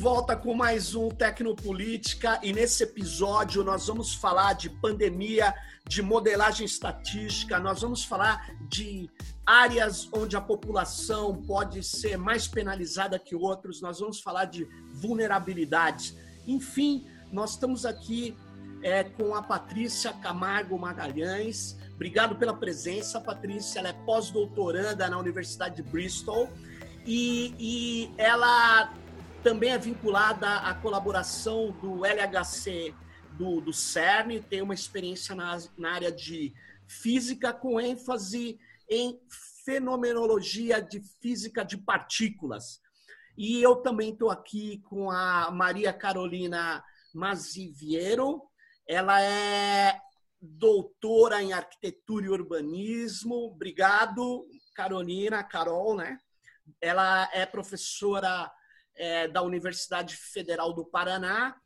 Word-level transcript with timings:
Volta 0.00 0.34
com 0.34 0.54
mais 0.54 0.94
um 0.94 1.10
Tecnopolítica 1.10 2.40
e 2.42 2.54
nesse 2.54 2.84
episódio 2.84 3.62
nós 3.62 3.86
vamos 3.86 4.14
falar 4.14 4.54
de 4.54 4.70
pandemia, 4.70 5.54
de 5.86 6.00
modelagem 6.00 6.64
estatística, 6.64 7.60
nós 7.60 7.82
vamos 7.82 8.02
falar 8.02 8.50
de 8.66 9.10
áreas 9.44 10.08
onde 10.10 10.38
a 10.38 10.40
população 10.40 11.42
pode 11.42 11.82
ser 11.82 12.16
mais 12.16 12.48
penalizada 12.48 13.18
que 13.18 13.36
outros, 13.36 13.82
nós 13.82 14.00
vamos 14.00 14.22
falar 14.22 14.46
de 14.46 14.66
vulnerabilidades. 14.94 16.16
Enfim, 16.46 17.06
nós 17.30 17.50
estamos 17.50 17.84
aqui 17.84 18.34
é, 18.82 19.04
com 19.04 19.34
a 19.34 19.42
Patrícia 19.42 20.14
Camargo 20.14 20.78
Magalhães. 20.78 21.76
Obrigado 21.92 22.36
pela 22.36 22.54
presença, 22.54 23.20
Patrícia. 23.20 23.80
Ela 23.80 23.90
é 23.90 23.92
pós-doutoranda 24.06 25.10
na 25.10 25.18
Universidade 25.18 25.76
de 25.76 25.82
Bristol 25.82 26.48
e, 27.06 27.54
e 27.58 28.14
ela 28.16 28.94
também 29.42 29.70
é 29.70 29.78
vinculada 29.78 30.56
à 30.58 30.74
colaboração 30.74 31.70
do 31.72 32.04
LHC 32.04 32.94
do, 33.32 33.60
do 33.60 33.72
CERN, 33.72 34.40
tem 34.42 34.60
uma 34.60 34.74
experiência 34.74 35.34
na, 35.34 35.58
na 35.78 35.92
área 35.92 36.12
de 36.12 36.52
física 36.86 37.52
com 37.52 37.80
ênfase 37.80 38.58
em 38.88 39.18
fenomenologia 39.64 40.80
de 40.82 41.00
física 41.20 41.64
de 41.64 41.78
partículas. 41.78 42.80
E 43.36 43.62
eu 43.62 43.76
também 43.76 44.12
estou 44.12 44.30
aqui 44.30 44.82
com 44.88 45.10
a 45.10 45.50
Maria 45.50 45.92
Carolina 45.92 46.84
Maziviero. 47.14 48.42
Ela 48.86 49.22
é 49.22 49.98
doutora 50.40 51.42
em 51.42 51.52
arquitetura 51.52 52.26
e 52.26 52.30
urbanismo. 52.30 53.34
Obrigado, 53.46 54.46
Carolina, 54.74 55.42
Carol, 55.44 55.96
né? 55.96 56.18
Ela 56.80 57.30
é 57.32 57.46
professora 57.46 58.50
é, 59.00 59.26
da 59.26 59.40
Universidade 59.40 60.14
Federal 60.14 60.74
do 60.74 60.84
Paraná 60.84 61.56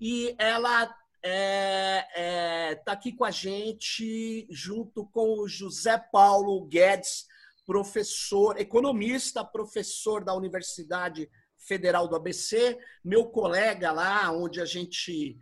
e 0.00 0.34
ela 0.38 0.82
está 0.82 0.96
é, 1.22 2.08
é, 2.16 2.74
tá 2.74 2.92
aqui 2.92 3.12
com 3.12 3.24
a 3.24 3.30
gente 3.30 4.48
junto 4.50 5.06
com 5.06 5.38
o 5.38 5.46
José 5.46 5.96
Paulo 6.10 6.66
Guedes, 6.66 7.26
professor, 7.64 8.58
economista, 8.58 9.44
professor 9.44 10.24
da 10.24 10.34
Universidade 10.34 11.30
Federal 11.56 12.08
do 12.08 12.16
ABC, 12.16 12.76
meu 13.04 13.26
colega 13.26 13.92
lá, 13.92 14.32
onde 14.32 14.60
a 14.60 14.64
gente 14.64 15.38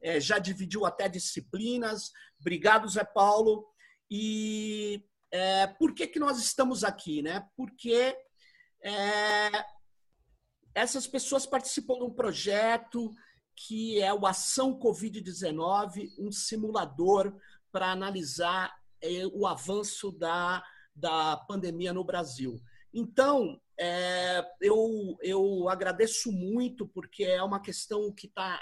é, 0.00 0.20
já 0.20 0.38
dividiu 0.38 0.86
até 0.86 1.08
disciplinas. 1.08 2.12
Obrigado, 2.38 2.88
Zé 2.88 3.02
Paulo. 3.02 3.66
E 4.08 5.02
é, 5.32 5.66
por 5.66 5.94
que, 5.94 6.06
que 6.06 6.20
nós 6.20 6.38
estamos 6.38 6.84
aqui? 6.84 7.22
Né? 7.22 7.44
Porque 7.56 8.14
é, 8.84 9.50
essas 10.82 11.06
pessoas 11.06 11.46
participam 11.46 11.94
de 11.94 12.04
um 12.04 12.10
projeto 12.10 13.12
que 13.54 14.00
é 14.00 14.12
o 14.12 14.26
Ação 14.26 14.78
Covid-19, 14.78 16.10
um 16.18 16.32
simulador 16.32 17.34
para 17.70 17.92
analisar 17.92 18.74
é, 19.00 19.26
o 19.32 19.46
avanço 19.46 20.10
da, 20.10 20.62
da 20.94 21.36
pandemia 21.48 21.92
no 21.92 22.04
Brasil. 22.04 22.60
Então, 22.92 23.60
é, 23.78 24.44
eu, 24.60 25.16
eu 25.22 25.68
agradeço 25.68 26.30
muito, 26.32 26.86
porque 26.88 27.24
é 27.24 27.42
uma 27.42 27.60
questão 27.60 28.12
que 28.12 28.26
está 28.26 28.60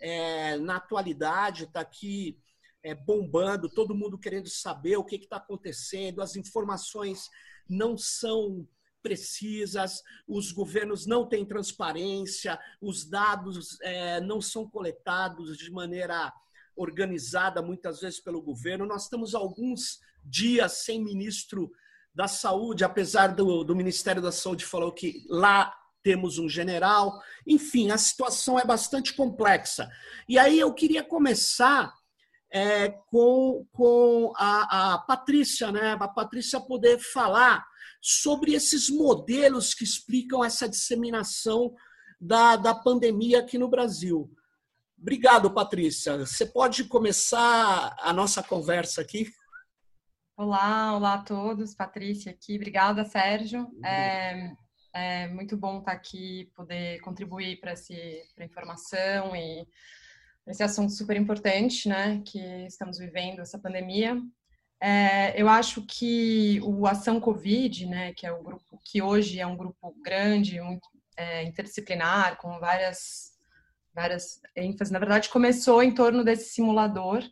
é, 0.00 0.56
na 0.56 0.76
atualidade, 0.76 1.64
está 1.64 1.80
aqui 1.80 2.38
é, 2.82 2.94
bombando, 2.94 3.68
todo 3.68 3.94
mundo 3.94 4.18
querendo 4.18 4.48
saber 4.48 4.96
o 4.96 5.04
que 5.04 5.16
está 5.16 5.36
acontecendo, 5.36 6.22
as 6.22 6.34
informações 6.34 7.28
não 7.68 7.96
são 7.96 8.66
precisas, 9.02 10.02
os 10.26 10.52
governos 10.52 11.06
não 11.06 11.28
têm 11.28 11.44
transparência, 11.44 12.58
os 12.80 13.04
dados 13.04 13.78
é, 13.82 14.20
não 14.20 14.40
são 14.40 14.68
coletados 14.68 15.58
de 15.58 15.70
maneira 15.70 16.32
organizada, 16.76 17.60
muitas 17.60 18.00
vezes 18.00 18.20
pelo 18.20 18.40
governo. 18.40 18.86
Nós 18.86 19.04
estamos 19.04 19.34
alguns 19.34 20.00
dias 20.24 20.84
sem 20.84 21.02
ministro 21.02 21.70
da 22.14 22.28
Saúde, 22.28 22.84
apesar 22.84 23.28
do, 23.28 23.64
do 23.64 23.76
Ministério 23.76 24.22
da 24.22 24.32
Saúde 24.32 24.64
falar 24.64 24.90
que 24.92 25.24
lá 25.28 25.74
temos 26.02 26.38
um 26.38 26.48
general. 26.48 27.20
Enfim, 27.46 27.90
a 27.90 27.98
situação 27.98 28.58
é 28.58 28.64
bastante 28.64 29.14
complexa. 29.14 29.90
E 30.28 30.38
aí 30.38 30.58
eu 30.58 30.72
queria 30.74 31.02
começar 31.02 31.92
é, 32.50 32.90
com, 33.06 33.66
com 33.72 34.32
a, 34.36 34.94
a 34.94 34.98
Patrícia, 34.98 35.72
né? 35.72 35.96
A 35.98 36.08
Patrícia 36.08 36.60
poder 36.60 36.98
falar 36.98 37.64
sobre 38.04 38.52
esses 38.52 38.90
modelos 38.90 39.74
que 39.74 39.84
explicam 39.84 40.44
essa 40.44 40.68
disseminação 40.68 41.72
da, 42.20 42.56
da 42.56 42.74
pandemia 42.74 43.38
aqui 43.38 43.56
no 43.56 43.68
Brasil. 43.68 44.28
Obrigado, 45.00 45.54
Patrícia. 45.54 46.18
Você 46.18 46.44
pode 46.44 46.84
começar 46.84 47.94
a 48.00 48.12
nossa 48.12 48.42
conversa 48.42 49.00
aqui? 49.00 49.30
Olá, 50.36 50.96
olá 50.96 51.14
a 51.14 51.22
todos. 51.22 51.74
Patrícia 51.74 52.32
aqui. 52.32 52.56
Obrigada, 52.56 53.04
Sérgio. 53.04 53.68
É, 53.84 54.52
é 54.92 55.28
muito 55.28 55.56
bom 55.56 55.78
estar 55.78 55.92
aqui, 55.92 56.50
poder 56.56 57.00
contribuir 57.02 57.60
para 57.60 57.72
a 57.72 58.44
informação 58.44 59.36
e 59.36 59.64
esse 60.46 60.62
assunto 60.62 60.92
super 60.92 61.16
importante, 61.16 61.88
né, 61.88 62.20
que 62.26 62.40
estamos 62.66 62.98
vivendo, 62.98 63.40
essa 63.40 63.58
pandemia. 63.60 64.20
É, 64.84 65.40
eu 65.40 65.48
acho 65.48 65.82
que 65.86 66.60
o 66.64 66.88
Ação 66.88 67.20
Covid, 67.20 67.86
né, 67.86 68.12
que 68.14 68.26
é 68.26 68.32
o 68.32 68.42
grupo 68.42 68.80
que 68.84 69.00
hoje 69.00 69.38
é 69.38 69.46
um 69.46 69.56
grupo 69.56 69.94
grande, 70.02 70.60
muito 70.60 70.88
é, 71.16 71.44
interdisciplinar, 71.44 72.36
com 72.38 72.58
várias 72.58 73.30
várias 73.94 74.40
ênfases, 74.56 74.90
na 74.90 74.98
verdade 74.98 75.28
começou 75.28 75.82
em 75.84 75.94
torno 75.94 76.24
desse 76.24 76.50
simulador, 76.54 77.22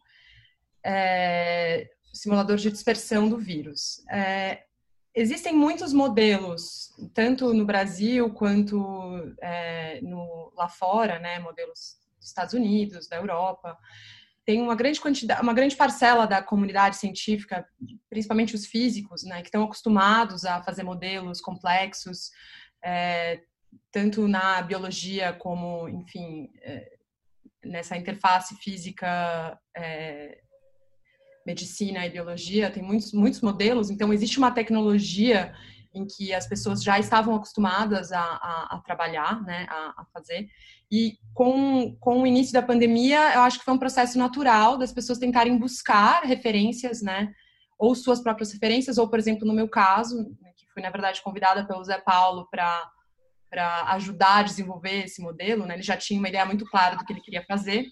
é, 0.84 1.90
simulador 2.12 2.56
de 2.56 2.70
dispersão 2.70 3.28
do 3.28 3.36
vírus. 3.36 4.04
É, 4.08 4.62
existem 5.12 5.52
muitos 5.52 5.92
modelos, 5.92 6.94
tanto 7.12 7.52
no 7.52 7.64
Brasil 7.64 8.32
quanto 8.32 9.34
é, 9.42 10.00
no, 10.02 10.52
lá 10.54 10.68
fora, 10.68 11.18
né, 11.18 11.40
modelos 11.40 11.98
dos 12.16 12.28
Estados 12.28 12.54
Unidos, 12.54 13.08
da 13.08 13.16
Europa, 13.16 13.76
tem 14.50 14.60
uma 14.60 14.74
grande 14.74 15.00
quantidade, 15.00 15.40
uma 15.40 15.54
grande 15.54 15.76
parcela 15.76 16.26
da 16.26 16.42
comunidade 16.42 16.96
científica, 16.96 17.64
principalmente 18.08 18.52
os 18.52 18.66
físicos, 18.66 19.22
né, 19.22 19.42
que 19.42 19.46
estão 19.46 19.62
acostumados 19.62 20.44
a 20.44 20.60
fazer 20.60 20.82
modelos 20.82 21.40
complexos, 21.40 22.32
é, 22.82 23.42
tanto 23.92 24.26
na 24.26 24.60
biologia 24.60 25.32
como, 25.32 25.88
enfim, 25.88 26.50
é, 26.62 26.98
nessa 27.64 27.96
interface 27.96 28.56
física, 28.56 29.56
é, 29.72 30.40
medicina 31.46 32.04
e 32.04 32.10
biologia, 32.10 32.72
tem 32.72 32.82
muitos, 32.82 33.12
muitos 33.12 33.40
modelos, 33.42 33.88
então 33.88 34.12
existe 34.12 34.38
uma 34.38 34.50
tecnologia 34.50 35.54
em 35.94 36.04
que 36.04 36.34
as 36.34 36.48
pessoas 36.48 36.82
já 36.82 36.98
estavam 36.98 37.36
acostumadas 37.36 38.10
a, 38.10 38.20
a, 38.20 38.68
a 38.72 38.82
trabalhar, 38.84 39.44
né, 39.44 39.68
a, 39.70 40.02
a, 40.02 40.06
fazer. 40.12 40.48
E 40.90 41.18
com, 41.34 41.96
com 42.00 42.22
o 42.22 42.26
início 42.26 42.52
da 42.52 42.62
pandemia, 42.62 43.34
eu 43.34 43.42
acho 43.42 43.58
que 43.58 43.64
foi 43.64 43.74
um 43.74 43.78
processo 43.78 44.18
natural 44.18 44.76
das 44.76 44.92
pessoas 44.92 45.18
tentarem 45.18 45.56
buscar 45.56 46.22
referências, 46.22 47.00
né, 47.00 47.32
ou 47.78 47.94
suas 47.94 48.20
próprias 48.20 48.52
referências, 48.52 48.98
ou, 48.98 49.08
por 49.08 49.18
exemplo, 49.18 49.46
no 49.46 49.54
meu 49.54 49.68
caso, 49.68 50.18
né, 50.40 50.50
que 50.56 50.66
fui, 50.74 50.82
na 50.82 50.90
verdade, 50.90 51.22
convidada 51.22 51.66
pelo 51.66 51.84
Zé 51.84 51.98
Paulo 51.98 52.46
para 52.50 52.90
para 53.50 53.82
ajudar 53.94 54.36
a 54.36 54.42
desenvolver 54.44 55.06
esse 55.06 55.20
modelo, 55.20 55.66
né? 55.66 55.74
Ele 55.74 55.82
já 55.82 55.96
tinha 55.96 56.20
uma 56.20 56.28
ideia 56.28 56.46
muito 56.46 56.64
clara 56.66 56.94
do 56.96 57.04
que 57.04 57.12
ele 57.12 57.20
queria 57.20 57.44
fazer. 57.44 57.84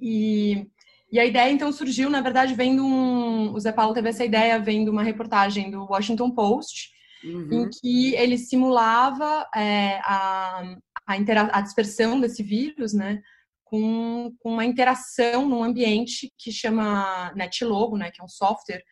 E, 0.00 0.66
e 1.12 1.20
a 1.20 1.24
ideia, 1.24 1.50
então, 1.50 1.70
surgiu, 1.70 2.10
na 2.10 2.20
verdade, 2.20 2.54
vendo 2.54 2.84
um... 2.84 3.52
O 3.52 3.60
Zé 3.60 3.70
Paulo 3.70 3.94
teve 3.94 4.08
essa 4.08 4.24
ideia 4.24 4.58
vendo 4.58 4.90
uma 4.90 5.04
reportagem 5.04 5.70
do 5.70 5.84
Washington 5.84 6.32
Post, 6.32 6.90
uhum. 7.24 7.48
em 7.52 7.70
que 7.70 8.16
ele 8.16 8.36
simulava 8.36 9.46
é, 9.54 10.00
a, 10.02 10.74
a, 11.06 11.14
a, 11.58 11.60
dispersão 11.60 12.20
desse 12.20 12.42
vírus, 12.42 12.92
né, 12.92 13.22
com, 13.64 14.34
com, 14.40 14.52
uma 14.52 14.64
interação 14.64 15.48
num 15.48 15.62
ambiente 15.62 16.32
que 16.38 16.50
chama 16.50 17.32
NetLogo, 17.34 17.96
né, 17.96 18.10
que 18.10 18.20
é 18.20 18.24
um 18.24 18.28
software 18.28 18.82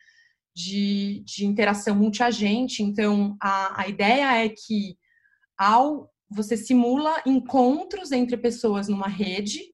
de, 0.55 1.23
de 1.25 1.45
interação 1.45 1.95
multiagente. 1.95 2.83
Então, 2.83 3.35
a, 3.41 3.81
a 3.81 3.87
ideia 3.87 4.45
é 4.45 4.49
que 4.49 4.97
ao 5.57 6.11
você 6.29 6.57
simula 6.57 7.21
encontros 7.25 8.11
entre 8.11 8.35
pessoas 8.37 8.87
numa 8.87 9.07
rede 9.07 9.73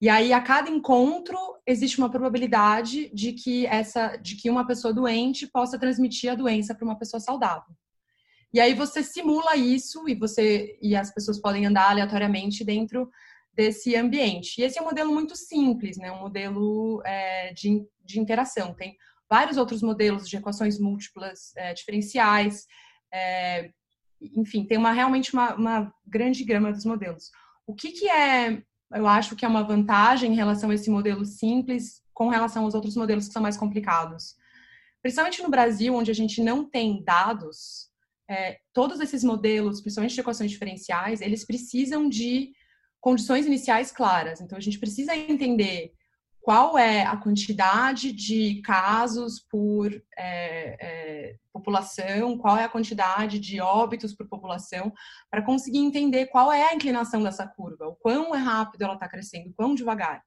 e 0.00 0.08
aí 0.08 0.32
a 0.32 0.40
cada 0.42 0.68
encontro 0.68 1.38
existe 1.66 1.98
uma 1.98 2.10
probabilidade 2.10 3.08
de 3.14 3.32
que 3.32 3.66
essa 3.66 4.16
de 4.16 4.36
que 4.36 4.50
uma 4.50 4.66
pessoa 4.66 4.92
doente 4.92 5.46
possa 5.46 5.78
transmitir 5.78 6.30
a 6.30 6.34
doença 6.34 6.74
para 6.74 6.84
uma 6.84 6.98
pessoa 6.98 7.18
saudável. 7.18 7.74
E 8.52 8.60
aí 8.60 8.74
você 8.74 9.02
simula 9.02 9.56
isso 9.56 10.08
e 10.08 10.14
você 10.14 10.78
e 10.80 10.94
as 10.96 11.12
pessoas 11.12 11.40
podem 11.40 11.66
andar 11.66 11.90
aleatoriamente 11.90 12.64
dentro 12.64 13.10
desse 13.52 13.96
ambiente. 13.96 14.60
E 14.60 14.64
esse 14.64 14.78
é 14.78 14.82
um 14.82 14.86
modelo 14.86 15.12
muito 15.12 15.34
simples, 15.36 15.96
né? 15.96 16.12
Um 16.12 16.20
modelo 16.20 17.02
é, 17.04 17.52
de, 17.52 17.82
de 18.04 18.20
interação. 18.20 18.74
Tem 18.74 18.96
vários 19.28 19.56
outros 19.56 19.82
modelos 19.82 20.28
de 20.28 20.36
equações 20.36 20.78
múltiplas 20.78 21.52
é, 21.56 21.72
diferenciais. 21.74 22.66
É, 23.12 23.70
enfim, 24.20 24.64
tem 24.64 24.78
uma 24.78 24.92
realmente 24.92 25.32
uma, 25.32 25.54
uma 25.54 25.94
grande 26.06 26.44
gama 26.44 26.72
dos 26.72 26.84
modelos. 26.84 27.30
O 27.66 27.74
que, 27.74 27.90
que 27.90 28.08
é, 28.08 28.62
eu 28.94 29.06
acho 29.06 29.34
que 29.34 29.44
é 29.44 29.48
uma 29.48 29.64
vantagem 29.64 30.32
em 30.32 30.36
relação 30.36 30.70
a 30.70 30.74
esse 30.74 30.90
modelo 30.90 31.24
simples 31.24 32.02
com 32.14 32.28
relação 32.28 32.64
aos 32.64 32.74
outros 32.74 32.96
modelos 32.96 33.26
que 33.26 33.32
são 33.32 33.42
mais 33.42 33.56
complicados? 33.56 34.36
Principalmente 35.02 35.42
no 35.42 35.50
Brasil, 35.50 35.94
onde 35.94 36.10
a 36.10 36.14
gente 36.14 36.42
não 36.42 36.68
tem 36.68 37.02
dados, 37.04 37.90
é, 38.28 38.58
todos 38.72 39.00
esses 39.00 39.22
modelos, 39.22 39.80
principalmente 39.80 40.14
de 40.14 40.20
equações 40.20 40.50
diferenciais, 40.50 41.20
eles 41.20 41.44
precisam 41.44 42.08
de 42.08 42.52
condições 43.00 43.46
iniciais 43.46 43.90
claras. 43.92 44.40
Então, 44.40 44.58
a 44.58 44.60
gente 44.60 44.78
precisa 44.78 45.14
entender 45.16 45.92
qual 46.46 46.78
é 46.78 47.02
a 47.02 47.16
quantidade 47.16 48.12
de 48.12 48.62
casos 48.62 49.40
por 49.50 49.92
é, 50.16 50.76
é, 50.80 51.36
população, 51.52 52.38
qual 52.38 52.56
é 52.56 52.62
a 52.62 52.68
quantidade 52.68 53.40
de 53.40 53.60
óbitos 53.60 54.14
por 54.14 54.28
população, 54.28 54.92
para 55.28 55.42
conseguir 55.42 55.78
entender 55.78 56.26
qual 56.26 56.52
é 56.52 56.70
a 56.70 56.74
inclinação 56.74 57.20
dessa 57.20 57.48
curva, 57.48 57.88
o 57.88 57.96
quão 57.96 58.32
é 58.32 58.38
rápido 58.38 58.82
ela 58.82 58.94
está 58.94 59.08
crescendo, 59.08 59.50
o 59.50 59.54
quão 59.54 59.74
devagar. 59.74 60.22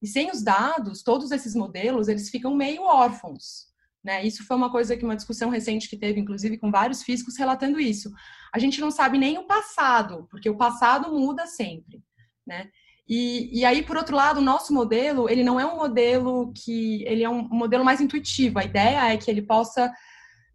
E 0.00 0.06
sem 0.06 0.30
os 0.30 0.42
dados, 0.42 1.02
todos 1.02 1.30
esses 1.32 1.54
modelos, 1.54 2.08
eles 2.08 2.30
ficam 2.30 2.54
meio 2.54 2.82
órfãos. 2.84 3.67
Né? 4.08 4.24
Isso 4.24 4.42
foi 4.46 4.56
uma 4.56 4.72
coisa 4.72 4.96
que 4.96 5.04
uma 5.04 5.14
discussão 5.14 5.50
recente 5.50 5.86
que 5.86 5.94
teve, 5.94 6.18
inclusive, 6.18 6.56
com 6.56 6.70
vários 6.70 7.02
físicos 7.02 7.36
relatando 7.36 7.78
isso. 7.78 8.10
A 8.54 8.58
gente 8.58 8.80
não 8.80 8.90
sabe 8.90 9.18
nem 9.18 9.36
o 9.36 9.46
passado, 9.46 10.26
porque 10.30 10.48
o 10.48 10.56
passado 10.56 11.12
muda 11.12 11.46
sempre. 11.46 12.02
Né? 12.46 12.70
E, 13.06 13.60
e, 13.60 13.66
aí, 13.66 13.82
por 13.82 13.98
outro 13.98 14.16
lado, 14.16 14.38
o 14.38 14.42
nosso 14.42 14.72
modelo, 14.72 15.28
ele 15.28 15.44
não 15.44 15.60
é 15.60 15.66
um 15.66 15.76
modelo 15.76 16.50
que, 16.54 17.04
ele 17.04 17.22
é 17.22 17.28
um 17.28 17.46
modelo 17.50 17.84
mais 17.84 18.00
intuitivo. 18.00 18.58
A 18.58 18.64
ideia 18.64 19.12
é 19.12 19.18
que 19.18 19.30
ele 19.30 19.42
possa 19.42 19.92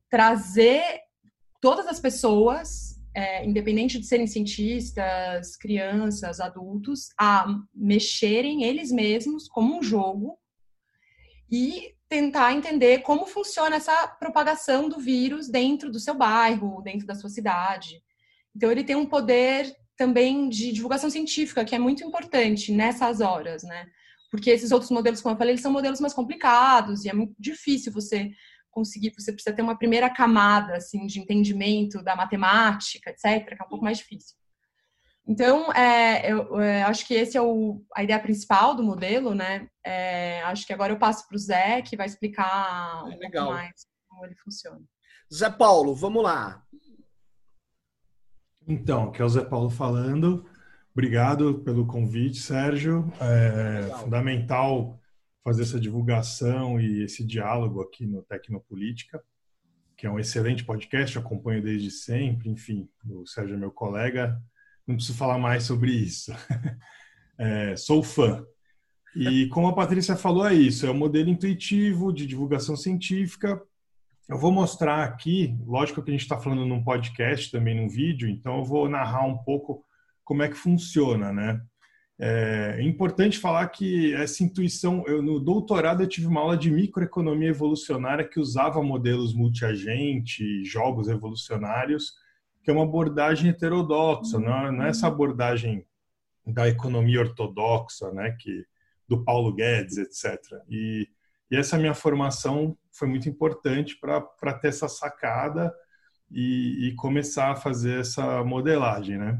trazer 0.09 0.83
todas 1.61 1.85
as 1.85 1.99
pessoas, 1.99 2.99
é, 3.15 3.45
independente 3.45 3.99
de 3.99 4.07
serem 4.07 4.25
cientistas, 4.25 5.55
crianças, 5.57 6.39
adultos, 6.39 7.09
a 7.19 7.45
mexerem 7.71 8.63
eles 8.63 8.91
mesmos 8.91 9.47
como 9.47 9.77
um 9.77 9.83
jogo 9.83 10.39
e 11.51 11.93
tentar 12.13 12.53
entender 12.53 12.99
como 12.99 13.25
funciona 13.25 13.77
essa 13.77 14.07
propagação 14.07 14.87
do 14.87 14.99
vírus 14.99 15.49
dentro 15.49 15.91
do 15.91 15.99
seu 15.99 16.13
bairro, 16.13 16.79
dentro 16.83 17.07
da 17.07 17.15
sua 17.15 17.27
cidade. 17.27 18.03
Então, 18.55 18.71
ele 18.71 18.83
tem 18.83 18.95
um 18.95 19.07
poder 19.07 19.75
também 19.97 20.47
de 20.47 20.71
divulgação 20.71 21.09
científica, 21.09 21.65
que 21.65 21.73
é 21.73 21.79
muito 21.79 22.03
importante 22.03 22.71
nessas 22.71 23.19
horas, 23.19 23.63
né? 23.63 23.87
Porque 24.29 24.51
esses 24.51 24.71
outros 24.71 24.91
modelos, 24.91 25.21
como 25.21 25.33
eu 25.33 25.37
falei, 25.39 25.53
eles 25.53 25.63
são 25.63 25.71
modelos 25.71 25.99
mais 25.99 26.13
complicados 26.13 27.03
e 27.03 27.09
é 27.09 27.13
muito 27.13 27.33
difícil 27.39 27.91
você 27.91 28.29
conseguir, 28.69 29.11
você 29.17 29.33
precisa 29.33 29.55
ter 29.55 29.63
uma 29.63 29.77
primeira 29.77 30.07
camada, 30.07 30.75
assim, 30.75 31.07
de 31.07 31.19
entendimento 31.19 32.03
da 32.03 32.15
matemática, 32.15 33.09
etc., 33.09 33.43
que 33.43 33.61
é 33.63 33.65
um 33.65 33.69
pouco 33.69 33.83
mais 33.83 33.97
difícil. 33.97 34.35
Então, 35.25 35.71
é, 35.71 36.29
eu, 36.29 36.59
é, 36.59 36.83
acho 36.83 37.07
que 37.07 37.13
esse 37.13 37.37
é 37.37 37.41
o, 37.41 37.81
a 37.95 38.03
ideia 38.03 38.19
principal 38.19 38.75
do 38.75 38.83
modelo, 38.83 39.33
né? 39.33 39.67
É, 39.85 40.41
acho 40.43 40.67
que 40.67 40.73
agora 40.73 40.91
eu 40.91 40.99
passo 40.99 41.25
para 41.27 41.35
o 41.35 41.39
Zé, 41.39 41.81
que 41.81 41.95
vai 41.95 42.05
explicar 42.05 43.05
um 43.05 43.11
é 43.11 43.17
pouco 43.17 43.51
mais 43.51 43.87
como 44.07 44.25
ele 44.25 44.35
funciona. 44.35 44.81
Zé 45.33 45.49
Paulo, 45.49 45.95
vamos 45.95 46.23
lá. 46.23 46.61
Então, 48.67 49.11
que 49.11 49.21
é 49.21 49.25
o 49.25 49.29
Zé 49.29 49.43
Paulo 49.43 49.69
falando. 49.69 50.45
Obrigado 50.91 51.59
pelo 51.59 51.87
convite, 51.87 52.37
Sérgio. 52.39 53.11
É 53.19 53.89
fundamental 53.97 54.99
fazer 55.43 55.63
essa 55.63 55.79
divulgação 55.79 56.79
e 56.79 57.03
esse 57.03 57.23
diálogo 57.25 57.81
aqui 57.81 58.05
no 58.05 58.21
Tecnopolítica, 58.23 59.21
que 59.97 60.05
é 60.05 60.09
um 60.09 60.19
excelente 60.19 60.63
podcast, 60.63 61.17
acompanho 61.17 61.63
desde 61.63 61.91
sempre. 61.91 62.49
Enfim, 62.49 62.89
o 63.09 63.25
Sérgio 63.25 63.55
é 63.55 63.59
meu 63.59 63.71
colega, 63.71 64.41
não 64.87 64.95
preciso 64.95 65.17
falar 65.17 65.37
mais 65.37 65.63
sobre 65.63 65.91
isso. 65.91 66.31
É, 67.35 67.75
sou 67.75 68.03
fã. 68.03 68.45
E 69.15 69.47
como 69.47 69.67
a 69.67 69.73
Patrícia 69.73 70.15
falou, 70.15 70.47
é 70.47 70.53
isso: 70.53 70.85
é 70.85 70.91
um 70.91 70.97
modelo 70.97 71.31
intuitivo 71.31 72.13
de 72.13 72.27
divulgação 72.27 72.77
científica 72.77 73.59
eu 74.29 74.37
vou 74.37 74.51
mostrar 74.51 75.03
aqui, 75.03 75.57
lógico 75.65 76.01
que 76.01 76.09
a 76.09 76.13
gente 76.13 76.21
está 76.21 76.37
falando 76.37 76.65
num 76.65 76.83
podcast, 76.83 77.51
também 77.51 77.75
num 77.75 77.89
vídeo, 77.89 78.29
então 78.29 78.57
eu 78.57 78.63
vou 78.63 78.87
narrar 78.87 79.25
um 79.25 79.37
pouco 79.37 79.83
como 80.23 80.41
é 80.41 80.47
que 80.47 80.55
funciona, 80.55 81.33
né? 81.33 81.61
É 82.17 82.81
importante 82.81 83.37
falar 83.37 83.67
que 83.67 84.13
essa 84.13 84.43
intuição, 84.43 85.03
eu, 85.07 85.21
no 85.21 85.39
doutorado 85.39 86.03
eu 86.03 86.07
tive 86.07 86.27
uma 86.27 86.39
aula 86.39 86.55
de 86.55 86.71
microeconomia 86.71 87.49
evolucionária 87.49 88.27
que 88.27 88.39
usava 88.39 88.81
modelos 88.81 89.33
multiagente, 89.33 90.63
jogos 90.63 91.09
evolucionários, 91.09 92.13
que 92.63 92.71
é 92.71 92.73
uma 92.73 92.83
abordagem 92.83 93.49
heterodoxa, 93.49 94.39
não 94.39 94.67
é, 94.67 94.71
não 94.71 94.83
é 94.83 94.89
essa 94.89 95.07
abordagem 95.07 95.85
da 96.45 96.67
economia 96.67 97.19
ortodoxa, 97.19 98.11
né, 98.11 98.35
que 98.39 98.65
do 99.07 99.23
Paulo 99.23 99.53
Guedes, 99.53 99.97
etc. 99.97 100.39
E 100.69 101.07
e 101.53 101.55
essa 101.55 101.77
minha 101.77 101.93
formação 101.93 102.75
foi 102.91 103.07
muito 103.07 103.29
importante 103.29 103.95
para 103.99 104.53
ter 104.53 104.69
essa 104.69 104.87
sacada 104.87 105.71
e, 106.31 106.87
e, 106.87 106.95
começar 106.95 107.51
a 107.51 107.55
fazer 107.55 107.99
essa 107.99 108.43
modelagem, 108.43 109.19
né? 109.19 109.39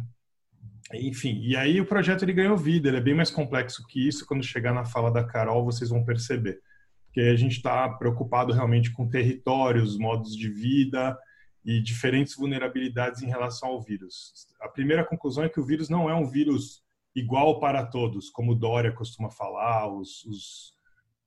Enfim, 0.94 1.40
e 1.42 1.56
aí 1.58 1.82
o 1.82 1.88
projeto 1.88 2.22
ele 2.22 2.34
ganhou 2.34 2.56
vida, 2.56 2.88
ele 2.88 2.98
é 2.98 3.02
bem 3.02 3.16
mais 3.16 3.32
complexo 3.32 3.84
que 3.88 4.08
isso. 4.08 4.28
Quando 4.28 4.44
chegar 4.44 4.76
na 4.76 4.86
fala 4.86 5.12
da 5.12 5.24
Carol, 5.24 5.66
vocês 5.66 5.90
vão 5.90 6.06
perceber. 6.06 6.60
Porque 7.08 7.22
a 7.22 7.36
gente 7.36 7.54
está 7.54 7.90
preocupado 7.90 8.54
realmente 8.54 8.92
com 8.92 9.10
territórios, 9.10 9.98
modos 9.98 10.38
de 10.38 10.50
vida 10.50 11.18
e 11.66 11.82
diferentes 11.82 12.36
vulnerabilidades 12.36 13.22
em 13.22 13.28
relação 13.28 13.70
ao 13.70 13.82
vírus. 13.82 14.34
A 14.60 14.68
primeira 14.68 15.06
conclusão 15.06 15.44
é 15.44 15.50
que 15.50 15.60
o 15.60 15.66
vírus 15.66 15.90
não 15.90 16.10
é 16.10 16.16
um 16.16 16.30
vírus 16.30 16.84
igual 17.16 17.60
para 17.60 17.86
todos, 17.86 18.30
como 18.30 18.56
Dória 18.56 18.92
costuma 18.92 19.30
falar, 19.30 19.88
os, 19.88 20.26
os 20.26 20.74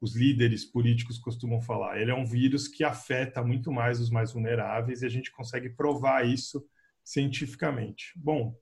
os 0.00 0.14
líderes 0.14 0.64
políticos 0.64 1.18
costumam 1.18 1.60
falar. 1.60 2.00
Ele 2.00 2.10
é 2.10 2.14
um 2.14 2.24
vírus 2.24 2.68
que 2.68 2.84
afeta 2.84 3.42
muito 3.42 3.72
mais 3.72 4.00
os 4.00 4.10
mais 4.10 4.32
vulneráveis 4.32 5.02
e 5.02 5.06
a 5.06 5.08
gente 5.08 5.32
consegue 5.32 5.70
provar 5.70 6.26
isso 6.26 6.64
cientificamente. 7.04 8.12
Bom, 8.16 8.54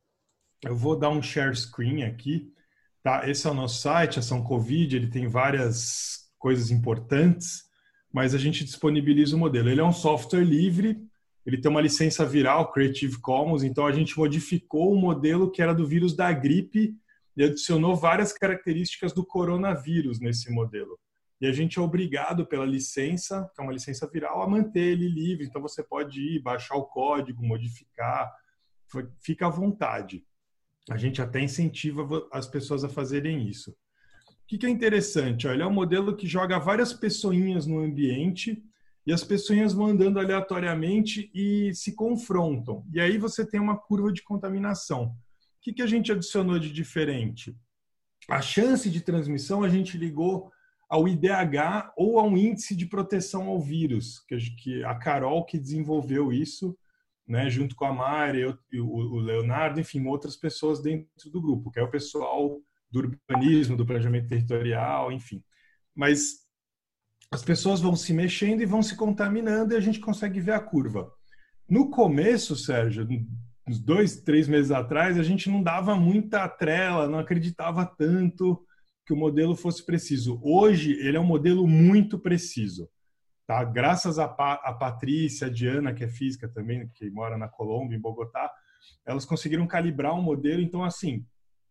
eu 0.64 0.76
vou 0.76 0.98
dar 0.98 1.10
um 1.10 1.22
share 1.22 1.54
screen 1.54 2.04
aqui. 2.04 2.52
Tá? 3.02 3.28
Esse 3.28 3.46
é 3.46 3.50
o 3.50 3.54
nosso 3.54 3.80
site, 3.80 4.18
Ação 4.18 4.42
Covid, 4.42 4.96
ele 4.96 5.08
tem 5.08 5.26
várias 5.26 6.30
coisas 6.38 6.70
importantes, 6.70 7.64
mas 8.12 8.34
a 8.34 8.38
gente 8.38 8.64
disponibiliza 8.64 9.36
o 9.36 9.38
modelo. 9.38 9.68
Ele 9.68 9.80
é 9.80 9.84
um 9.84 9.92
software 9.92 10.44
livre, 10.44 11.02
ele 11.46 11.60
tem 11.60 11.70
uma 11.70 11.80
licença 11.80 12.24
viral, 12.24 12.72
Creative 12.72 13.20
Commons, 13.20 13.62
então 13.62 13.86
a 13.86 13.92
gente 13.92 14.16
modificou 14.16 14.92
o 14.92 14.96
modelo 14.96 15.50
que 15.50 15.60
era 15.60 15.74
do 15.74 15.86
vírus 15.86 16.14
da 16.14 16.32
gripe 16.32 16.94
e 17.36 17.44
adicionou 17.44 17.94
várias 17.94 18.32
características 18.32 19.12
do 19.12 19.24
coronavírus 19.24 20.20
nesse 20.20 20.50
modelo 20.50 20.98
e 21.44 21.46
a 21.46 21.52
gente 21.52 21.78
é 21.78 21.82
obrigado 21.82 22.46
pela 22.46 22.64
licença, 22.64 23.50
que 23.54 23.60
é 23.60 23.64
uma 23.64 23.72
licença 23.72 24.08
viral, 24.10 24.42
a 24.42 24.48
manter 24.48 24.92
ele 24.92 25.06
livre. 25.06 25.44
Então 25.44 25.60
você 25.60 25.82
pode 25.82 26.18
ir, 26.18 26.40
baixar 26.40 26.74
o 26.74 26.86
código, 26.86 27.44
modificar, 27.44 28.32
fica 29.20 29.46
à 29.46 29.50
vontade. 29.50 30.24
A 30.88 30.96
gente 30.96 31.20
até 31.20 31.40
incentiva 31.40 32.26
as 32.32 32.46
pessoas 32.46 32.82
a 32.82 32.88
fazerem 32.88 33.46
isso. 33.46 33.72
O 33.72 34.46
que, 34.46 34.64
é 34.64 34.70
interessante? 34.70 35.46
Ele 35.46 35.62
é 35.62 35.66
um 35.66 35.72
modelo 35.72 36.16
que 36.16 36.26
joga 36.26 36.58
várias 36.58 36.94
pessoinhas 36.94 37.66
no 37.66 37.78
ambiente 37.78 38.62
e 39.06 39.12
as 39.12 39.22
pessoinhas 39.22 39.72
vão 39.72 39.86
andando 39.86 40.18
aleatoriamente 40.18 41.30
e 41.34 41.74
se 41.74 41.94
confrontam. 41.94 42.84
E 42.92 43.00
aí 43.00 43.18
você 43.18 43.46
tem 43.46 43.60
uma 43.60 43.76
curva 43.76 44.12
de 44.12 44.22
contaminação. 44.22 45.06
O 45.06 45.14
que, 45.60 45.72
que 45.72 45.82
a 45.82 45.86
gente 45.86 46.10
adicionou 46.10 46.58
de 46.58 46.72
diferente? 46.72 47.56
A 48.28 48.40
chance 48.40 48.88
de 48.88 49.00
transmissão 49.00 49.62
a 49.62 49.68
gente 49.68 49.98
ligou 49.98 50.50
ao 50.88 51.06
IDH 51.06 51.92
ou 51.96 52.18
a 52.18 52.22
um 52.22 52.36
índice 52.36 52.74
de 52.74 52.86
proteção 52.86 53.48
ao 53.48 53.60
vírus, 53.60 54.24
que 54.58 54.82
a 54.84 54.94
Carol 54.94 55.44
que 55.44 55.58
desenvolveu 55.58 56.32
isso, 56.32 56.76
né, 57.26 57.48
junto 57.48 57.74
com 57.74 57.84
a 57.84 57.92
Mari, 57.92 58.44
o 58.46 59.16
Leonardo, 59.16 59.80
enfim, 59.80 60.06
outras 60.06 60.36
pessoas 60.36 60.80
dentro 60.80 61.30
do 61.30 61.40
grupo, 61.40 61.70
que 61.70 61.78
é 61.78 61.82
o 61.82 61.90
pessoal 61.90 62.60
do 62.90 63.00
urbanismo, 63.00 63.76
do 63.76 63.86
planejamento 63.86 64.28
territorial, 64.28 65.10
enfim. 65.10 65.42
Mas 65.94 66.43
as 67.34 67.42
pessoas 67.42 67.80
vão 67.80 67.96
se 67.96 68.12
mexendo 68.12 68.60
e 68.60 68.66
vão 68.66 68.80
se 68.80 68.96
contaminando 68.96 69.74
e 69.74 69.76
a 69.76 69.80
gente 69.80 69.98
consegue 69.98 70.38
ver 70.40 70.52
a 70.52 70.60
curva. 70.60 71.12
No 71.68 71.90
começo, 71.90 72.54
Sérgio, 72.54 73.08
uns 73.66 73.80
dois, 73.80 74.20
três 74.20 74.46
meses 74.46 74.70
atrás, 74.70 75.18
a 75.18 75.22
gente 75.24 75.50
não 75.50 75.60
dava 75.60 75.96
muita 75.96 76.48
trela, 76.48 77.08
não 77.08 77.18
acreditava 77.18 77.84
tanto 77.84 78.64
que 79.04 79.12
o 79.12 79.16
modelo 79.16 79.56
fosse 79.56 79.84
preciso. 79.84 80.40
Hoje, 80.44 80.92
ele 80.92 81.16
é 81.16 81.20
um 81.20 81.26
modelo 81.26 81.66
muito 81.66 82.20
preciso. 82.20 82.88
Tá? 83.48 83.64
Graças 83.64 84.16
a, 84.20 84.28
pa 84.28 84.54
a 84.62 84.72
Patrícia, 84.72 85.48
a 85.48 85.50
Diana, 85.50 85.92
que 85.92 86.04
é 86.04 86.08
física 86.08 86.48
também, 86.48 86.88
que 86.94 87.10
mora 87.10 87.36
na 87.36 87.48
Colômbia, 87.48 87.96
em 87.96 88.00
Bogotá, 88.00 88.48
elas 89.04 89.24
conseguiram 89.24 89.66
calibrar 89.66 90.14
um 90.14 90.22
modelo. 90.22 90.62
Então, 90.62 90.84
assim, 90.84 91.26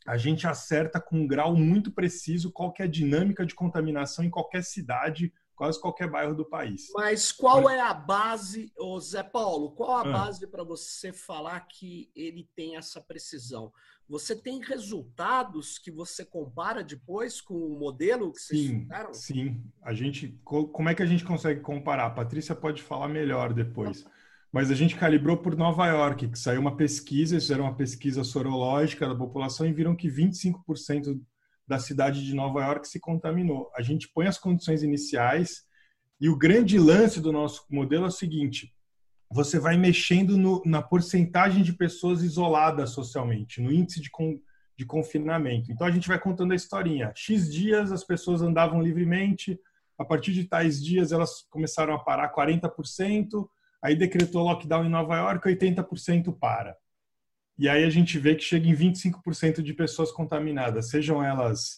a 0.05 0.17
gente 0.17 0.45
acerta 0.45 0.99
com 0.99 1.21
um 1.21 1.27
grau 1.27 1.55
muito 1.55 1.89
preciso 1.89 2.51
qual 2.51 2.73
é 2.79 2.83
a 2.83 2.87
dinâmica 2.87 3.45
de 3.45 3.55
contaminação 3.55 4.25
em 4.25 4.29
qualquer 4.29 4.61
cidade 4.61 5.31
quase 5.55 5.79
qualquer 5.79 6.09
bairro 6.09 6.35
do 6.35 6.45
país. 6.45 6.89
Mas 6.93 7.31
qual 7.31 7.69
é 7.69 7.79
a 7.79 7.93
base, 7.93 8.71
ô 8.77 8.99
Zé 8.99 9.23
Paulo, 9.23 9.71
qual 9.71 9.91
a 9.91 10.01
ah. 10.01 10.11
base 10.11 10.47
para 10.47 10.63
você 10.63 11.13
falar 11.13 11.59
que 11.61 12.11
ele 12.15 12.49
tem 12.55 12.75
essa 12.75 12.99
precisão? 12.99 13.71
Você 14.07 14.35
tem 14.35 14.59
resultados 14.61 15.77
que 15.77 15.89
você 15.89 16.25
compara 16.25 16.83
depois 16.83 17.39
com 17.39 17.55
o 17.55 17.79
modelo 17.79 18.31
que 18.31 18.41
vocês 18.41 18.61
sim, 18.61 18.81
fizeram? 18.81 19.13
Sim, 19.13 19.63
a 19.81 19.93
gente, 19.93 20.39
como 20.43 20.89
é 20.89 20.93
que 20.93 21.01
a 21.01 21.05
gente 21.05 21.23
consegue 21.23 21.61
comparar? 21.61 22.07
A 22.07 22.11
Patrícia 22.11 22.53
pode 22.53 22.81
falar 22.81 23.07
melhor 23.07 23.53
depois. 23.53 24.05
Mas 24.51 24.69
a 24.69 24.75
gente 24.75 24.95
calibrou 24.95 25.37
por 25.37 25.57
Nova 25.57 25.87
York, 25.87 26.27
que 26.27 26.37
saiu 26.37 26.61
uma 26.61 26.75
pesquisa, 26.75 27.33
eles 27.33 27.45
fizeram 27.45 27.63
uma 27.63 27.75
pesquisa 27.75 28.23
sorológica 28.23 29.07
da 29.07 29.15
população 29.15 29.65
e 29.65 29.73
viram 29.73 29.95
que 29.95 30.07
25% 30.07 31.19
da 31.67 31.79
cidade 31.79 32.25
de 32.25 32.35
Nova 32.35 32.61
York 32.61 32.87
se 32.87 32.99
contaminou. 32.99 33.71
A 33.75 33.81
gente 33.81 34.09
põe 34.09 34.27
as 34.27 34.37
condições 34.37 34.83
iniciais 34.83 35.63
e 36.19 36.29
o 36.29 36.37
grande 36.37 36.77
lance 36.77 37.19
do 37.19 37.31
nosso 37.31 37.65
modelo 37.69 38.05
é 38.05 38.07
o 38.07 38.11
seguinte: 38.11 38.73
você 39.31 39.59
vai 39.59 39.77
mexendo 39.77 40.37
no, 40.37 40.61
na 40.65 40.81
porcentagem 40.81 41.63
de 41.63 41.73
pessoas 41.73 42.21
isoladas 42.21 42.91
socialmente, 42.91 43.61
no 43.61 43.71
índice 43.71 44.01
de, 44.01 44.09
con, 44.09 44.39
de 44.77 44.85
confinamento. 44.85 45.71
Então 45.71 45.87
a 45.87 45.91
gente 45.91 46.07
vai 46.07 46.19
contando 46.19 46.51
a 46.51 46.55
historinha. 46.55 47.11
X 47.15 47.51
dias 47.51 47.91
as 47.91 48.03
pessoas 48.03 48.41
andavam 48.41 48.81
livremente, 48.81 49.59
a 49.97 50.05
partir 50.05 50.33
de 50.33 50.43
tais 50.45 50.83
dias 50.83 51.11
elas 51.11 51.41
começaram 51.49 51.93
a 51.93 51.99
parar 51.99 52.33
40%, 52.33 53.47
aí 53.81 53.95
decretou 53.95 54.43
lockdown 54.43 54.85
em 54.85 54.89
Nova 54.89 55.17
York, 55.17 55.47
80% 55.47 56.37
para. 56.37 56.77
E 57.57 57.69
aí 57.69 57.83
a 57.83 57.89
gente 57.89 58.17
vê 58.17 58.35
que 58.35 58.43
chega 58.43 58.67
em 58.67 58.75
25% 58.75 59.61
de 59.61 59.73
pessoas 59.73 60.11
contaminadas, 60.11 60.89
sejam 60.89 61.23
elas 61.23 61.77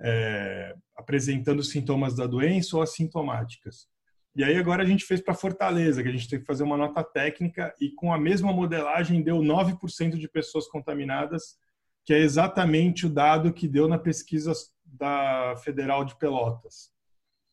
é, 0.00 0.74
apresentando 0.96 1.62
sintomas 1.62 2.14
da 2.14 2.26
doença 2.26 2.76
ou 2.76 2.82
assintomáticas. 2.82 3.88
E 4.36 4.42
aí 4.42 4.56
agora 4.56 4.82
a 4.82 4.86
gente 4.86 5.04
fez 5.04 5.20
para 5.20 5.32
Fortaleza, 5.32 6.02
que 6.02 6.08
a 6.08 6.12
gente 6.12 6.28
tem 6.28 6.40
que 6.40 6.44
fazer 6.44 6.64
uma 6.64 6.76
nota 6.76 7.04
técnica 7.04 7.72
e 7.80 7.90
com 7.92 8.12
a 8.12 8.18
mesma 8.18 8.52
modelagem 8.52 9.22
deu 9.22 9.38
9% 9.38 10.18
de 10.18 10.28
pessoas 10.28 10.66
contaminadas, 10.66 11.56
que 12.04 12.12
é 12.12 12.18
exatamente 12.18 13.06
o 13.06 13.08
dado 13.08 13.52
que 13.52 13.68
deu 13.68 13.88
na 13.88 13.98
pesquisa 13.98 14.52
da 14.84 15.54
Federal 15.64 16.04
de 16.04 16.18
Pelotas. 16.18 16.90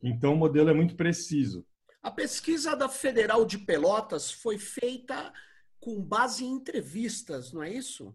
Então 0.02 0.34
o 0.34 0.36
modelo 0.36 0.70
é 0.70 0.74
muito 0.74 0.96
preciso. 0.96 1.64
A 2.02 2.10
pesquisa 2.10 2.74
da 2.74 2.88
Federal 2.88 3.44
de 3.44 3.58
Pelotas 3.58 4.32
foi 4.32 4.58
feita 4.58 5.32
com 5.82 6.00
base 6.00 6.44
em 6.44 6.52
entrevistas, 6.52 7.52
não 7.52 7.60
é 7.60 7.68
isso? 7.68 8.14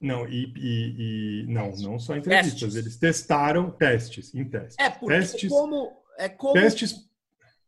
Não, 0.00 0.28
e, 0.28 0.54
e, 0.56 1.42
e 1.42 1.46
não, 1.48 1.72
não 1.72 1.98
só 1.98 2.16
entrevistas. 2.16 2.60
Testes. 2.60 2.76
Eles 2.76 2.96
testaram 2.96 3.72
testes, 3.72 4.32
em 4.32 4.48
testes. 4.48 4.76
É, 4.78 4.88
porque 4.88 5.18
testes, 5.18 5.50
como, 5.50 6.00
é 6.16 6.28
como 6.28 6.54
testes, 6.54 6.94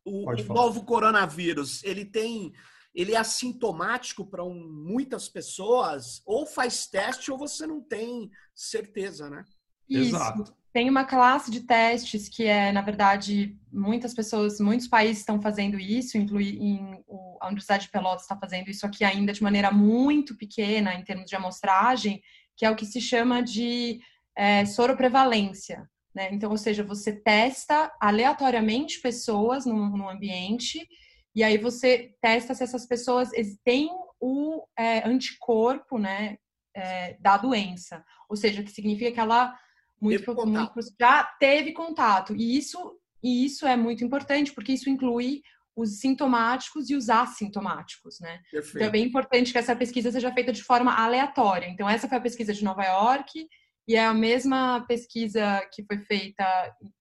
o, 0.04 0.30
o 0.30 0.44
novo 0.44 0.84
coronavírus, 0.84 1.82
ele 1.82 2.04
tem 2.04 2.52
ele 2.92 3.14
é 3.14 3.18
assintomático 3.18 4.24
para 4.24 4.44
um, 4.44 4.68
muitas 4.68 5.28
pessoas, 5.28 6.22
ou 6.24 6.44
faz 6.44 6.86
teste 6.86 7.30
ou 7.30 7.38
você 7.38 7.64
não 7.66 7.80
tem 7.80 8.30
certeza, 8.54 9.30
né? 9.30 9.44
Isso. 9.88 10.16
Exato. 10.16 10.54
Tem 10.72 10.88
uma 10.88 11.04
classe 11.04 11.50
de 11.50 11.62
testes 11.62 12.28
que 12.28 12.44
é, 12.44 12.70
na 12.70 12.80
verdade, 12.80 13.56
muitas 13.72 14.14
pessoas, 14.14 14.60
muitos 14.60 14.86
países 14.86 15.18
estão 15.18 15.42
fazendo 15.42 15.80
isso, 15.80 16.16
incluindo 16.16 17.04
a 17.40 17.46
Universidade 17.46 17.84
de 17.84 17.90
Pelotas 17.90 18.22
está 18.22 18.36
fazendo 18.36 18.68
isso 18.68 18.86
aqui 18.86 19.02
ainda 19.02 19.32
de 19.32 19.42
maneira 19.42 19.72
muito 19.72 20.36
pequena 20.36 20.94
em 20.94 21.02
termos 21.02 21.28
de 21.28 21.34
amostragem, 21.34 22.22
que 22.56 22.64
é 22.64 22.70
o 22.70 22.76
que 22.76 22.84
se 22.84 23.00
chama 23.00 23.42
de 23.42 24.00
é, 24.36 24.64
soroprevalência. 24.64 25.88
Né? 26.14 26.28
Então, 26.32 26.50
ou 26.50 26.58
seja, 26.58 26.84
você 26.84 27.12
testa 27.12 27.90
aleatoriamente 28.00 29.00
pessoas 29.00 29.64
num, 29.64 30.08
ambiente 30.08 30.86
e 31.34 31.42
aí 31.42 31.56
você 31.56 32.14
testa 32.20 32.54
se 32.54 32.62
essas 32.62 32.86
pessoas 32.86 33.30
têm 33.64 33.88
o 34.20 34.64
é, 34.78 35.08
anticorpo 35.08 35.98
né, 35.98 36.36
é, 36.74 37.16
da 37.20 37.36
doença. 37.36 38.04
Ou 38.28 38.36
seja, 38.36 38.62
que 38.62 38.70
significa 38.70 39.12
que 39.12 39.20
ela 39.20 39.56
muito, 40.00 40.34
muito, 40.46 40.72
já 40.98 41.24
teve 41.38 41.72
contato. 41.72 42.34
E 42.34 42.56
isso, 42.56 42.98
e 43.22 43.44
isso 43.44 43.66
é 43.66 43.76
muito 43.76 44.02
importante, 44.02 44.52
porque 44.52 44.72
isso 44.72 44.88
inclui 44.88 45.42
os 45.76 46.00
sintomáticos 46.00 46.90
e 46.90 46.94
os 46.94 47.08
assintomáticos, 47.08 48.18
né? 48.20 48.40
Então 48.52 48.86
é 48.86 48.90
bem 48.90 49.04
importante 49.04 49.52
que 49.52 49.58
essa 49.58 49.76
pesquisa 49.76 50.10
seja 50.10 50.32
feita 50.32 50.52
de 50.52 50.62
forma 50.62 50.92
aleatória. 50.92 51.66
Então 51.68 51.88
essa 51.88 52.08
foi 52.08 52.18
a 52.18 52.20
pesquisa 52.20 52.52
de 52.52 52.64
Nova 52.64 52.84
York 52.84 53.46
e 53.86 53.96
é 53.96 54.04
a 54.04 54.14
mesma 54.14 54.84
pesquisa 54.86 55.66
que 55.72 55.84
foi 55.84 55.98
feita 55.98 56.44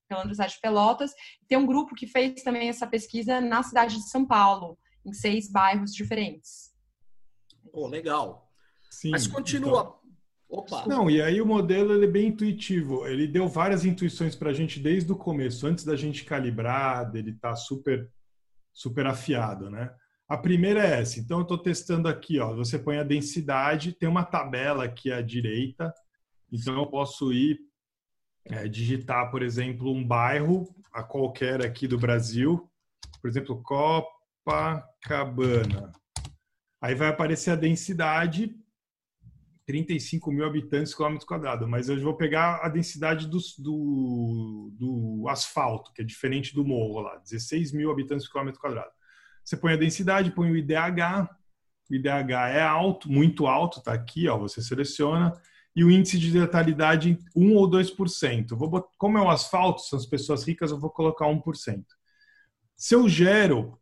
pela 0.07 0.21
Universidade 0.21 0.53
de 0.53 0.61
Pelotas. 0.61 1.11
Tem 1.47 1.57
um 1.57 1.65
grupo 1.65 1.95
que 1.95 2.07
fez 2.07 2.41
também 2.41 2.69
essa 2.69 2.87
pesquisa 2.87 3.39
na 3.41 3.61
cidade 3.63 3.95
de 3.95 4.09
São 4.09 4.25
Paulo, 4.25 4.77
em 5.05 5.13
seis 5.13 5.49
bairros 5.51 5.93
diferentes. 5.93 6.71
Pô, 7.71 7.87
legal. 7.87 8.49
Sim, 8.89 9.11
Mas 9.11 9.27
continua. 9.27 9.81
Então... 9.81 9.98
Opa. 10.49 10.83
Não, 10.87 11.07
e 11.09 11.21
aí 11.21 11.39
o 11.39 11.45
modelo 11.45 11.93
ele 11.93 12.05
é 12.05 12.09
bem 12.09 12.29
intuitivo. 12.29 13.05
Ele 13.05 13.27
deu 13.27 13.47
várias 13.47 13.85
intuições 13.85 14.35
para 14.35 14.49
a 14.49 14.53
gente 14.53 14.79
desde 14.79 15.11
o 15.11 15.15
começo, 15.15 15.67
antes 15.67 15.85
da 15.85 15.95
gente 15.95 16.25
calibrar, 16.25 17.11
dele 17.11 17.29
estar 17.31 17.49
tá 17.49 17.55
super, 17.55 18.09
super 18.73 19.05
afiado, 19.05 19.69
né? 19.69 19.93
A 20.27 20.35
primeira 20.37 20.83
é 20.83 21.01
essa. 21.01 21.19
Então, 21.19 21.37
eu 21.37 21.43
estou 21.43 21.57
testando 21.57 22.07
aqui, 22.07 22.39
ó. 22.39 22.55
Você 22.55 22.79
põe 22.79 22.97
a 22.97 23.03
densidade, 23.03 23.93
tem 23.93 24.09
uma 24.09 24.23
tabela 24.23 24.85
aqui 24.85 25.11
à 25.11 25.21
direita. 25.21 25.93
Então, 26.51 26.75
eu 26.75 26.87
posso 26.87 27.31
ir 27.31 27.59
é, 28.45 28.67
digitar, 28.67 29.29
por 29.29 29.43
exemplo, 29.43 29.91
um 29.91 30.03
bairro 30.05 30.67
a 30.91 31.03
qualquer 31.03 31.63
aqui 31.63 31.87
do 31.87 31.97
Brasil. 31.97 32.67
Por 33.21 33.29
exemplo, 33.29 33.61
Copacabana. 34.45 35.91
Aí 36.81 36.95
vai 36.95 37.09
aparecer 37.09 37.51
a 37.51 37.55
densidade 37.55 38.55
35 39.69 40.31
mil 40.31 40.47
habitantes 40.47 40.95
quilômetro 40.95 41.27
quadrado, 41.27 41.67
mas 41.67 41.89
eu 41.89 42.01
vou 42.01 42.15
pegar 42.15 42.55
a 42.63 42.69
densidade 42.69 43.27
do, 43.27 43.37
do, 43.59 44.71
do, 44.73 45.25
asfalto, 45.29 45.93
que 45.93 46.01
é 46.01 46.03
diferente 46.03 46.55
do 46.55 46.65
morro 46.65 47.01
lá, 47.01 47.17
16 47.17 47.71
mil 47.73 47.91
habitantes 47.91 48.27
quilômetro 48.27 48.59
quadrado. 48.59 48.89
Você 49.43 49.55
põe 49.55 49.73
a 49.73 49.77
densidade, 49.77 50.31
põe 50.31 50.49
o 50.49 50.57
IDH, 50.57 51.29
o 51.87 51.93
IDH 51.93 52.31
é 52.51 52.63
alto, 52.63 53.11
muito 53.11 53.45
alto, 53.45 53.79
tá 53.79 53.93
aqui, 53.93 54.27
ó, 54.27 54.39
você 54.39 54.59
seleciona, 54.59 55.39
e 55.75 55.83
o 55.83 55.91
índice 55.91 56.17
de 56.17 56.39
letalidade 56.39 57.19
1 57.35 57.55
ou 57.55 57.69
2%. 57.69 58.55
Vou 58.55 58.71
botar, 58.71 58.89
como 58.97 59.19
é 59.19 59.21
o 59.21 59.29
asfalto, 59.29 59.83
são 59.83 59.99
as 59.99 60.05
pessoas 60.07 60.47
ricas, 60.47 60.71
eu 60.71 60.79
vou 60.79 60.89
colocar 60.89 61.27
1%. 61.27 61.83
Se 62.75 62.95
eu 62.95 63.07
gero 63.07 63.78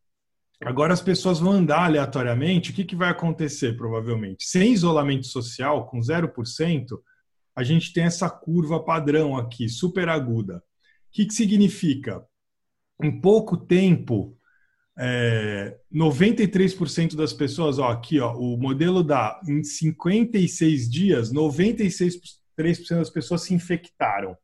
Agora 0.61 0.93
as 0.93 1.01
pessoas 1.01 1.39
vão 1.39 1.51
andar 1.51 1.85
aleatoriamente, 1.85 2.71
o 2.71 2.73
que, 2.73 2.83
que 2.83 2.95
vai 2.95 3.09
acontecer 3.09 3.77
provavelmente? 3.77 4.43
Sem 4.45 4.73
isolamento 4.73 5.27
social, 5.27 5.85
com 5.87 5.99
0%, 5.99 6.99
a 7.55 7.63
gente 7.63 7.93
tem 7.93 8.03
essa 8.03 8.29
curva 8.29 8.83
padrão 8.83 9.37
aqui, 9.37 9.69
super 9.69 10.09
aguda. 10.09 10.57
O 10.57 10.61
que, 11.11 11.25
que 11.25 11.33
significa? 11.33 12.23
Em 13.01 13.21
pouco 13.21 13.55
tempo, 13.55 14.35
é, 14.97 15.77
93% 15.93 17.15
das 17.15 17.33
pessoas, 17.33 17.77
ó, 17.77 17.89
aqui, 17.89 18.19
ó, 18.19 18.35
o 18.35 18.57
modelo 18.57 19.03
dá 19.03 19.39
em 19.47 19.63
56 19.63 20.89
dias, 20.89 21.31
96% 21.31 22.31
das 22.89 23.09
pessoas 23.11 23.43
se 23.43 23.53
infectaram 23.53 24.35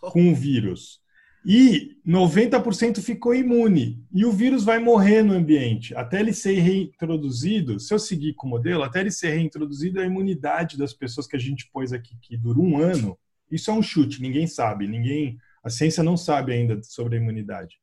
com 0.00 0.32
o 0.32 0.34
vírus. 0.34 1.00
E 1.46 1.98
90% 2.06 3.02
ficou 3.02 3.34
imune. 3.34 4.02
E 4.10 4.24
o 4.24 4.32
vírus 4.32 4.64
vai 4.64 4.78
morrer 4.78 5.22
no 5.22 5.34
ambiente. 5.34 5.94
Até 5.94 6.20
ele 6.20 6.32
ser 6.32 6.58
reintroduzido, 6.58 7.78
se 7.78 7.92
eu 7.92 7.98
seguir 7.98 8.32
com 8.34 8.46
o 8.46 8.50
modelo, 8.50 8.82
até 8.82 9.00
ele 9.00 9.10
ser 9.10 9.30
reintroduzido, 9.30 10.00
a 10.00 10.06
imunidade 10.06 10.78
das 10.78 10.94
pessoas 10.94 11.26
que 11.26 11.36
a 11.36 11.38
gente 11.38 11.68
pôs 11.70 11.92
aqui, 11.92 12.16
que 12.22 12.36
dura 12.36 12.58
um 12.58 12.78
ano, 12.78 13.18
isso 13.50 13.70
é 13.70 13.74
um 13.74 13.82
chute, 13.82 14.22
ninguém 14.22 14.46
sabe, 14.46 14.88
ninguém, 14.88 15.36
a 15.62 15.68
ciência 15.68 16.02
não 16.02 16.16
sabe 16.16 16.52
ainda 16.52 16.82
sobre 16.82 17.16
a 17.16 17.20
imunidade. 17.20 17.76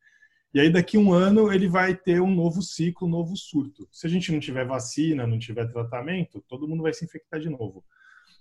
E 0.54 0.60
aí, 0.60 0.70
daqui 0.70 0.98
um 0.98 1.14
ano, 1.14 1.54
ele 1.54 1.68
vai 1.68 1.96
ter 1.96 2.20
um 2.20 2.34
novo 2.34 2.62
ciclo, 2.62 3.08
um 3.08 3.12
novo 3.12 3.38
surto. 3.38 3.88
Se 3.92 4.06
a 4.06 4.10
gente 4.10 4.32
não 4.32 4.40
tiver 4.40 4.66
vacina, 4.66 5.26
não 5.26 5.40
tiver 5.40 5.72
tratamento, 5.72 6.44
todo 6.48 6.68
mundo 6.68 6.84
vai 6.84 6.94
se 6.94 7.06
infectar 7.06 7.40
de 7.40 7.50
novo. 7.50 7.86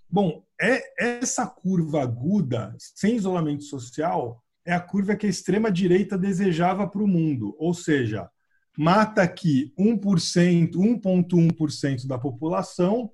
Bom, 0.09 0.43
é 0.61 0.83
essa 0.99 1.47
curva 1.47 2.03
aguda, 2.03 2.75
sem 2.79 3.15
isolamento 3.15 3.62
social, 3.62 4.43
é 4.64 4.73
a 4.73 4.81
curva 4.81 5.17
que 5.17 5.26
a 5.26 5.31
extrema-direita 5.31 6.19
desejava 6.19 6.87
para 6.88 7.02
o 7.02 7.09
mundo, 7.09 7.55
ou 7.59 7.73
seja, 7.73 8.29
mata 8.76 9.23
aqui 9.23 9.73
1%, 9.79 10.73
1,1% 10.73 12.07
da 12.07 12.19
população, 12.19 13.11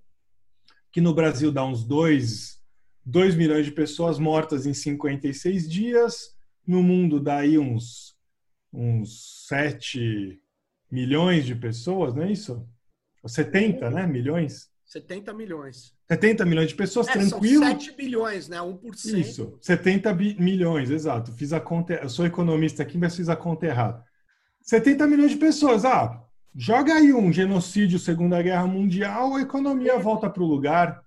que 0.93 1.01
no 1.01 1.15
Brasil 1.15 1.53
dá 1.53 1.65
uns 1.65 1.85
2, 1.85 2.61
2 3.05 3.35
milhões 3.35 3.67
de 3.67 3.73
pessoas 3.73 4.19
mortas 4.19 4.67
em 4.67 4.75
56 4.75 5.69
dias, 5.69 6.37
no 6.67 6.83
mundo 6.83 7.21
dá 7.21 7.39
aí 7.39 7.59
uns, 7.59 8.17
uns 8.73 9.47
7 9.47 10.41
milhões 10.91 11.47
de 11.47 11.55
pessoas, 11.55 12.15
não 12.15 12.23
é 12.23 12.33
isso? 12.33 12.69
70, 13.25 13.91
né? 13.91 14.07
Milhões? 14.07 14.71
70 14.85 15.35
milhões. 15.35 15.96
70 16.09 16.45
milhões 16.45 16.69
de 16.69 16.75
pessoas, 16.75 17.09
é, 17.09 17.13
tranquilo. 17.13 17.65
São 17.65 17.81
7 17.81 17.97
bilhões, 17.97 18.49
né? 18.49 18.59
1%. 18.59 19.19
Isso, 19.19 19.59
70 19.61 20.15
milhões, 20.15 20.91
exato. 20.91 21.33
Fiz 21.33 21.53
a 21.53 21.61
conta, 21.61 21.95
eu 21.95 22.09
sou 22.09 22.25
economista 22.25 22.83
aqui, 22.83 22.97
mas 22.97 23.17
fiz 23.17 23.29
a 23.29 23.35
conta 23.35 23.67
errada. 23.67 24.05
70 24.63 25.07
milhões 25.07 25.33
de 25.33 25.37
pessoas. 25.37 25.85
Ah, 25.85 26.23
joga 26.55 26.95
aí 26.95 27.13
um 27.13 27.33
genocídio, 27.33 27.99
Segunda 27.99 28.41
Guerra 28.41 28.67
Mundial, 28.67 29.35
a 29.35 29.43
economia 29.43 29.99
volta 29.99 30.31
para 30.31 30.43
o 30.43 30.47
lugar. 30.47 31.03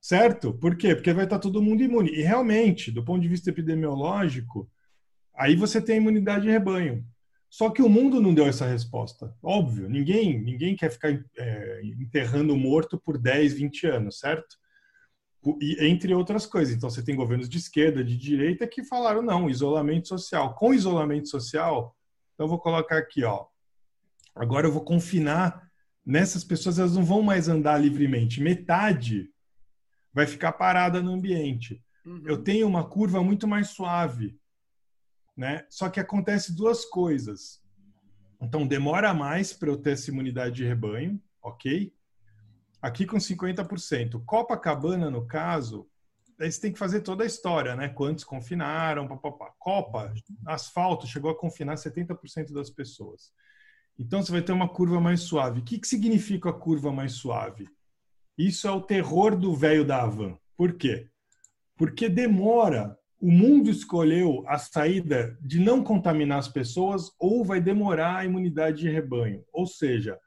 Certo? 0.00 0.52
Por 0.52 0.76
quê? 0.76 0.94
Porque 0.94 1.14
vai 1.14 1.24
estar 1.24 1.38
todo 1.38 1.62
mundo 1.62 1.82
imune. 1.82 2.10
E 2.10 2.20
realmente, 2.20 2.90
do 2.90 3.04
ponto 3.04 3.22
de 3.22 3.28
vista 3.28 3.48
epidemiológico, 3.48 4.68
aí 5.34 5.56
você 5.56 5.80
tem 5.80 5.94
a 5.94 5.98
imunidade 5.98 6.44
de 6.44 6.50
rebanho. 6.50 7.04
Só 7.48 7.70
que 7.70 7.80
o 7.80 7.88
mundo 7.88 8.20
não 8.20 8.34
deu 8.34 8.46
essa 8.46 8.66
resposta. 8.66 9.32
Óbvio, 9.40 9.88
ninguém, 9.88 10.42
ninguém 10.42 10.74
quer 10.74 10.90
ficar 10.90 11.10
é, 11.38 11.63
enterrando 11.82 12.56
morto 12.56 12.98
por 12.98 13.18
10, 13.18 13.54
20 13.54 13.86
anos, 13.86 14.18
certo? 14.18 14.56
E, 15.60 15.86
entre 15.86 16.14
outras 16.14 16.46
coisas. 16.46 16.74
Então, 16.74 16.88
você 16.88 17.02
tem 17.02 17.14
governos 17.14 17.48
de 17.48 17.58
esquerda, 17.58 18.02
de 18.02 18.16
direita, 18.16 18.66
que 18.66 18.82
falaram, 18.82 19.22
não, 19.22 19.50
isolamento 19.50 20.08
social. 20.08 20.54
Com 20.54 20.72
isolamento 20.72 21.28
social, 21.28 21.94
então 22.34 22.46
eu 22.46 22.50
vou 22.50 22.58
colocar 22.58 22.98
aqui, 22.98 23.24
ó. 23.24 23.46
Agora 24.34 24.66
eu 24.66 24.72
vou 24.72 24.82
confinar 24.82 25.70
nessas 26.04 26.44
pessoas, 26.44 26.78
elas 26.78 26.96
não 26.96 27.04
vão 27.04 27.22
mais 27.22 27.48
andar 27.48 27.78
livremente. 27.78 28.42
Metade 28.42 29.30
vai 30.12 30.26
ficar 30.26 30.52
parada 30.52 31.00
no 31.02 31.12
ambiente. 31.12 31.82
Uhum. 32.04 32.22
Eu 32.26 32.42
tenho 32.42 32.66
uma 32.66 32.84
curva 32.88 33.22
muito 33.22 33.46
mais 33.46 33.68
suave, 33.68 34.38
né? 35.36 35.64
Só 35.70 35.88
que 35.88 36.00
acontece 36.00 36.54
duas 36.54 36.84
coisas. 36.84 37.62
Então 38.40 38.66
demora 38.66 39.14
mais 39.14 39.52
para 39.52 39.70
eu 39.70 39.76
ter 39.76 39.92
essa 39.92 40.10
imunidade 40.10 40.56
de 40.56 40.64
rebanho, 40.64 41.20
ok? 41.44 41.92
Aqui 42.80 43.06
com 43.06 43.18
50%. 43.18 44.22
Copacabana, 44.24 45.10
no 45.10 45.26
caso, 45.26 45.86
aí 46.40 46.50
você 46.50 46.60
tem 46.60 46.72
que 46.72 46.78
fazer 46.78 47.02
toda 47.02 47.22
a 47.22 47.26
história, 47.26 47.76
né? 47.76 47.88
Quantos 47.88 48.24
confinaram, 48.24 49.06
papapá. 49.06 49.52
Copa, 49.58 50.12
asfalto, 50.46 51.06
chegou 51.06 51.30
a 51.30 51.38
confinar 51.38 51.76
70% 51.76 52.52
das 52.52 52.70
pessoas. 52.70 53.32
Então 53.98 54.22
você 54.22 54.32
vai 54.32 54.42
ter 54.42 54.52
uma 54.52 54.68
curva 54.68 55.00
mais 55.00 55.20
suave. 55.20 55.60
O 55.60 55.64
que, 55.64 55.78
que 55.78 55.86
significa 55.86 56.50
a 56.50 56.52
curva 56.52 56.90
mais 56.90 57.12
suave? 57.12 57.68
Isso 58.36 58.66
é 58.66 58.70
o 58.70 58.82
terror 58.82 59.36
do 59.36 59.54
velho 59.54 59.84
da 59.84 60.02
Havan. 60.02 60.36
Por 60.56 60.74
quê? 60.74 61.08
Porque 61.76 62.08
demora. 62.08 62.98
O 63.20 63.30
mundo 63.30 63.70
escolheu 63.70 64.44
a 64.46 64.58
saída 64.58 65.38
de 65.40 65.58
não 65.58 65.82
contaminar 65.82 66.38
as 66.38 66.48
pessoas 66.48 67.10
ou 67.18 67.42
vai 67.42 67.58
demorar 67.58 68.16
a 68.16 68.24
imunidade 68.26 68.80
de 68.80 68.90
rebanho. 68.90 69.42
Ou 69.50 69.66
seja, 69.66 70.18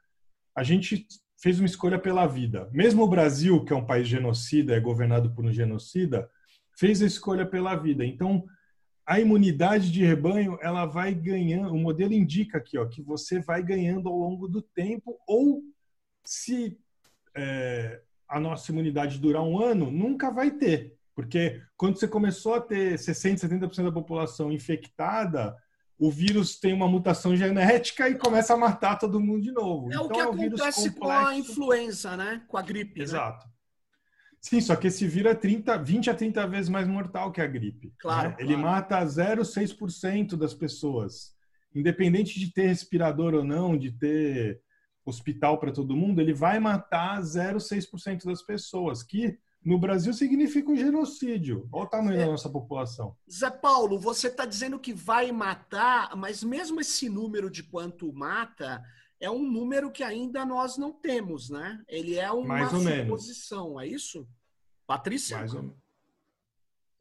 a 0.58 0.64
gente 0.64 1.06
fez 1.40 1.60
uma 1.60 1.66
escolha 1.66 1.98
pela 2.00 2.26
vida. 2.26 2.68
Mesmo 2.72 3.04
o 3.04 3.08
Brasil, 3.08 3.64
que 3.64 3.72
é 3.72 3.76
um 3.76 3.86
país 3.86 4.08
genocida, 4.08 4.74
é 4.74 4.80
governado 4.80 5.32
por 5.32 5.44
um 5.44 5.52
genocida, 5.52 6.28
fez 6.76 7.00
a 7.00 7.06
escolha 7.06 7.46
pela 7.46 7.76
vida. 7.76 8.04
Então, 8.04 8.44
a 9.06 9.20
imunidade 9.20 9.92
de 9.92 10.04
rebanho, 10.04 10.58
ela 10.60 10.84
vai 10.84 11.14
ganhando, 11.14 11.72
o 11.72 11.78
modelo 11.78 12.12
indica 12.12 12.58
aqui, 12.58 12.76
ó, 12.76 12.84
que 12.86 13.00
você 13.00 13.40
vai 13.40 13.62
ganhando 13.62 14.08
ao 14.08 14.18
longo 14.18 14.48
do 14.48 14.60
tempo 14.60 15.16
ou 15.28 15.62
se 16.24 16.76
é, 17.36 18.02
a 18.28 18.40
nossa 18.40 18.72
imunidade 18.72 19.20
durar 19.20 19.42
um 19.42 19.62
ano, 19.62 19.92
nunca 19.92 20.28
vai 20.28 20.50
ter. 20.50 20.98
Porque 21.14 21.62
quando 21.76 21.98
você 21.98 22.08
começou 22.08 22.54
a 22.54 22.60
ter 22.60 22.98
60%, 22.98 23.48
70% 23.48 23.84
da 23.84 23.92
população 23.92 24.50
infectada, 24.50 25.56
o 25.98 26.10
vírus 26.10 26.58
tem 26.58 26.72
uma 26.72 26.86
mutação 26.86 27.36
genética 27.36 28.08
e 28.08 28.14
começa 28.14 28.54
a 28.54 28.56
matar 28.56 28.96
todo 28.98 29.20
mundo 29.20 29.42
de 29.42 29.50
novo. 29.50 29.90
É 29.92 29.96
então, 29.96 30.06
o 30.06 30.10
que 30.10 30.20
é 30.20 30.22
acontece 30.22 30.90
com 30.92 31.10
a 31.10 31.36
influenza, 31.36 32.16
né? 32.16 32.42
Com 32.46 32.56
a 32.56 32.62
gripe. 32.62 32.98
Né? 32.98 33.04
Exato. 33.04 33.46
Né? 33.46 33.52
Sim, 34.40 34.60
só 34.60 34.76
que 34.76 34.86
esse 34.86 35.06
vírus 35.08 35.32
é 35.32 35.34
30, 35.34 35.76
20 35.78 36.10
a 36.10 36.14
30 36.14 36.46
vezes 36.46 36.68
mais 36.68 36.86
mortal 36.86 37.32
que 37.32 37.40
a 37.40 37.46
gripe. 37.46 37.92
Claro. 37.98 38.30
Né? 38.30 38.36
Ele 38.38 38.54
claro. 38.54 38.62
mata 38.62 39.04
0,6% 39.04 40.36
das 40.36 40.54
pessoas. 40.54 41.36
Independente 41.74 42.38
de 42.38 42.52
ter 42.52 42.68
respirador 42.68 43.34
ou 43.34 43.44
não, 43.44 43.76
de 43.76 43.90
ter 43.90 44.62
hospital 45.04 45.58
para 45.58 45.72
todo 45.72 45.96
mundo, 45.96 46.20
ele 46.20 46.32
vai 46.32 46.60
matar 46.60 47.20
0,6% 47.20 48.24
das 48.24 48.42
pessoas, 48.42 49.02
que 49.02 49.36
no 49.64 49.78
Brasil 49.78 50.12
significa 50.12 50.70
um 50.70 50.76
genocídio. 50.76 51.68
Olha 51.72 51.84
o 51.84 51.88
tamanho 51.88 52.18
da 52.18 52.26
nossa 52.26 52.48
população. 52.48 53.16
Zé 53.30 53.50
Paulo, 53.50 53.98
você 53.98 54.28
está 54.28 54.44
dizendo 54.46 54.78
que 54.78 54.92
vai 54.92 55.30
matar, 55.32 56.16
mas 56.16 56.42
mesmo 56.42 56.80
esse 56.80 57.08
número 57.08 57.50
de 57.50 57.62
quanto 57.62 58.12
mata 58.12 58.82
é 59.20 59.30
um 59.30 59.42
número 59.42 59.90
que 59.90 60.02
ainda 60.02 60.46
nós 60.46 60.78
não 60.78 60.92
temos, 60.92 61.50
né? 61.50 61.82
Ele 61.88 62.16
é 62.16 62.30
uma 62.30 62.46
Mais 62.46 62.72
ou 62.72 62.80
suposição, 62.80 63.68
menos. 63.74 63.82
é 63.82 63.86
isso? 63.86 64.28
Patrícia? 64.86 65.36
Mais 65.36 65.52
ou 65.54 65.62
menos. 65.62 65.76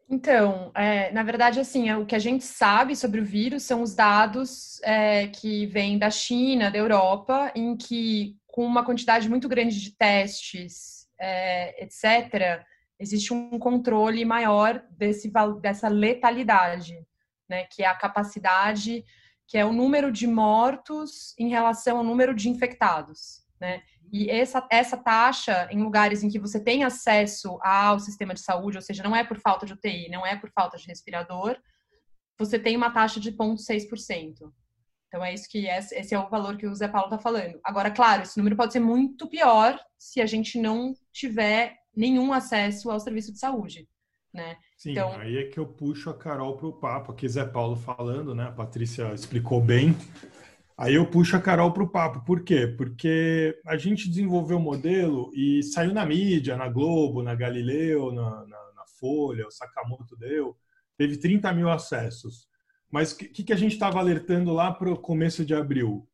Então, 0.10 0.72
é, 0.74 1.12
na 1.12 1.22
verdade, 1.22 1.60
assim, 1.60 1.90
é, 1.90 1.98
o 1.98 2.06
que 2.06 2.16
a 2.16 2.20
gente 2.20 2.44
sabe 2.46 2.96
sobre 2.96 3.20
o 3.20 3.26
vírus 3.26 3.64
são 3.64 3.82
os 3.82 3.94
dados 3.94 4.82
é, 4.84 5.28
que 5.28 5.66
vêm 5.66 5.98
da 5.98 6.10
China, 6.10 6.72
da 6.72 6.78
Europa, 6.78 7.52
em 7.54 7.76
que, 7.76 8.38
com 8.48 8.66
uma 8.66 8.86
quantidade 8.86 9.28
muito 9.30 9.50
grande 9.50 9.80
de 9.80 9.92
testes, 9.92 10.97
é, 11.20 11.84
etc., 11.84 12.66
existe 13.00 13.34
um 13.34 13.60
controle 13.60 14.26
maior 14.26 14.84
desse, 14.90 15.32
dessa 15.62 15.88
letalidade, 15.88 16.98
né, 17.48 17.66
que 17.66 17.84
é 17.84 17.88
a 17.88 17.96
capacidade, 17.96 19.06
que 19.48 19.58
é 19.58 19.64
o 19.64 19.72
número 19.72 20.12
de 20.12 20.28
mortos 20.28 21.34
em 21.38 21.50
relação 21.50 21.98
ao 21.98 22.04
número 22.04 22.36
de 22.36 22.50
infectados, 22.50 23.46
né? 23.60 23.82
E 24.12 24.30
essa, 24.30 24.66
essa 24.72 24.96
taxa, 24.96 25.68
em 25.70 25.84
lugares 25.84 26.24
em 26.24 26.30
que 26.30 26.40
você 26.40 26.62
tem 26.62 26.84
acesso 26.84 27.60
ao 27.62 28.00
sistema 28.00 28.34
de 28.34 28.40
saúde, 28.40 28.78
ou 28.78 28.82
seja, 28.82 29.04
não 29.04 29.16
é 29.16 29.24
por 29.24 29.38
falta 29.38 29.66
de 29.66 29.74
UTI, 29.74 30.10
não 30.10 30.26
é 30.26 30.36
por 30.36 30.50
falta 30.50 30.78
de 30.78 30.88
respirador, 30.88 31.58
você 32.40 32.58
tem 32.58 32.78
uma 32.78 32.92
taxa 32.92 33.20
de 33.20 33.32
0,6%. 33.32 34.52
Então, 35.08 35.24
é 35.24 35.34
isso 35.34 35.50
que 35.50 35.68
é, 35.68 35.78
esse 35.80 36.14
é 36.14 36.20
o 36.20 36.30
valor 36.30 36.58
que 36.58 36.68
o 36.68 36.76
Zé 36.76 36.88
Paulo 36.88 37.08
está 37.08 37.18
falando. 37.18 37.60
Agora, 37.64 37.90
claro, 37.90 38.24
esse 38.24 38.38
número 38.38 38.58
pode 38.58 38.74
ser 38.74 38.80
muito 38.80 39.28
pior 39.28 39.80
se 39.98 40.22
a 40.22 40.26
gente 40.26 40.60
não 40.60 40.94
tiver 41.14 41.76
nenhum 41.96 42.34
acesso 42.34 42.92
ao 42.92 43.00
serviço 43.00 43.32
de 43.32 43.40
saúde. 43.40 43.88
Né? 44.34 44.58
Sim, 44.78 44.92
então... 44.92 45.18
aí 45.18 45.38
é 45.38 45.44
que 45.46 45.58
eu 45.58 45.66
puxo 45.66 46.10
a 46.10 46.14
Carol 46.14 46.58
para 46.58 46.68
o 46.68 46.74
papo, 46.74 47.12
aqui 47.12 47.28
Zé 47.28 47.46
Paulo 47.46 47.76
falando, 47.76 48.36
né? 48.36 48.44
A 48.44 48.52
Patrícia 48.52 49.14
explicou 49.14 49.62
bem. 49.62 49.96
Aí 50.78 50.94
eu 50.94 51.10
puxo 51.10 51.36
a 51.36 51.42
Carol 51.42 51.72
para 51.72 51.84
o 51.84 51.90
papo. 51.90 52.24
Por 52.24 52.44
quê? 52.44 52.68
Porque 52.68 53.60
a 53.66 53.78
gente 53.78 54.08
desenvolveu 54.08 54.58
o 54.58 54.60
um 54.60 54.64
modelo 54.64 55.32
e 55.34 55.64
saiu 55.64 55.94
na 55.94 56.06
mídia, 56.06 56.56
na 56.56 56.70
Globo, 56.70 57.24
na 57.24 57.34
Galileu, 57.34 58.12
na, 58.12 58.46
na, 58.46 58.72
na 58.76 58.86
Folha, 59.00 59.48
o 59.48 59.52
Sakamoto 59.52 60.16
deu, 60.16 60.56
teve 60.96 61.18
30 61.18 61.52
mil 61.54 61.70
acessos. 61.70 62.48
Mas 62.92 63.12
o 63.12 63.18
que, 63.18 63.44
que, 63.44 63.54
a 63.54 63.58
gente 63.58 63.74
estava 63.74 64.00
alertando 64.00 64.54
lá 64.54 64.72
para 64.72 64.92
o 64.92 64.98
começo 64.98 65.46
de 65.46 65.54
abril? 65.54 66.08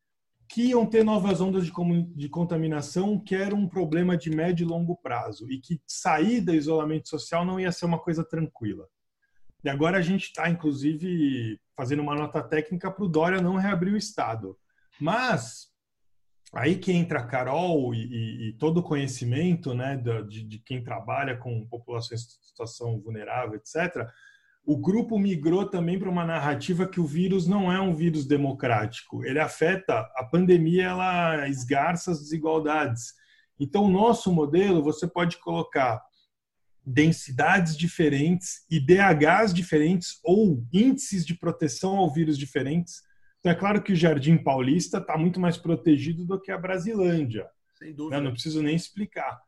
Que 0.48 0.70
iam 0.70 0.84
ter 0.84 1.04
novas 1.04 1.40
ondas 1.40 1.64
de, 1.64 1.72
de 2.14 2.28
contaminação, 2.28 3.18
que 3.18 3.34
era 3.34 3.54
um 3.54 3.68
problema 3.68 4.16
de 4.16 4.30
médio 4.30 4.64
e 4.64 4.68
longo 4.68 4.96
prazo, 4.96 5.50
e 5.50 5.58
que 5.60 5.80
sair 5.86 6.40
do 6.40 6.54
isolamento 6.54 7.08
social 7.08 7.44
não 7.44 7.58
ia 7.58 7.72
ser 7.72 7.86
uma 7.86 7.98
coisa 7.98 8.24
tranquila. 8.24 8.86
E 9.64 9.68
agora 9.70 9.98
a 9.98 10.02
gente 10.02 10.24
está, 10.24 10.50
inclusive, 10.50 11.58
fazendo 11.74 12.02
uma 12.02 12.14
nota 12.14 12.42
técnica 12.42 12.90
para 12.90 13.04
o 13.04 13.08
Dória 13.08 13.40
não 13.40 13.56
reabrir 13.56 13.94
o 13.94 13.96
Estado. 13.96 14.58
Mas 15.00 15.72
aí 16.52 16.76
que 16.76 16.92
entra 16.92 17.20
a 17.20 17.26
Carol 17.26 17.94
e, 17.94 18.04
e, 18.04 18.48
e 18.48 18.52
todo 18.54 18.78
o 18.78 18.82
conhecimento 18.82 19.74
né, 19.74 19.96
de, 20.28 20.42
de, 20.44 20.58
quem 20.58 20.84
trabalha 20.84 21.36
com 21.36 21.66
populações 21.66 22.22
em 22.22 22.46
situação 22.46 23.00
vulnerável, 23.00 23.56
etc., 23.56 24.06
o 24.66 24.78
grupo 24.78 25.18
migrou 25.18 25.68
também 25.68 25.98
para 25.98 26.08
uma 26.08 26.24
narrativa 26.24 26.88
que 26.88 26.98
o 26.98 27.06
vírus 27.06 27.46
não 27.46 27.70
é 27.70 27.78
um 27.80 27.94
vírus 27.94 28.26
democrático. 28.26 29.24
Ele 29.24 29.38
afeta 29.38 30.10
a 30.16 30.24
pandemia, 30.24 30.84
ela 30.84 31.48
esgarça 31.48 32.10
as 32.10 32.20
desigualdades. 32.20 33.12
Então, 33.60 33.84
o 33.84 33.90
nosso 33.90 34.32
modelo, 34.32 34.82
você 34.82 35.06
pode 35.06 35.38
colocar 35.38 36.02
densidades 36.84 37.76
diferentes, 37.76 38.64
IDHs 38.70 39.52
diferentes 39.52 40.18
ou 40.24 40.64
índices 40.72 41.26
de 41.26 41.34
proteção 41.34 41.96
ao 41.96 42.12
vírus 42.12 42.38
diferentes. 42.38 43.02
Então, 43.40 43.52
é 43.52 43.54
claro 43.54 43.82
que 43.82 43.92
o 43.92 43.96
Jardim 43.96 44.38
Paulista 44.38 44.96
está 44.98 45.16
muito 45.18 45.38
mais 45.38 45.58
protegido 45.58 46.24
do 46.24 46.40
que 46.40 46.50
a 46.50 46.58
Brasilândia. 46.58 47.46
Sem 47.78 47.88
né? 47.88 47.94
dúvida. 47.94 48.20
Não 48.20 48.32
preciso 48.32 48.62
nem 48.62 48.74
explicar. 48.74 49.38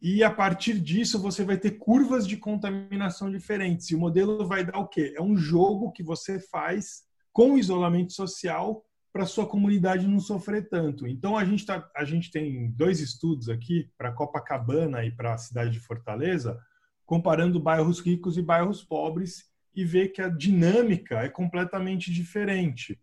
E 0.00 0.22
a 0.22 0.30
partir 0.30 0.78
disso, 0.78 1.20
você 1.20 1.44
vai 1.44 1.56
ter 1.56 1.72
curvas 1.72 2.26
de 2.26 2.36
contaminação 2.36 3.30
diferentes. 3.30 3.90
E 3.90 3.96
o 3.96 3.98
modelo 3.98 4.46
vai 4.46 4.64
dar 4.64 4.78
o 4.78 4.86
quê? 4.86 5.12
É 5.16 5.22
um 5.22 5.36
jogo 5.36 5.90
que 5.92 6.02
você 6.02 6.38
faz 6.38 7.02
com 7.32 7.58
isolamento 7.58 8.12
social 8.12 8.84
para 9.12 9.26
sua 9.26 9.46
comunidade 9.46 10.06
não 10.06 10.20
sofrer 10.20 10.68
tanto. 10.68 11.06
Então 11.06 11.36
a 11.36 11.44
gente 11.44 11.66
tá, 11.66 11.90
a 11.96 12.04
gente 12.04 12.30
tem 12.30 12.70
dois 12.70 13.00
estudos 13.00 13.48
aqui 13.48 13.90
para 13.96 14.12
Copacabana 14.12 15.04
e 15.04 15.10
para 15.10 15.34
a 15.34 15.38
cidade 15.38 15.70
de 15.70 15.80
Fortaleza, 15.80 16.60
comparando 17.04 17.58
bairros 17.58 18.00
ricos 18.00 18.36
e 18.36 18.42
bairros 18.42 18.84
pobres 18.84 19.50
e 19.74 19.84
ver 19.84 20.08
que 20.08 20.22
a 20.22 20.28
dinâmica 20.28 21.20
é 21.20 21.28
completamente 21.28 22.12
diferente. 22.12 23.00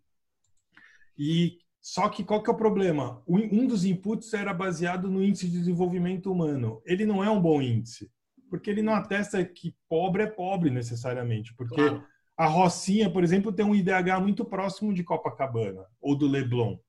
E 1.17 1.58
só 1.86 2.10
que 2.10 2.24
qual 2.24 2.41
que 2.41 2.50
é 2.50 2.54
o 2.54 2.58
problema? 2.58 3.21
Um 3.28 3.67
dos 3.67 3.86
inputs 3.86 4.34
era 4.34 4.52
baseado 4.52 5.08
no 5.08 5.24
índice 5.24 5.48
de 5.48 5.60
desenvolvimento 5.60 6.32
humano. 6.32 6.82
Ele 6.84 7.06
não 7.06 7.24
é 7.24 7.30
um 7.30 7.39
bom 7.39 7.62
índice, 7.62 8.12
porque 8.50 8.71
ele 8.71 8.82
não 8.82 8.95
atesta 8.95 9.45
que 9.45 9.76
pobre 9.88 10.24
é 10.24 10.26
pobre 10.28 10.71
necessariamente, 10.71 11.54
porque 11.54 11.76
claro. 11.76 12.04
a 12.36 12.48
Rocinha, 12.48 13.08
por 13.08 13.24
exemplo, 13.24 13.54
tem 13.54 13.63
um 13.63 13.76
IDH 13.76 14.19
muito 14.19 14.43
próximo 14.43 14.91
de 14.95 15.04
Copacabana 15.04 15.86
ou 16.02 16.15
do 16.15 16.28
Leblon, 16.28 16.80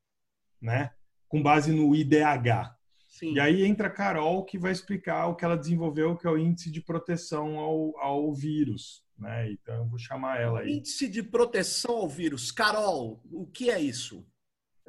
né? 0.63 0.93
Com 1.29 1.43
base 1.43 1.73
no 1.73 1.95
IDH. 1.95 2.75
Sim. 3.11 3.35
E 3.35 3.41
aí 3.41 3.67
entra 3.67 3.89
a 3.89 3.93
Carol, 3.93 4.47
que 4.47 4.59
vai 4.59 4.73
explicar 4.73 5.27
o 5.27 5.37
que 5.37 5.45
ela 5.45 5.59
desenvolveu, 5.59 6.17
que 6.17 6.27
é 6.27 6.31
o 6.31 6.39
índice 6.39 6.71
de 6.71 6.81
proteção 6.81 7.59
ao, 7.59 7.99
ao 7.99 8.33
vírus. 8.33 9.05
Né? 9.19 9.53
Então, 9.53 9.75
eu 9.75 9.89
vou 9.89 9.99
chamar 9.99 10.41
ela 10.41 10.61
aí. 10.61 10.79
Índice 10.79 11.07
de 11.07 11.23
proteção 11.23 11.97
ao 11.97 12.09
vírus. 12.09 12.51
Carol, 12.51 13.21
o 13.31 13.47
que 13.47 13.69
é 13.69 13.79
isso? 13.79 14.25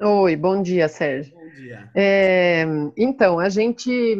Oi, 0.00 0.36
bom 0.36 0.62
dia, 0.62 0.88
Sérgio. 0.88 1.34
Bom 1.34 1.48
dia. 1.48 1.90
É, 1.94 2.64
então, 2.96 3.38
a 3.38 3.48
gente, 3.48 4.16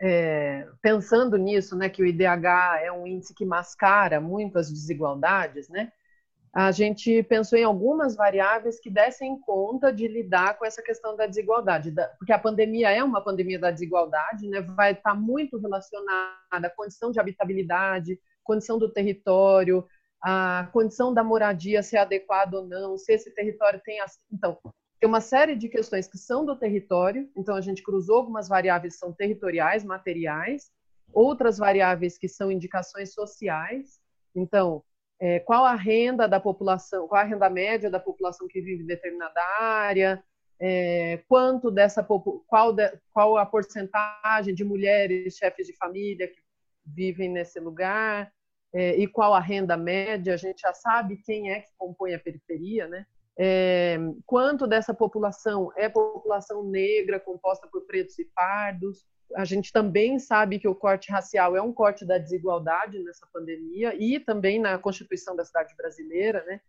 é, 0.00 0.66
pensando 0.82 1.36
nisso, 1.38 1.76
né, 1.76 1.88
que 1.88 2.02
o 2.02 2.06
IDH 2.06 2.82
é 2.82 2.92
um 2.92 3.06
índice 3.06 3.34
que 3.34 3.44
mascara 3.44 4.20
muito 4.20 4.58
as 4.58 4.70
desigualdades, 4.70 5.68
né? 5.68 5.90
a 6.54 6.70
gente 6.70 7.22
pensou 7.22 7.58
em 7.58 7.64
algumas 7.64 8.14
variáveis 8.14 8.78
que 8.78 8.90
dessem 8.90 9.40
conta 9.40 9.90
de 9.90 10.06
lidar 10.06 10.58
com 10.58 10.66
essa 10.66 10.82
questão 10.82 11.16
da 11.16 11.26
desigualdade, 11.26 11.94
porque 12.18 12.32
a 12.32 12.38
pandemia 12.38 12.90
é 12.90 13.02
uma 13.02 13.24
pandemia 13.24 13.58
da 13.58 13.70
desigualdade, 13.70 14.46
né? 14.48 14.60
vai 14.60 14.92
estar 14.92 15.14
muito 15.14 15.56
relacionada 15.56 16.36
à 16.52 16.68
condição 16.68 17.10
de 17.10 17.18
habitabilidade, 17.18 18.20
condição 18.44 18.78
do 18.78 18.92
território, 18.92 19.86
a 20.22 20.68
condição 20.74 21.12
da 21.14 21.24
moradia 21.24 21.82
ser 21.82 21.96
adequada 21.96 22.58
ou 22.58 22.66
não, 22.66 22.98
se 22.98 23.14
esse 23.14 23.34
território 23.34 23.80
tem. 23.82 23.98
Então, 24.30 24.58
tem 25.02 25.08
uma 25.08 25.20
série 25.20 25.56
de 25.56 25.68
questões 25.68 26.06
que 26.06 26.16
são 26.16 26.46
do 26.46 26.54
território, 26.54 27.28
então 27.36 27.56
a 27.56 27.60
gente 27.60 27.82
cruzou 27.82 28.18
algumas 28.18 28.46
variáveis 28.46 28.94
que 28.94 29.00
são 29.00 29.12
territoriais, 29.12 29.82
materiais, 29.82 30.70
outras 31.12 31.58
variáveis 31.58 32.16
que 32.16 32.28
são 32.28 32.52
indicações 32.52 33.12
sociais, 33.12 33.98
então 34.32 34.84
é, 35.18 35.40
qual 35.40 35.64
a 35.64 35.74
renda 35.74 36.28
da 36.28 36.38
população, 36.38 37.08
qual 37.08 37.20
a 37.20 37.24
renda 37.24 37.50
média 37.50 37.90
da 37.90 37.98
população 37.98 38.46
que 38.46 38.60
vive 38.60 38.84
em 38.84 38.86
determinada 38.86 39.42
área, 39.58 40.22
é, 40.60 41.16
quanto 41.28 41.68
dessa 41.68 42.06
qual, 42.46 42.72
de, 42.72 42.88
qual 43.12 43.36
a 43.36 43.44
porcentagem 43.44 44.54
de 44.54 44.62
mulheres 44.62 45.34
chefes 45.34 45.66
de 45.66 45.76
família 45.76 46.28
que 46.28 46.38
vivem 46.86 47.28
nesse 47.28 47.58
lugar 47.58 48.32
é, 48.72 48.94
e 48.94 49.08
qual 49.08 49.34
a 49.34 49.40
renda 49.40 49.76
média, 49.76 50.32
a 50.32 50.36
gente 50.36 50.60
já 50.60 50.72
sabe 50.72 51.16
quem 51.16 51.50
é 51.50 51.58
que 51.58 51.72
compõe 51.76 52.14
a 52.14 52.20
periferia, 52.20 52.86
né? 52.86 53.04
É, 53.38 53.96
quanto 54.26 54.66
dessa 54.66 54.92
população 54.92 55.72
é 55.76 55.88
população 55.88 56.64
negra 56.64 57.18
composta 57.18 57.66
por 57.66 57.86
pretos 57.86 58.18
e 58.18 58.24
pardos, 58.26 59.06
a 59.34 59.44
gente 59.44 59.72
também 59.72 60.18
sabe 60.18 60.58
que 60.58 60.68
o 60.68 60.74
corte 60.74 61.10
racial 61.10 61.56
é 61.56 61.62
um 61.62 61.72
corte 61.72 62.04
da 62.04 62.18
desigualdade 62.18 62.98
nessa 63.02 63.26
pandemia 63.32 63.94
e 63.94 64.20
também 64.20 64.60
na 64.60 64.78
Constituição 64.78 65.34
da 65.34 65.44
cidade 65.44 65.74
brasileira, 65.76 66.44
né? 66.44 66.60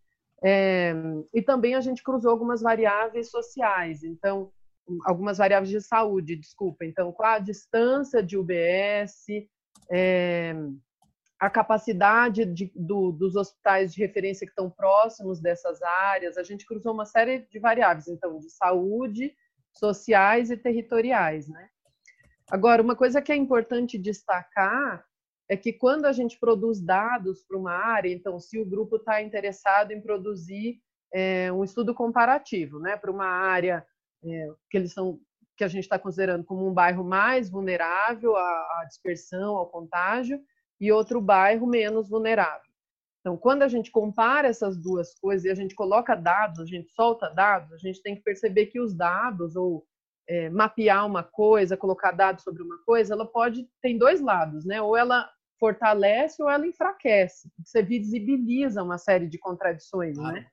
É, 0.42 0.94
e 1.34 1.42
também 1.42 1.76
a 1.76 1.82
gente 1.82 2.04
cruzou 2.04 2.32
algumas 2.32 2.62
variáveis 2.62 3.30
sociais, 3.30 4.04
então 4.04 4.52
algumas 5.06 5.38
variáveis 5.38 5.70
de 5.70 5.82
saúde, 5.82 6.36
desculpa. 6.36 6.86
Então, 6.86 7.12
qual 7.12 7.36
a 7.36 7.40
distância 7.40 8.22
de 8.22 8.38
UBS, 8.38 9.26
é, 9.90 10.54
a 11.44 11.50
capacidade 11.50 12.46
de, 12.46 12.72
do, 12.74 13.12
dos 13.12 13.36
hospitais 13.36 13.94
de 13.94 14.00
referência 14.00 14.48
que 14.48 14.52
estão 14.52 14.70
próximos 14.70 15.42
dessas 15.42 15.82
áreas. 15.82 16.38
A 16.38 16.44
gente 16.44 16.66
cruzou 16.66 16.94
uma 16.94 17.06
série 17.06 17.40
de 17.40 17.60
variáveis, 17.60 18.08
então, 18.08 18.40
de 18.40 18.50
saúde, 18.50 19.36
sociais 19.74 20.50
e 20.50 20.56
territoriais, 20.56 21.50
né? 21.50 21.68
Agora, 22.50 22.82
uma 22.82 22.96
coisa 22.96 23.22
que 23.22 23.30
é 23.30 23.36
importante 23.36 23.98
destacar 23.98 25.04
é 25.50 25.58
que 25.58 25.74
quando 25.74 26.06
a 26.06 26.14
gente 26.14 26.40
produz 26.40 26.80
dados 26.80 27.44
para 27.44 27.58
uma 27.58 27.74
área, 27.74 28.10
então, 28.10 28.40
se 28.40 28.58
o 28.58 28.66
grupo 28.66 28.96
está 28.96 29.22
interessado 29.22 29.92
em 29.92 30.02
produzir 30.02 30.80
é, 31.14 31.52
um 31.52 31.66
estudo 31.66 31.94
comparativo, 31.94 32.80
né, 32.80 32.96
para 32.96 33.12
uma 33.12 33.28
área 33.28 33.86
é, 34.24 34.48
que 34.70 34.78
eles 34.78 34.94
são 34.94 35.20
que 35.58 35.64
a 35.64 35.68
gente 35.68 35.84
está 35.84 36.00
considerando 36.00 36.46
como 36.46 36.68
um 36.68 36.74
bairro 36.74 37.04
mais 37.04 37.50
vulnerável 37.50 38.36
à, 38.36 38.42
à 38.42 38.86
dispersão, 38.88 39.56
ao 39.56 39.70
contágio, 39.70 40.42
e 40.84 40.92
outro 40.92 41.22
bairro 41.22 41.66
menos 41.66 42.10
vulnerável. 42.10 42.70
Então, 43.22 43.38
quando 43.38 43.64
a 43.64 43.70
gente 43.70 43.90
compara 43.90 44.50
essas 44.50 44.76
duas 44.76 45.18
coisas 45.18 45.46
e 45.46 45.50
a 45.50 45.56
gente 45.56 45.74
coloca 45.74 46.14
dados, 46.14 46.60
a 46.60 46.66
gente 46.66 46.92
solta 46.92 47.30
dados, 47.30 47.72
a 47.72 47.78
gente 47.78 48.02
tem 48.02 48.16
que 48.16 48.22
perceber 48.22 48.66
que 48.66 48.82
os 48.82 48.94
dados 48.94 49.56
ou 49.56 49.86
é, 50.28 50.50
mapear 50.50 51.08
uma 51.08 51.24
coisa, 51.24 51.78
colocar 51.78 52.12
dados 52.12 52.44
sobre 52.44 52.62
uma 52.62 52.78
coisa, 52.84 53.14
ela 53.14 53.26
pode 53.26 53.66
tem 53.82 53.98
dois 53.98 54.20
lados, 54.20 54.66
né? 54.66 54.82
Ou 54.82 54.98
ela 54.98 55.30
fortalece 55.58 56.44
ou 56.44 56.50
ela 56.50 56.68
enfraquece. 56.68 57.50
Você 57.64 57.82
visibiliza 57.82 58.84
uma 58.84 58.98
série 58.98 59.28
de 59.28 59.38
contradições, 59.38 60.20
ah. 60.20 60.34
né? 60.34 60.48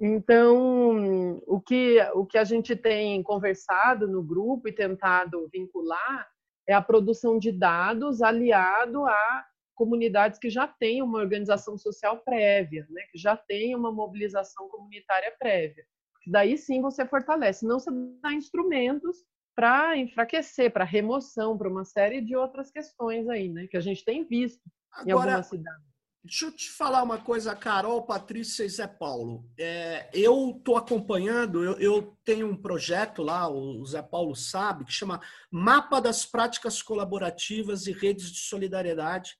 Então, 0.00 1.40
o 1.46 1.60
que 1.60 2.00
o 2.14 2.26
que 2.26 2.36
a 2.36 2.42
gente 2.42 2.74
tem 2.74 3.22
conversado 3.22 4.08
no 4.08 4.24
grupo 4.24 4.66
e 4.68 4.72
tentado 4.72 5.48
vincular 5.52 6.28
é 6.68 6.74
a 6.74 6.82
produção 6.82 7.38
de 7.38 7.52
dados 7.52 8.22
aliado 8.22 9.06
a 9.06 9.46
comunidades 9.74 10.38
que 10.38 10.50
já 10.50 10.66
têm 10.66 11.02
uma 11.02 11.18
organização 11.18 11.78
social 11.78 12.18
prévia, 12.18 12.86
né? 12.90 13.02
Que 13.10 13.18
já 13.18 13.36
têm 13.36 13.74
uma 13.74 13.90
mobilização 13.90 14.68
comunitária 14.68 15.34
prévia 15.38 15.84
daí 16.26 16.56
sim 16.56 16.80
você 16.80 17.06
fortalece. 17.06 17.66
Não 17.66 17.78
você 17.78 17.90
dá 18.22 18.32
instrumentos 18.32 19.18
para 19.54 19.96
enfraquecer, 19.96 20.72
para 20.72 20.84
remoção, 20.84 21.58
para 21.58 21.68
uma 21.68 21.84
série 21.84 22.20
de 22.20 22.36
outras 22.36 22.70
questões 22.70 23.28
aí, 23.28 23.48
né? 23.48 23.66
Que 23.66 23.76
a 23.76 23.80
gente 23.80 24.04
tem 24.04 24.24
visto 24.24 24.62
Agora, 24.92 25.08
em 25.08 25.12
algumas 25.12 25.46
cidades. 25.46 25.89
Deixa 26.22 26.44
eu 26.44 26.52
te 26.52 26.70
falar 26.70 27.02
uma 27.02 27.18
coisa, 27.18 27.56
Carol, 27.56 28.04
Patrícia 28.04 28.62
e 28.62 28.68
Zé 28.68 28.86
Paulo. 28.86 29.48
É, 29.58 30.10
eu 30.12 30.54
estou 30.58 30.76
acompanhando, 30.76 31.64
eu, 31.64 31.78
eu, 31.78 32.16
tenho 32.24 32.46
um 32.46 32.56
projeto 32.56 33.22
lá, 33.22 33.48
o 33.48 33.82
Zé 33.86 34.02
Paulo 34.02 34.36
sabe, 34.36 34.84
que 34.84 34.92
chama 34.92 35.20
Mapa 35.50 35.98
das 35.98 36.26
Práticas 36.26 36.82
Colaborativas 36.82 37.86
e 37.86 37.92
Redes 37.92 38.30
de 38.30 38.40
Solidariedade 38.40 39.34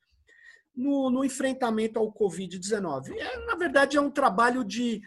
no, 0.74 1.10
no 1.10 1.22
enfrentamento 1.22 1.98
ao 1.98 2.10
Covid-19. 2.10 3.10
É, 3.10 3.46
na 3.46 3.56
verdade, 3.56 3.98
é 3.98 4.00
um 4.00 4.10
trabalho 4.10 4.64
de 4.64 5.02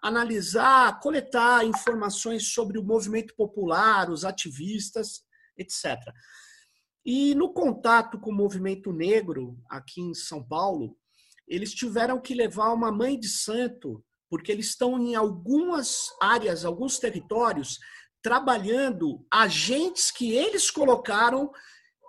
analisar, 0.00 1.00
coletar 1.00 1.66
informações 1.66 2.52
sobre 2.52 2.78
o 2.78 2.84
movimento 2.84 3.34
popular, 3.34 4.10
os 4.10 4.24
ativistas, 4.24 5.24
etc. 5.58 5.98
E 7.04 7.34
no 7.34 7.52
contato 7.52 8.20
com 8.20 8.30
o 8.30 8.34
movimento 8.34 8.92
negro 8.92 9.58
aqui 9.68 10.00
em 10.00 10.14
São 10.14 10.40
Paulo, 10.40 10.96
eles 11.46 11.72
tiveram 11.72 12.20
que 12.20 12.34
levar 12.34 12.72
uma 12.72 12.90
mãe 12.90 13.18
de 13.18 13.28
santo, 13.28 14.02
porque 14.28 14.50
eles 14.50 14.68
estão 14.68 14.98
em 14.98 15.14
algumas 15.14 16.08
áreas, 16.20 16.64
alguns 16.64 16.98
territórios, 16.98 17.78
trabalhando 18.22 19.24
agentes 19.32 20.10
que 20.10 20.32
eles 20.32 20.70
colocaram, 20.70 21.50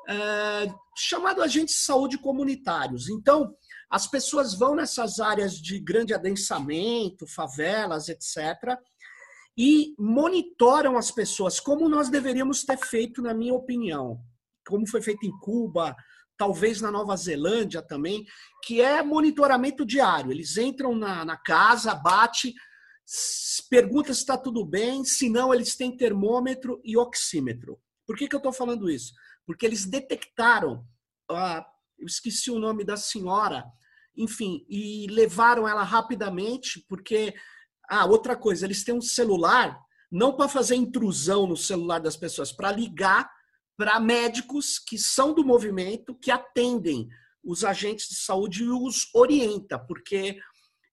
é, 0.10 0.74
chamado 0.98 1.44
agentes 1.44 1.76
de 1.76 1.82
saúde 1.82 2.18
comunitários. 2.18 3.10
Então, 3.10 3.54
as 3.90 4.08
pessoas 4.08 4.54
vão 4.54 4.76
nessas 4.76 5.20
áreas 5.20 5.54
de 5.54 5.80
grande 5.80 6.14
adensamento, 6.14 7.28
favelas, 7.28 8.10
etc., 8.10 8.78
e 9.60 9.96
monitoram 9.98 10.98
as 10.98 11.10
pessoas, 11.10 11.60
como 11.60 11.90
nós 11.90 12.10
deveríamos 12.10 12.64
ter 12.64 12.78
feito, 12.78 13.24
na 13.24 13.34
minha 13.34 13.56
opinião, 13.56 14.20
como 14.68 14.88
foi 14.88 15.02
feito 15.02 15.26
em 15.26 15.36
Cuba, 15.40 15.96
talvez 16.38 16.82
na 16.82 16.92
Nova 16.92 17.16
Zelândia 17.16 17.82
também, 17.82 18.26
que 18.64 18.82
é 18.82 19.02
monitoramento 19.02 19.86
diário. 19.86 20.32
Eles 20.32 20.58
entram 20.58 20.96
na, 20.96 21.26
na 21.26 21.38
casa, 21.38 21.96
bate, 21.96 22.54
pergunta 23.70 24.14
se 24.14 24.20
está 24.20 24.38
tudo 24.38 24.66
bem, 24.66 25.04
se 25.04 25.30
não, 25.30 25.54
eles 25.54 25.76
têm 25.76 25.96
termômetro 25.96 26.80
e 26.84 26.98
oxímetro. 26.98 27.80
Por 28.06 28.16
que, 28.16 28.28
que 28.28 28.36
eu 28.36 28.40
estou 28.40 28.54
falando 28.54 28.90
isso? 28.90 29.14
Porque 29.46 29.66
eles 29.66 29.86
detectaram 29.86 30.86
ah, 31.30 31.66
eu 32.00 32.06
esqueci 32.06 32.50
o 32.52 32.60
nome 32.60 32.84
da 32.84 32.96
senhora, 32.96 33.66
enfim, 34.16 34.66
e 34.70 35.08
levaram 35.10 35.68
ela 35.68 35.84
rapidamente, 35.84 36.86
porque. 36.88 37.34
Ah, 37.90 38.06
outra 38.06 38.36
coisa, 38.36 38.66
eles 38.66 38.84
têm 38.84 38.94
um 38.94 39.02
celular, 39.02 39.80
não 40.12 40.36
para 40.36 40.50
fazer 40.50 40.76
intrusão 40.76 41.48
no 41.48 41.56
celular 41.56 42.00
das 42.00 42.18
pessoas, 42.18 42.52
para 42.52 42.70
ligar 42.70 43.32
para 43.78 44.00
médicos 44.00 44.80
que 44.80 44.98
são 44.98 45.34
do 45.34 45.46
movimento, 45.46 46.16
que 46.16 46.32
atendem 46.32 47.08
os 47.44 47.64
agentes 47.64 48.10
de 48.10 48.16
saúde 48.16 48.64
e 48.64 48.70
os 48.70 49.10
orienta, 49.14 49.78
porque 49.78 50.40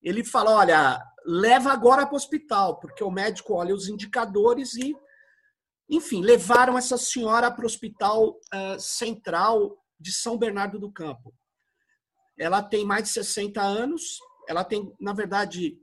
ele 0.01 0.23
fala, 0.23 0.51
olha, 0.51 1.03
leva 1.25 1.71
agora 1.71 2.05
para 2.05 2.13
o 2.13 2.17
hospital, 2.17 2.79
porque 2.79 3.03
o 3.03 3.09
médico 3.09 3.55
olha 3.55 3.73
os 3.73 3.89
indicadores 3.89 4.75
e, 4.75 4.95
enfim, 5.89 6.21
levaram 6.21 6.77
essa 6.77 6.97
senhora 6.97 7.51
para 7.51 7.63
o 7.63 7.65
hospital 7.65 8.39
uh, 8.53 8.79
central 8.79 9.75
de 9.99 10.13
São 10.13 10.37
Bernardo 10.37 10.79
do 10.79 10.91
Campo. 10.91 11.33
Ela 12.37 12.61
tem 12.61 12.85
mais 12.85 13.05
de 13.05 13.09
60 13.09 13.61
anos, 13.61 14.19
ela 14.47 14.63
tem, 14.63 14.93
na 14.99 15.13
verdade, 15.13 15.77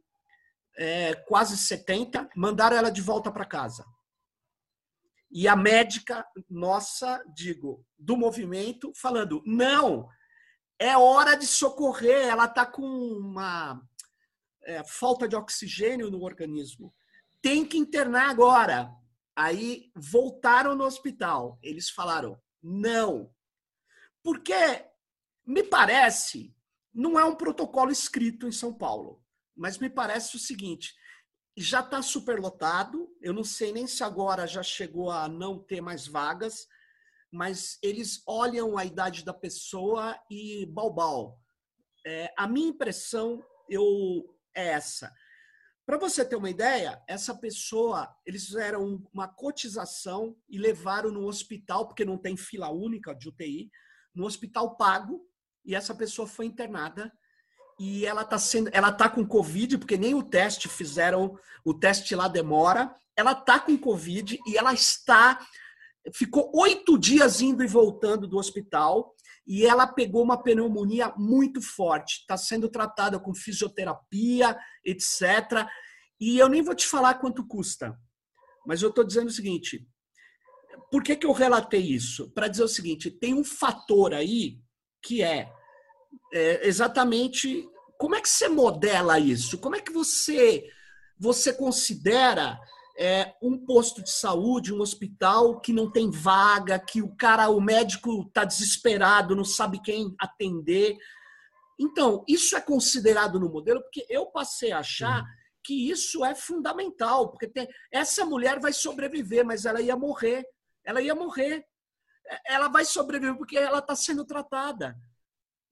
é, 0.79 1.15
quase 1.27 1.57
70, 1.57 2.29
mandaram 2.37 2.77
ela 2.77 2.91
de 2.91 3.01
volta 3.01 3.31
para 3.33 3.45
casa. 3.45 3.85
E 5.33 5.49
a 5.49 5.57
médica 5.57 6.27
nossa, 6.49 7.25
digo, 7.35 7.85
do 7.99 8.17
movimento, 8.17 8.93
falando: 8.95 9.43
não, 9.47 10.07
é 10.79 10.97
hora 10.97 11.35
de 11.35 11.47
socorrer, 11.47 12.27
ela 12.29 12.45
está 12.45 12.67
com 12.67 12.83
uma 12.83 13.81
é, 14.65 14.85
falta 14.85 15.27
de 15.27 15.35
oxigênio 15.35 16.11
no 16.11 16.23
organismo. 16.23 16.95
Tem 17.41 17.65
que 17.65 17.79
internar 17.79 18.29
agora. 18.29 18.93
Aí 19.35 19.91
voltaram 19.97 20.75
no 20.75 20.85
hospital. 20.85 21.59
Eles 21.63 21.89
falaram: 21.89 22.39
não. 22.63 23.33
Porque 24.23 24.85
me 25.47 25.63
parece, 25.63 26.55
não 26.93 27.19
é 27.19 27.25
um 27.25 27.35
protocolo 27.35 27.91
escrito 27.91 28.47
em 28.47 28.53
São 28.53 28.73
Paulo, 28.73 29.25
mas 29.57 29.79
me 29.79 29.89
parece 29.89 30.37
o 30.37 30.39
seguinte: 30.39 30.95
já 31.57 31.81
está 31.81 32.01
superlotado. 32.01 33.09
Eu 33.21 33.33
não 33.33 33.45
sei 33.45 33.73
nem 33.73 33.87
se 33.87 34.03
agora 34.03 34.47
já 34.47 34.63
chegou 34.63 35.11
a 35.11 35.29
não 35.29 35.59
ter 35.59 35.81
mais 35.81 36.07
vagas, 36.07 36.67
mas 37.31 37.79
eles 37.83 38.23
olham 38.27 38.77
a 38.77 38.85
idade 38.85 39.25
da 39.25 39.35
pessoa 39.35 40.19
e 40.31 40.67
balbal. 40.67 41.39
É, 42.07 42.33
a 42.37 42.47
minha 42.47 42.69
impressão 42.69 43.43
eu, 43.69 43.83
é 44.55 44.69
essa. 44.69 45.13
Para 45.85 45.99
você 45.99 46.25
ter 46.25 46.37
uma 46.37 46.51
ideia, 46.51 47.03
essa 47.09 47.35
pessoa, 47.35 48.09
eles 48.25 48.47
fizeram 48.47 49.05
uma 49.13 49.27
cotização 49.27 50.37
e 50.49 50.57
levaram 50.57 51.11
no 51.11 51.27
hospital, 51.27 51.87
porque 51.87 52.05
não 52.05 52.17
tem 52.17 52.37
fila 52.37 52.71
única 52.71 53.15
de 53.15 53.29
UTI, 53.29 53.71
no 54.15 54.25
hospital 54.25 54.77
pago, 54.77 55.27
e 55.65 55.75
essa 55.75 55.95
pessoa 55.95 56.27
foi 56.27 56.47
internada 56.47 57.13
e 57.79 58.07
ela 58.07 58.23
está 58.23 58.39
sendo, 58.39 58.71
ela 58.73 58.93
tá 58.93 59.09
com 59.09 59.27
covid, 59.27 59.79
porque 59.79 59.97
nem 59.97 60.15
o 60.15 60.23
teste 60.23 60.69
fizeram, 60.69 61.39
o 61.65 61.75
teste 61.75 62.15
lá 62.15 62.29
demora. 62.29 62.95
Ela 63.17 63.33
está 63.33 63.59
com 63.61 63.77
covid 63.77 64.39
e 64.47 64.57
ela 64.57 64.73
está, 64.73 65.39
ficou 66.15 66.51
oito 66.55 66.99
dias 66.99 67.41
indo 67.41 67.63
e 67.63 67.67
voltando 67.67 68.27
do 68.27 68.39
hospital 68.39 69.15
e 69.47 69.67
ela 69.67 69.87
pegou 69.87 70.23
uma 70.23 70.41
pneumonia 70.41 71.13
muito 71.17 71.61
forte. 71.61 72.21
Está 72.21 72.37
sendo 72.37 72.69
tratada 72.69 73.19
com 73.19 73.35
fisioterapia, 73.35 74.57
etc. 74.85 75.67
E 76.21 76.39
eu 76.39 76.49
nem 76.49 76.63
vou 76.63 76.75
te 76.75 76.87
falar 76.87 77.15
quanto 77.15 77.47
custa, 77.47 77.99
mas 78.65 78.83
eu 78.83 78.91
estou 78.91 79.05
dizendo 79.05 79.27
o 79.27 79.33
seguinte: 79.33 79.87
por 80.91 81.03
que, 81.03 81.17
que 81.17 81.27
eu 81.27 81.33
relatei 81.33 81.81
isso? 81.81 82.31
Para 82.31 82.49
dizer 82.49 82.63
o 82.63 82.69
seguinte: 82.69 83.11
tem 83.11 83.35
um 83.35 83.45
fator 83.45 84.15
aí 84.15 84.61
que 85.03 85.23
é, 85.23 85.53
é 86.33 86.67
exatamente 86.67 87.69
como 87.99 88.15
é 88.17 88.21
que 88.21 88.29
você 88.29 88.49
modela 88.49 89.19
isso? 89.19 89.59
Como 89.59 89.77
é 89.77 89.81
que 89.81 89.93
você 89.93 90.69
você 91.19 91.53
considera 91.53 92.59
é, 92.99 93.35
um 93.41 93.57
posto 93.65 94.03
de 94.03 94.11
saúde, 94.11 94.73
um 94.73 94.81
hospital 94.81 95.61
que 95.61 95.73
não 95.73 95.91
tem 95.91 96.11
vaga, 96.11 96.79
que 96.79 97.01
o 97.01 97.15
cara, 97.17 97.49
o 97.49 97.61
médico 97.61 98.23
está 98.27 98.45
desesperado, 98.45 99.37
não 99.37 99.45
sabe 99.45 99.81
quem 99.81 100.15
atender. 100.19 100.97
Então, 101.79 102.25
isso 102.29 102.57
é 102.57 102.61
considerado 102.61 103.39
no 103.39 103.49
modelo, 103.49 103.81
porque 103.83 104.05
eu 104.09 104.27
passei 104.27 104.73
a 104.73 104.81
achar 104.81 105.21
Sim. 105.21 105.29
que 105.65 105.91
isso 105.91 106.25
é 106.25 106.35
fundamental, 106.35 107.31
porque 107.31 107.49
tem, 107.49 107.69
essa 107.91 108.27
mulher 108.27 108.61
vai 108.61 108.73
sobreviver, 108.73 109.45
mas 109.45 109.65
ela 109.65 109.81
ia 109.81 109.97
morrer. 109.97 110.45
Ela 110.85 111.01
ia 111.01 111.15
morrer. 111.15 111.65
Ela 112.47 112.69
vai 112.69 112.85
sobreviver 112.85 113.37
porque 113.37 113.57
ela 113.57 113.79
está 113.79 113.95
sendo 113.95 114.25
tratada. 114.25 114.97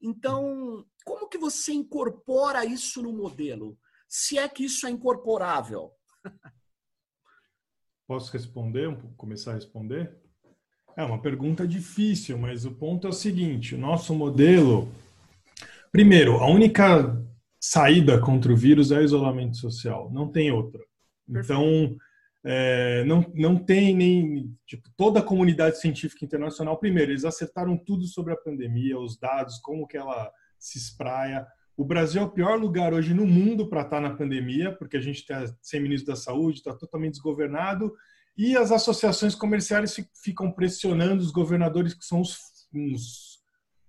Então, 0.02 0.84
como 1.04 1.28
que 1.28 1.36
você 1.36 1.72
incorpora 1.72 2.64
isso 2.64 3.02
no 3.02 3.12
modelo? 3.12 3.78
Se 4.08 4.38
é 4.38 4.48
que 4.48 4.64
isso 4.64 4.86
é 4.86 4.90
incorporável? 4.90 5.92
Posso 8.06 8.32
responder, 8.32 8.96
começar 9.16 9.52
a 9.52 9.54
responder? 9.54 10.16
É 10.96 11.04
uma 11.04 11.20
pergunta 11.20 11.66
difícil, 11.66 12.36
mas 12.36 12.64
o 12.64 12.72
ponto 12.72 13.06
é 13.06 13.10
o 13.10 13.12
seguinte: 13.12 13.74
o 13.74 13.78
nosso 13.78 14.14
modelo. 14.14 14.88
Primeiro, 15.92 16.38
a 16.38 16.46
única 16.48 17.16
saída 17.60 18.20
contra 18.20 18.52
o 18.52 18.56
vírus 18.56 18.90
é 18.90 18.98
o 18.98 19.02
isolamento 19.02 19.56
social, 19.56 20.10
não 20.12 20.30
tem 20.30 20.50
outra. 20.50 20.82
Então, 21.28 21.96
é, 22.44 23.04
não, 23.04 23.24
não 23.34 23.56
tem 23.56 23.94
nem. 23.94 24.56
Tipo, 24.66 24.88
toda 24.96 25.20
a 25.20 25.22
comunidade 25.22 25.78
científica 25.78 26.24
internacional, 26.24 26.78
primeiro, 26.78 27.12
eles 27.12 27.24
acertaram 27.24 27.76
tudo 27.76 28.04
sobre 28.06 28.32
a 28.32 28.36
pandemia, 28.36 28.98
os 28.98 29.18
dados, 29.18 29.58
como 29.58 29.86
que 29.86 29.96
ela 29.96 30.30
se 30.58 30.78
espraia. 30.78 31.46
O 31.76 31.84
Brasil 31.84 32.20
é 32.20 32.24
o 32.24 32.30
pior 32.30 32.58
lugar 32.58 32.92
hoje 32.92 33.14
no 33.14 33.26
mundo 33.26 33.68
para 33.68 33.82
estar 33.82 34.00
na 34.00 34.14
pandemia, 34.14 34.72
porque 34.76 34.96
a 34.96 35.00
gente 35.00 35.18
está 35.18 35.44
sem 35.62 35.80
ministro 35.80 36.12
da 36.12 36.16
saúde, 36.16 36.58
está 36.58 36.74
totalmente 36.74 37.12
desgovernado, 37.12 37.94
e 38.36 38.56
as 38.56 38.70
associações 38.70 39.34
comerciais 39.34 39.96
ficam 40.22 40.50
pressionando 40.50 41.22
os 41.22 41.30
governadores, 41.30 41.94
que 41.94 42.04
são 42.04 42.20
uns, 42.20 42.38
uns, 42.72 43.38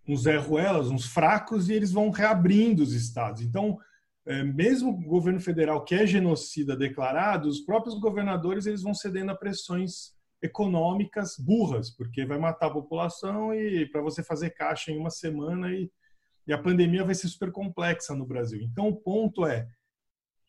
uns 0.07 0.25
erruelas, 0.25 0.89
uns 0.89 1.05
fracos, 1.05 1.69
e 1.69 1.73
eles 1.73 1.91
vão 1.91 2.09
reabrindo 2.09 2.83
os 2.83 2.93
estados. 2.93 3.41
Então, 3.41 3.77
mesmo 4.43 4.91
o 4.91 5.01
governo 5.01 5.39
federal 5.39 5.83
que 5.83 5.95
é 5.95 6.05
genocida 6.05 6.75
declarado, 6.75 7.47
os 7.47 7.61
próprios 7.61 7.99
governadores 7.99 8.65
eles 8.65 8.81
vão 8.81 8.93
cedendo 8.93 9.31
a 9.31 9.35
pressões 9.35 10.13
econômicas 10.41 11.35
burras, 11.37 11.89
porque 11.95 12.25
vai 12.25 12.37
matar 12.37 12.67
a 12.67 12.73
população 12.73 13.53
e 13.53 13.85
para 13.87 14.01
você 14.01 14.23
fazer 14.23 14.51
caixa 14.51 14.91
em 14.91 14.97
uma 14.97 15.09
semana 15.09 15.71
e 15.71 15.89
e 16.47 16.53
a 16.53 16.57
pandemia 16.57 17.03
vai 17.03 17.15
ser 17.15 17.27
super 17.27 17.51
complexa 17.51 18.15
no 18.15 18.25
Brasil. 18.25 18.61
Então, 18.61 18.87
o 18.87 18.95
ponto 18.95 19.45
é: 19.45 19.69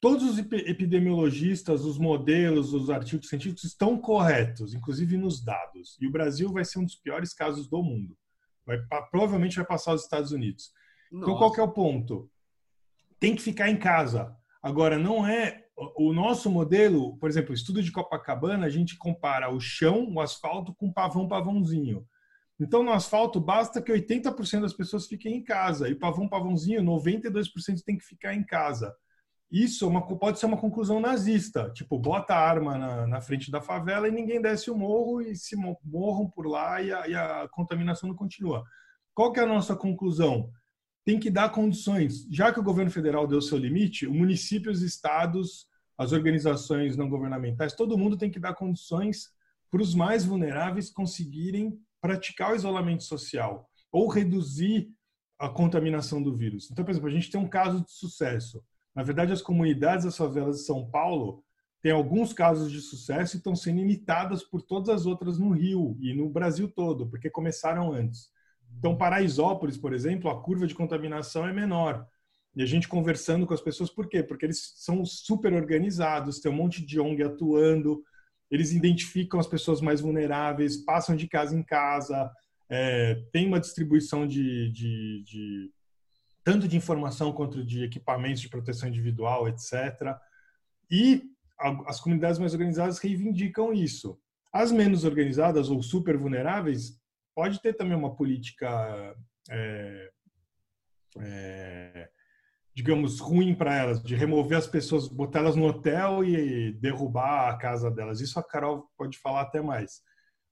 todos 0.01 0.25
os 0.25 0.38
epidemiologistas, 0.38 1.85
os 1.85 1.99
modelos, 1.99 2.73
os 2.73 2.90
artigos 2.90 3.29
científicos 3.29 3.64
estão 3.64 3.99
corretos, 3.99 4.75
inclusive 4.75 5.16
nos 5.16 5.42
dados. 5.45 5.97
E 6.01 6.07
o 6.07 6.11
Brasil 6.11 6.53
vai 6.53 6.64
ser 6.64 6.79
um 6.79 6.85
dos 6.85 6.97
piores 6.97 7.35
casos 7.35 7.68
do 7.68 7.83
mundo. 7.83 8.16
Vai, 8.64 8.81
provavelmente 9.11 9.57
vai 9.57 9.66
passar 9.66 9.95
os 9.95 10.03
Estados 10.03 10.33
Unidos. 10.33 10.73
Nossa. 11.11 11.25
Então, 11.25 11.38
qual 11.38 11.55
é 11.57 11.62
o 11.62 11.73
ponto? 11.73 12.31
Tem 13.23 13.37
que 13.37 13.43
ficar 13.43 13.71
em 13.71 13.77
casa. 13.77 14.37
Agora, 14.61 14.99
não 14.99 15.25
é. 15.25 15.63
O 15.97 16.13
nosso 16.13 16.51
modelo, 16.51 17.17
por 17.19 17.31
exemplo, 17.31 17.55
estudo 17.55 17.81
de 17.81 17.93
Copacabana, 17.93 18.67
a 18.67 18.69
gente 18.69 18.99
compara 18.99 19.49
o 19.49 19.61
chão, 19.61 20.13
o 20.13 20.21
asfalto, 20.21 20.75
com 20.75 20.93
pavão, 20.93 21.29
pavãozinho. 21.29 22.05
Então, 22.59 22.83
no 22.83 22.91
asfalto, 22.91 23.39
basta 23.39 23.81
que 23.81 23.93
80% 23.93 24.63
das 24.63 24.73
pessoas 24.73 25.07
fiquem 25.07 25.37
em 25.37 25.45
casa. 25.45 25.89
E 25.89 25.95
pavão, 25.95 26.29
pavãozinho, 26.29 26.83
92% 26.83 27.85
tem 27.87 27.97
que 27.97 28.05
ficar 28.05 28.35
em 28.35 28.43
casa. 28.43 28.93
Isso 29.53 29.85
é 29.85 29.89
uma, 29.89 30.05
pode 30.05 30.41
ser 30.41 30.47
uma 30.47 30.61
conclusão 30.61 30.99
nazista. 30.99 31.71
Tipo, 31.77 32.01
bota 32.01 32.35
a 32.35 32.41
arma 32.41 32.77
na, 32.77 33.07
na, 33.07 33.21
frente 33.21 33.53
da 33.53 33.61
favela 33.61 34.09
e 34.09 34.11
ninguém 34.11 34.43
desce 34.43 34.69
o 34.69 34.77
morro 34.77 35.23
e 35.23 35.37
se 35.37 35.55
morram 35.57 36.29
por 36.29 36.45
lá 36.45 36.83
e 36.83 36.93
a, 36.93 37.07
e 37.07 37.15
a 37.15 37.49
contaminação 37.53 38.09
não 38.09 38.17
continua. 38.17 38.65
Qual 39.15 39.31
que 39.31 39.39
é 39.39 39.45
a 39.45 39.47
nossa 39.47 39.77
conclusão? 39.77 40.51
Tem 41.05 41.19
que 41.19 41.31
dar 41.31 41.51
condições. 41.51 42.27
Já 42.31 42.53
que 42.53 42.61
o 42.61 42.62
governo 42.62 42.91
federal 42.91 43.27
deu 43.27 43.41
seu 43.41 43.59
limite, 43.59 44.07
o 44.07 44.15
município, 44.15 44.71
os 44.71 44.83
estados, 44.83 45.67
as 45.99 46.12
organizações 46.12 46.97
não 46.97 47.09
governamentais, 47.09 47.75
todo 47.75 47.99
mundo 47.99 48.17
tem 48.17 48.31
que 48.31 48.38
dar 48.38 48.55
condições 48.55 49.31
para 49.71 49.83
os 49.83 49.95
mais 49.95 50.25
vulneráveis 50.25 50.91
conseguirem 50.91 51.79
praticar 52.01 52.53
o 52.53 52.57
isolamento 52.57 53.05
social 53.05 53.69
ou 53.91 54.09
reduzir 54.09 54.91
a 55.38 55.49
contaminação 55.49 56.23
do 56.23 56.35
vírus. 56.37 56.71
Então, 56.71 56.85
por 56.85 56.91
exemplo, 56.91 57.09
a 57.09 57.12
gente 57.12 57.31
tem 57.31 57.41
um 57.41 57.49
caso 57.49 57.83
de 57.85 57.91
sucesso. 57.91 58.62
Na 58.95 59.03
verdade, 59.03 59.33
as 59.33 59.43
comunidades 59.43 60.05
das 60.05 60.17
favelas 60.17 60.59
de 60.59 60.65
São 60.65 60.88
Paulo 60.88 61.43
têm 61.81 61.91
alguns 61.91 62.33
casos 62.33 62.71
de 62.71 62.81
sucesso 62.81 63.37
e 63.37 63.38
estão 63.38 63.57
sendo 63.57 63.81
imitadas 63.81 64.45
por 64.45 64.62
todas 64.62 64.88
as 64.88 65.07
outras 65.07 65.38
no 65.38 65.51
Rio 65.51 65.97
e 66.01 66.15
no 66.15 66.31
Brasil 66.31 66.69
todo, 66.69 67.09
porque 67.09 67.29
começaram 67.29 67.93
antes. 67.93 68.31
Então, 68.79 68.97
Paraisópolis, 68.97 69.77
por 69.77 69.93
exemplo, 69.93 70.31
a 70.31 70.43
curva 70.43 70.67
de 70.67 70.75
contaminação 70.75 71.47
é 71.47 71.53
menor. 71.53 72.07
E 72.55 72.63
a 72.63 72.67
gente 72.67 72.89
conversando 72.89 73.47
com 73.47 73.55
as 73.55 73.61
pessoas, 73.61 73.91
por 73.91 74.09
quê? 74.09 74.23
Porque 74.23 74.45
eles 74.45 74.75
são 74.77 75.05
super 75.05 75.53
organizados, 75.55 76.41
tem 76.41 76.53
um 76.53 76.57
monte 76.57 76.85
de 76.85 77.01
ONG 77.01 77.23
atuando, 77.23 78.03
eles 78.51 78.73
identificam 78.73 79.41
as 79.41 79.47
pessoas 79.47 79.81
mais 79.81 80.01
vulneráveis, 80.01 80.77
passam 80.77 81.17
de 81.17 81.27
casa 81.27 81.57
em 81.57 81.63
casa, 81.63 82.31
é, 82.69 83.23
tem 83.33 83.47
uma 83.47 83.61
distribuição 83.61 84.27
de, 84.27 84.71
de, 84.71 85.23
de, 85.25 85.71
tanto 86.45 86.69
de 86.69 86.77
informação 86.77 87.33
quanto 87.33 87.65
de 87.65 87.85
equipamentos 87.85 88.43
de 88.43 88.51
proteção 88.51 88.89
individual, 88.89 89.49
etc. 89.49 90.17
E 90.91 91.23
as 91.87 92.01
comunidades 92.01 92.39
mais 92.39 92.53
organizadas 92.53 92.99
reivindicam 92.99 93.73
isso. 93.73 94.19
As 94.53 94.71
menos 94.71 95.05
organizadas 95.05 95.71
ou 95.71 95.83
super 95.83 96.19
vulneráveis 96.19 97.01
pode 97.35 97.61
ter 97.61 97.75
também 97.75 97.97
uma 97.97 98.14
política 98.14 99.14
é, 99.51 100.11
é, 101.18 102.09
digamos, 102.75 103.21
ruim 103.21 103.55
para 103.55 103.75
elas, 103.75 104.03
de 104.03 104.14
remover 104.14 104.59
as 104.59 104.66
pessoas, 104.66 105.09
botar 105.09 105.40
elas 105.40 105.57
no 105.57 105.66
hotel 105.66 106.25
e 106.25 106.73
derrubar 106.73 107.51
a 107.51 107.57
casa 107.57 107.90
delas. 107.90 108.21
Isso 108.21 108.38
a 108.38 108.42
Carol 108.42 108.88
pode 108.97 109.18
falar 109.18 109.42
até 109.42 109.61
mais. 109.61 110.01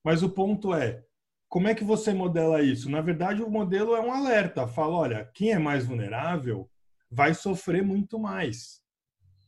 Mas 0.05 0.23
o 0.23 0.31
ponto 0.31 0.75
é, 0.75 1.03
como 1.49 1.69
é 1.69 1.75
que 1.75 1.85
você 1.85 2.13
modela 2.13 2.63
isso? 2.63 2.91
Na 2.91 3.01
verdade, 3.01 3.43
o 3.43 3.51
modelo 3.51 3.97
é 3.97 4.01
um 4.01 4.13
alerta. 4.13 4.69
Fala, 4.69 4.95
olha, 4.95 5.31
quem 5.35 5.53
é 5.53 5.59
mais 5.59 5.87
vulnerável 5.87 6.71
vai 7.11 7.35
sofrer 7.35 7.83
muito 7.83 8.19
mais. 8.19 8.81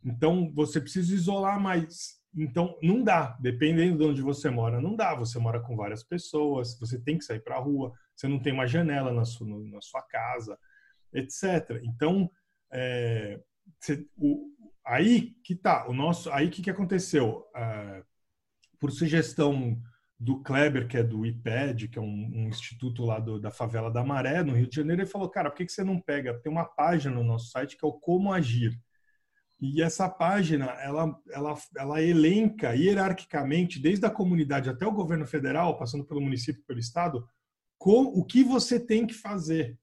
Então, 0.05 0.51
você 0.53 0.81
precisa 0.81 1.15
isolar 1.15 1.61
mais. 1.61 2.21
Então, 2.35 2.79
não 2.83 3.03
dá. 3.03 3.37
Dependendo 3.41 3.99
de 3.99 4.05
onde 4.05 4.23
você 4.23 4.49
mora, 4.51 4.81
não 4.81 4.97
dá. 4.97 5.15
Você 5.15 5.39
mora 5.39 5.61
com 5.61 5.77
várias 5.77 6.03
pessoas, 6.03 6.79
você 6.79 6.99
tem 6.99 7.19
que 7.19 7.25
sair 7.25 7.41
para 7.41 7.57
a 7.57 7.61
rua, 7.61 7.93
você 8.15 8.27
não 8.27 8.39
tem 8.39 8.53
uma 8.53 8.67
janela 8.67 9.13
na 9.13 9.25
sua, 9.25 9.47
na 9.47 9.81
sua 9.81 10.03
casa, 10.03 10.59
etc. 11.13 11.81
Então, 11.85 12.31
é, 12.73 13.41
o, 14.17 14.49
aí 14.85 15.35
que 15.45 15.55
tá, 15.55 15.89
o 15.89 15.93
nosso, 15.93 16.31
aí 16.33 16.49
que 16.49 16.63
que 16.63 16.71
aconteceu? 16.71 17.45
É, 17.55 18.03
por 18.81 18.91
sugestão 18.91 19.81
do 20.19 20.41
Kleber, 20.41 20.87
que 20.87 20.97
é 20.97 21.03
do 21.03 21.27
IPED, 21.27 21.89
que 21.89 21.99
é 21.99 22.03
um, 22.03 22.31
um 22.35 22.49
instituto 22.49 23.05
lá 23.05 23.19
do, 23.19 23.41
da 23.41 23.51
favela 23.51 23.91
da 23.91 24.05
Maré, 24.05 24.43
no 24.43 24.55
Rio 24.55 24.69
de 24.69 24.77
Janeiro, 24.77 25.03
ele 25.03 25.11
falou, 25.11 25.29
cara, 25.29 25.51
por 25.51 25.57
que, 25.57 25.67
que 25.67 25.73
você 25.73 25.83
não 25.83 26.01
pega? 26.01 26.39
Tem 26.41 26.51
uma 26.51 26.65
página 26.65 27.15
no 27.15 27.25
nosso 27.25 27.51
site 27.51 27.77
que 27.77 27.85
é 27.85 27.89
o 27.89 27.93
Como 27.93 28.33
Agir. 28.33 28.73
E 29.65 29.81
essa 29.81 30.09
página, 30.09 30.65
ela, 30.81 31.17
ela, 31.31 31.57
ela 31.77 32.03
elenca 32.03 32.75
hierarquicamente, 32.75 33.79
desde 33.79 34.05
a 34.05 34.11
comunidade 34.11 34.69
até 34.69 34.85
o 34.85 34.91
governo 34.91 35.25
federal, 35.25 35.79
passando 35.79 36.05
pelo 36.05 36.21
município, 36.21 36.65
pelo 36.67 36.81
estado, 36.81 37.25
com, 37.79 38.03
o 38.03 38.25
que 38.25 38.43
você 38.43 38.81
tem 38.85 39.07
que 39.07 39.15
fazer. 39.15 39.79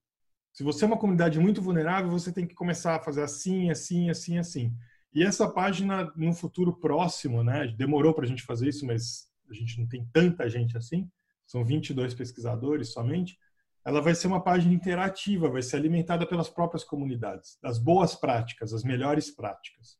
Se 0.52 0.64
você 0.64 0.84
é 0.84 0.88
uma 0.88 0.98
comunidade 0.98 1.40
muito 1.40 1.62
vulnerável, 1.62 2.12
você 2.12 2.34
tem 2.34 2.46
que 2.46 2.54
começar 2.54 2.98
a 2.98 3.00
fazer 3.00 3.24
assim, 3.24 3.70
assim, 3.70 4.10
assim, 4.10 4.38
assim. 4.38 4.76
E 5.14 5.24
essa 5.24 5.50
página, 5.50 6.12
no 6.14 6.34
futuro 6.34 6.78
próximo, 6.78 7.42
né, 7.42 7.74
demorou 7.78 8.14
para 8.14 8.26
a 8.26 8.28
gente 8.28 8.44
fazer 8.44 8.68
isso, 8.68 8.86
mas 8.86 9.30
a 9.50 9.54
gente 9.54 9.80
não 9.80 9.88
tem 9.88 10.06
tanta 10.12 10.50
gente 10.50 10.76
assim, 10.78 11.10
são 11.48 11.64
22 11.64 12.14
pesquisadores 12.14 12.92
somente, 12.92 13.38
ela 13.86 14.02
vai 14.02 14.14
ser 14.14 14.28
uma 14.28 14.44
página 14.44 14.74
interativa, 14.74 15.50
vai 15.50 15.62
ser 15.62 15.78
alimentada 15.78 16.26
pelas 16.26 16.50
próprias 16.50 16.84
comunidades, 16.84 17.58
das 17.62 17.80
boas 17.80 18.16
práticas, 18.16 18.74
as 18.74 18.84
melhores 18.84 19.32
práticas. 19.32 19.98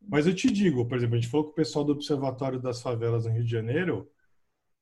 Mas 0.00 0.26
eu 0.26 0.34
te 0.34 0.50
digo, 0.50 0.86
por 0.86 0.96
exemplo, 0.96 1.16
a 1.16 1.18
gente 1.18 1.30
falou 1.30 1.46
com 1.46 1.52
o 1.52 1.56
pessoal 1.56 1.84
do 1.84 1.92
Observatório 1.92 2.60
das 2.60 2.82
Favelas 2.82 3.24
no 3.24 3.32
Rio 3.32 3.44
de 3.44 3.50
Janeiro, 3.50 4.10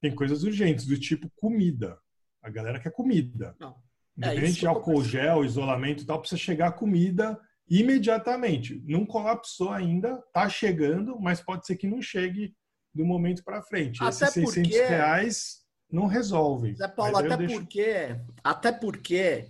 tem 0.00 0.14
coisas 0.14 0.42
urgentes, 0.42 0.86
do 0.86 0.98
tipo 0.98 1.30
comida. 1.36 1.98
A 2.42 2.48
galera 2.48 2.80
quer 2.80 2.90
comida. 2.90 3.54
Não. 3.60 3.76
É, 4.22 4.28
Independente 4.28 4.58
é, 4.58 4.60
de 4.60 4.66
álcool 4.66 5.04
gel, 5.04 5.44
isolamento 5.44 6.02
e 6.02 6.06
tal, 6.06 6.20
precisa 6.20 6.40
chegar 6.40 6.68
a 6.68 6.72
comida 6.72 7.38
imediatamente. 7.68 8.82
Não 8.86 9.06
colapsou 9.06 9.70
ainda, 9.70 10.16
tá 10.32 10.48
chegando, 10.48 11.18
mas 11.20 11.40
pode 11.40 11.66
ser 11.66 11.76
que 11.76 11.86
não 11.86 12.02
chegue 12.02 12.54
do 12.94 13.04
momento 13.04 13.44
para 13.44 13.62
frente. 13.62 14.02
Até 14.02 14.08
Esses 14.08 14.32
600 14.32 14.70
porque... 14.70 14.86
reais 14.86 15.59
não 15.90 16.06
resolvem. 16.06 16.74
Zé 16.74 16.88
Paulo, 16.88 17.16
até 17.16 17.36
deixo... 17.36 17.54
porque, 17.54 18.16
até 18.44 18.72
porque 18.72 19.48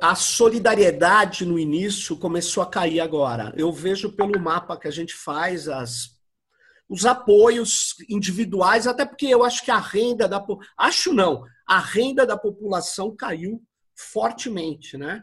a 0.00 0.14
solidariedade 0.14 1.44
no 1.44 1.58
início 1.58 2.16
começou 2.16 2.62
a 2.62 2.66
cair 2.66 3.00
agora. 3.00 3.52
Eu 3.56 3.72
vejo 3.72 4.12
pelo 4.12 4.38
mapa 4.40 4.76
que 4.76 4.88
a 4.88 4.90
gente 4.90 5.14
faz 5.14 5.68
as 5.68 6.18
os 6.88 7.06
apoios 7.06 7.94
individuais, 8.08 8.88
até 8.88 9.06
porque 9.06 9.26
eu 9.26 9.44
acho 9.44 9.64
que 9.64 9.70
a 9.70 9.78
renda 9.78 10.26
da 10.26 10.44
acho 10.76 11.14
não, 11.14 11.44
a 11.64 11.78
renda 11.78 12.26
da 12.26 12.36
população 12.36 13.14
caiu 13.14 13.62
fortemente, 13.94 14.98
né? 14.98 15.22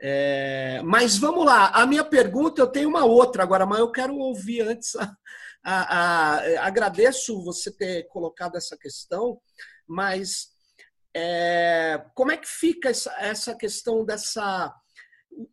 É, 0.00 0.82
mas 0.84 1.16
vamos 1.16 1.46
lá, 1.46 1.68
a 1.68 1.86
minha 1.86 2.02
pergunta 2.02 2.60
eu 2.60 2.66
tenho 2.66 2.88
uma 2.88 3.04
outra 3.04 3.44
agora, 3.44 3.64
mas 3.64 3.78
eu 3.78 3.92
quero 3.92 4.16
ouvir 4.16 4.62
antes 4.62 4.96
a, 4.96 5.16
agradeço 5.62 7.42
você 7.44 7.70
ter 7.70 8.08
colocado 8.08 8.56
essa 8.56 8.76
questão, 8.76 9.40
mas 9.86 10.52
é, 11.14 12.04
como 12.14 12.32
é 12.32 12.36
que 12.36 12.48
fica 12.48 12.88
essa, 12.88 13.12
essa 13.18 13.54
questão 13.54 14.04
dessa. 14.04 14.74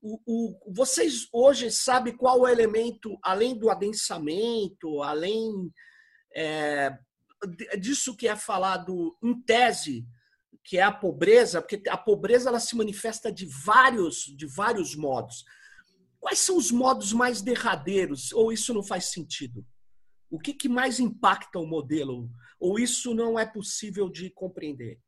O, 0.02 0.19
o, 0.26 0.74
vocês 0.74 1.28
hoje 1.32 1.72
sabem 1.72 2.15
qual 2.15 2.41
o 2.41 2.48
elemento, 2.48 3.17
além 3.24 3.58
do 3.58 3.69
adensamento, 3.69 5.02
além 5.02 5.72
é, 6.36 6.98
disso 7.80 8.15
que 8.15 8.28
é 8.28 8.36
falado 8.36 9.17
em 9.24 9.41
tese, 9.41 10.06
que 10.63 10.78
é 10.78 10.82
a 10.82 10.91
pobreza, 10.91 11.62
porque 11.62 11.89
a 11.89 11.98
pobreza 11.98 12.50
ela 12.50 12.60
se 12.60 12.76
manifesta 12.76 13.32
de 13.32 13.45
vários, 13.45 14.26
de 14.36 14.45
vários 14.45 14.95
modos. 14.95 15.45
Quais 16.19 16.39
são 16.39 16.58
os 16.58 16.72
modos 16.72 17.13
mais 17.13 17.41
derradeiros? 17.41 18.34
Ou 18.34 18.52
isso 18.52 18.74
não 18.74 18.84
faz 18.84 19.06
sentido? 19.06 19.65
O 20.30 20.39
que, 20.39 20.54
que 20.54 20.70
mais 20.70 21.00
impacta 21.00 21.60
o 21.60 21.65
modelo? 21.65 22.30
Ou 22.60 22.80
isso 22.80 23.13
não 23.13 23.38
é 23.38 23.46
possível 23.46 24.10
de 24.10 24.30
compreender? 24.30 25.00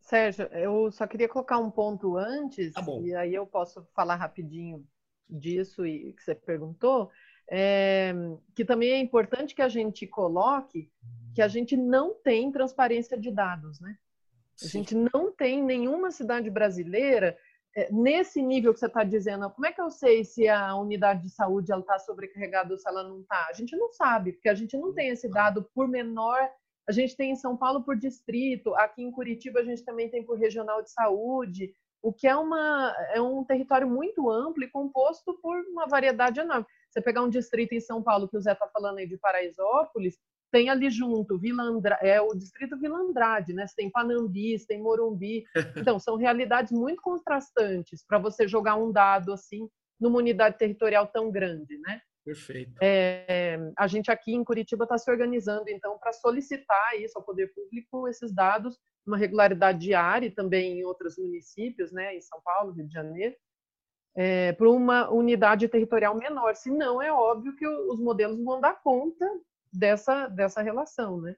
Sérgio, 0.00 0.44
eu 0.52 0.90
só 0.92 1.06
queria 1.06 1.28
colocar 1.28 1.58
um 1.58 1.70
ponto 1.70 2.16
antes, 2.16 2.72
tá 2.74 2.84
e 3.02 3.14
aí 3.14 3.34
eu 3.34 3.46
posso 3.46 3.82
falar 3.94 4.16
rapidinho 4.16 4.86
disso 5.28 5.86
e 5.86 6.12
que 6.12 6.22
você 6.22 6.34
perguntou, 6.34 7.10
é, 7.50 8.12
que 8.54 8.64
também 8.64 8.90
é 8.90 8.98
importante 8.98 9.54
que 9.54 9.62
a 9.62 9.68
gente 9.68 10.06
coloque 10.06 10.90
que 11.34 11.40
a 11.40 11.48
gente 11.48 11.76
não 11.76 12.14
tem 12.14 12.52
transparência 12.52 13.18
de 13.18 13.30
dados, 13.30 13.80
né? 13.80 13.96
A 14.62 14.66
gente 14.66 14.94
não 14.94 15.32
tem 15.32 15.62
nenhuma 15.62 16.10
cidade 16.10 16.50
brasileira 16.50 17.36
nesse 17.90 18.42
nível 18.42 18.72
que 18.72 18.80
você 18.80 18.86
está 18.86 19.02
dizendo, 19.02 19.50
como 19.50 19.66
é 19.66 19.72
que 19.72 19.80
eu 19.80 19.90
sei 19.90 20.24
se 20.24 20.48
a 20.48 20.74
unidade 20.76 21.22
de 21.22 21.30
saúde 21.30 21.72
está 21.72 21.98
sobrecarregada 21.98 22.72
ou 22.72 22.78
se 22.78 22.88
ela 22.88 23.02
não 23.02 23.20
está? 23.20 23.46
A 23.48 23.52
gente 23.52 23.76
não 23.76 23.90
sabe, 23.92 24.32
porque 24.32 24.48
a 24.48 24.54
gente 24.54 24.76
não 24.76 24.92
tem 24.92 25.08
esse 25.08 25.28
dado 25.28 25.68
por 25.74 25.88
menor. 25.88 26.48
A 26.88 26.92
gente 26.92 27.16
tem 27.16 27.30
em 27.30 27.36
São 27.36 27.56
Paulo 27.56 27.82
por 27.82 27.96
distrito, 27.96 28.74
aqui 28.74 29.02
em 29.02 29.10
Curitiba 29.10 29.60
a 29.60 29.64
gente 29.64 29.84
também 29.84 30.10
tem 30.10 30.24
por 30.24 30.36
regional 30.36 30.82
de 30.82 30.90
saúde, 30.90 31.72
o 32.02 32.12
que 32.12 32.26
é, 32.26 32.34
uma, 32.34 32.92
é 33.14 33.20
um 33.20 33.44
território 33.44 33.88
muito 33.88 34.28
amplo 34.28 34.64
e 34.64 34.70
composto 34.70 35.38
por 35.40 35.56
uma 35.68 35.86
variedade 35.86 36.40
enorme. 36.40 36.66
Você 36.90 37.00
pegar 37.00 37.22
um 37.22 37.28
distrito 37.28 37.72
em 37.72 37.80
São 37.80 38.02
Paulo, 38.02 38.28
que 38.28 38.36
o 38.36 38.40
Zé 38.40 38.52
está 38.52 38.66
falando 38.66 38.98
aí 38.98 39.06
de 39.06 39.16
Paraisópolis, 39.16 40.18
tem 40.52 40.68
ali 40.68 40.90
junto 40.90 41.38
Vila 41.38 41.62
Andra... 41.62 41.98
é 42.02 42.20
o 42.20 42.34
distrito 42.34 42.78
Vila 42.78 42.98
Andrade, 42.98 43.54
né? 43.54 43.66
Você 43.66 43.74
tem 43.74 43.90
Panambi, 43.90 44.64
tem 44.66 44.80
Morumbi. 44.80 45.44
Então, 45.92 45.98
são 45.98 46.16
realidades 46.16 46.70
muito 46.70 47.00
contrastantes 47.00 48.04
para 48.06 48.18
você 48.18 48.46
jogar 48.46 48.76
um 48.76 48.92
dado 48.92 49.32
assim 49.32 49.68
numa 49.98 50.18
unidade 50.18 50.58
territorial 50.58 51.06
tão 51.06 51.30
grande, 51.30 51.78
né? 51.78 52.00
Perfeito. 52.24 52.74
É, 52.80 53.58
a 53.76 53.86
gente 53.86 54.10
aqui 54.10 54.32
em 54.32 54.44
Curitiba 54.44 54.84
está 54.84 54.96
se 54.96 55.10
organizando, 55.10 55.68
então, 55.68 55.98
para 55.98 56.12
solicitar 56.12 57.00
isso 57.00 57.18
ao 57.18 57.24
poder 57.24 57.52
público, 57.52 58.06
esses 58.06 58.32
dados, 58.32 58.78
uma 59.06 59.16
regularidade 59.16 59.78
diária 59.80 60.26
e 60.26 60.30
também 60.30 60.78
em 60.78 60.84
outros 60.84 61.16
municípios, 61.18 61.90
né, 61.90 62.14
em 62.14 62.20
São 62.20 62.40
Paulo, 62.44 62.72
Rio 62.72 62.86
de 62.86 62.92
Janeiro, 62.92 63.34
é, 64.14 64.52
para 64.52 64.70
uma 64.70 65.10
unidade 65.10 65.66
territorial 65.68 66.16
menor. 66.16 66.54
Senão, 66.54 67.02
é 67.02 67.12
óbvio 67.12 67.56
que 67.56 67.66
os 67.66 67.98
modelos 67.98 68.42
vão 68.44 68.60
dar 68.60 68.80
conta 68.80 69.26
dessa, 69.72 70.28
dessa 70.28 70.62
relação, 70.62 71.20
né? 71.20 71.34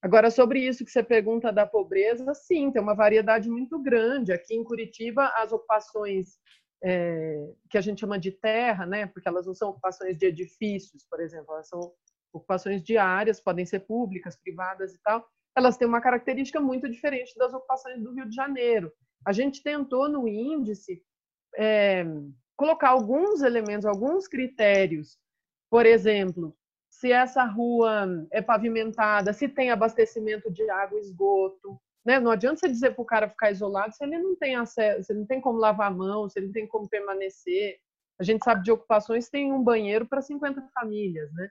Agora, 0.00 0.30
sobre 0.30 0.60
isso 0.60 0.84
que 0.84 0.90
você 0.90 1.02
pergunta 1.02 1.52
da 1.52 1.66
pobreza, 1.66 2.32
sim, 2.32 2.70
tem 2.70 2.80
uma 2.80 2.94
variedade 2.94 3.50
muito 3.50 3.80
grande. 3.82 4.32
Aqui 4.32 4.54
em 4.54 4.62
Curitiba, 4.62 5.26
as 5.36 5.52
ocupações 5.52 6.38
é, 6.82 7.52
que 7.68 7.76
a 7.76 7.80
gente 7.80 8.00
chama 8.00 8.18
de 8.18 8.30
terra, 8.30 8.86
né? 8.86 9.06
Porque 9.06 9.28
elas 9.28 9.46
não 9.46 9.54
são 9.54 9.70
ocupações 9.70 10.16
de 10.16 10.26
edifícios, 10.26 11.04
por 11.10 11.20
exemplo, 11.20 11.52
elas 11.52 11.68
são 11.68 11.92
ocupações 12.32 12.82
diárias, 12.82 13.40
podem 13.40 13.66
ser 13.66 13.80
públicas, 13.80 14.36
privadas 14.36 14.94
e 14.94 15.02
tal. 15.02 15.26
Elas 15.56 15.76
têm 15.76 15.88
uma 15.88 16.00
característica 16.00 16.60
muito 16.60 16.88
diferente 16.88 17.36
das 17.36 17.52
ocupações 17.52 18.00
do 18.00 18.12
Rio 18.12 18.28
de 18.28 18.34
Janeiro. 18.34 18.92
A 19.26 19.32
gente 19.32 19.62
tentou 19.62 20.08
no 20.08 20.28
índice 20.28 21.02
é, 21.56 22.04
colocar 22.56 22.90
alguns 22.90 23.42
elementos, 23.42 23.84
alguns 23.84 24.28
critérios. 24.28 25.18
Por 25.70 25.84
exemplo, 25.84 26.56
se 26.98 27.12
essa 27.12 27.44
rua 27.44 28.26
é 28.32 28.42
pavimentada, 28.42 29.32
se 29.32 29.48
tem 29.48 29.70
abastecimento 29.70 30.50
de 30.52 30.68
água 30.68 30.98
e 30.98 31.02
esgoto. 31.02 31.80
Né? 32.04 32.18
Não 32.18 32.32
adianta 32.32 32.58
você 32.58 32.68
dizer 32.68 32.92
para 32.92 33.02
o 33.02 33.06
cara 33.06 33.28
ficar 33.28 33.52
isolado 33.52 33.94
se 33.94 34.02
ele 34.02 34.18
não 34.18 34.34
tem 34.34 34.56
acesso, 34.56 35.04
se 35.04 35.12
ele 35.12 35.20
não 35.20 35.26
tem 35.26 35.40
como 35.40 35.60
lavar 35.60 35.92
a 35.92 35.94
mão, 35.94 36.28
se 36.28 36.40
ele 36.40 36.46
não 36.46 36.52
tem 36.52 36.66
como 36.66 36.88
permanecer. 36.88 37.78
A 38.18 38.24
gente 38.24 38.44
sabe 38.44 38.64
de 38.64 38.72
ocupações 38.72 39.26
que 39.26 39.30
tem 39.30 39.52
um 39.52 39.62
banheiro 39.62 40.08
para 40.08 40.20
50 40.20 40.60
famílias, 40.74 41.32
né? 41.34 41.48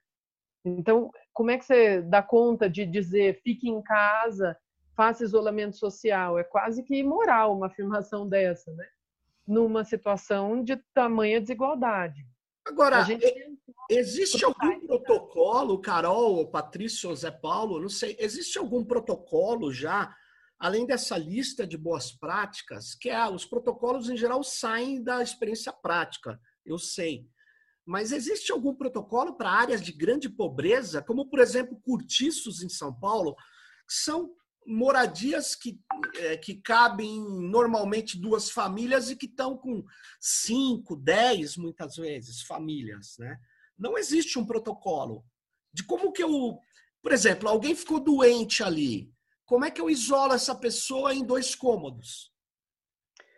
Então, 0.66 1.10
como 1.34 1.50
é 1.50 1.58
que 1.58 1.64
você 1.64 2.02
dá 2.02 2.22
conta 2.22 2.70
de 2.70 2.86
dizer 2.86 3.40
fique 3.42 3.70
em 3.70 3.82
casa, 3.82 4.58
faça 4.98 5.24
isolamento 5.24 5.78
social? 5.78 6.38
É 6.38 6.44
quase 6.44 6.84
que 6.84 6.98
imoral 6.98 7.56
uma 7.56 7.68
afirmação 7.68 8.28
dessa, 8.28 8.70
né? 8.74 8.86
Numa 9.48 9.86
situação 9.86 10.62
de 10.62 10.76
tamanha 10.94 11.40
desigualdade. 11.40 12.28
Agora, 12.68 13.02
gente... 13.04 13.26
existe 13.90 14.44
algum 14.44 14.86
protocolo, 14.86 15.80
Carol, 15.80 16.50
Patrício, 16.50 17.16
Zé 17.16 17.32
Paulo, 17.32 17.80
não 17.80 17.90
sei, 17.90 18.16
existe 18.20 18.58
algum 18.58 18.84
protocolo 18.84 19.72
já, 19.72 20.16
além 20.60 20.86
dessa 20.86 21.18
lista 21.18 21.66
de 21.66 21.78
boas 21.78 22.12
práticas, 22.12 22.96
que 22.96 23.10
é, 23.10 23.30
os 23.30 23.46
protocolos 23.46 24.10
em 24.10 24.18
geral 24.18 24.44
saem 24.44 25.02
da 25.04 25.22
experiência 25.22 25.72
prática, 25.72 26.40
eu 26.66 26.78
sei. 26.78 27.28
Mas 27.86 28.12
existe 28.12 28.52
algum 28.52 28.76
protocolo 28.76 29.38
para 29.38 29.50
áreas 29.50 29.82
de 29.82 29.94
grande 29.94 30.30
pobreza, 30.30 31.02
como, 31.02 31.30
por 31.30 31.40
exemplo, 31.40 31.80
cortiços 31.82 32.62
em 32.62 32.68
São 32.68 32.94
Paulo, 32.94 33.34
que 33.88 33.94
são 33.94 34.36
moradias 34.66 35.56
que, 35.56 35.80
é, 36.18 36.36
que 36.36 36.56
cabem 36.56 37.24
normalmente 37.50 38.20
duas 38.20 38.50
famílias 38.50 39.10
e 39.10 39.16
que 39.16 39.26
estão 39.26 39.58
com 39.58 39.86
cinco, 40.20 40.98
dez, 40.98 41.56
muitas 41.56 41.96
vezes, 41.96 42.42
famílias. 42.42 43.16
Né? 43.18 43.40
Não 43.78 43.98
existe 43.98 44.40
um 44.40 44.46
protocolo 44.46 45.24
de 45.74 45.84
como 45.84 46.12
que 46.12 46.24
eu. 46.24 46.60
Por 47.02 47.12
exemplo, 47.12 47.48
alguém 47.48 47.76
ficou 47.76 48.00
doente 48.00 48.64
ali. 48.64 49.12
como 49.46 49.64
é 49.64 49.72
que 49.72 49.80
eu 49.80 49.90
isolo 49.90 50.34
essa 50.34 50.56
pessoa 50.56 51.14
em 51.14 51.24
dois 51.24 51.56
cômodos? 51.56 52.32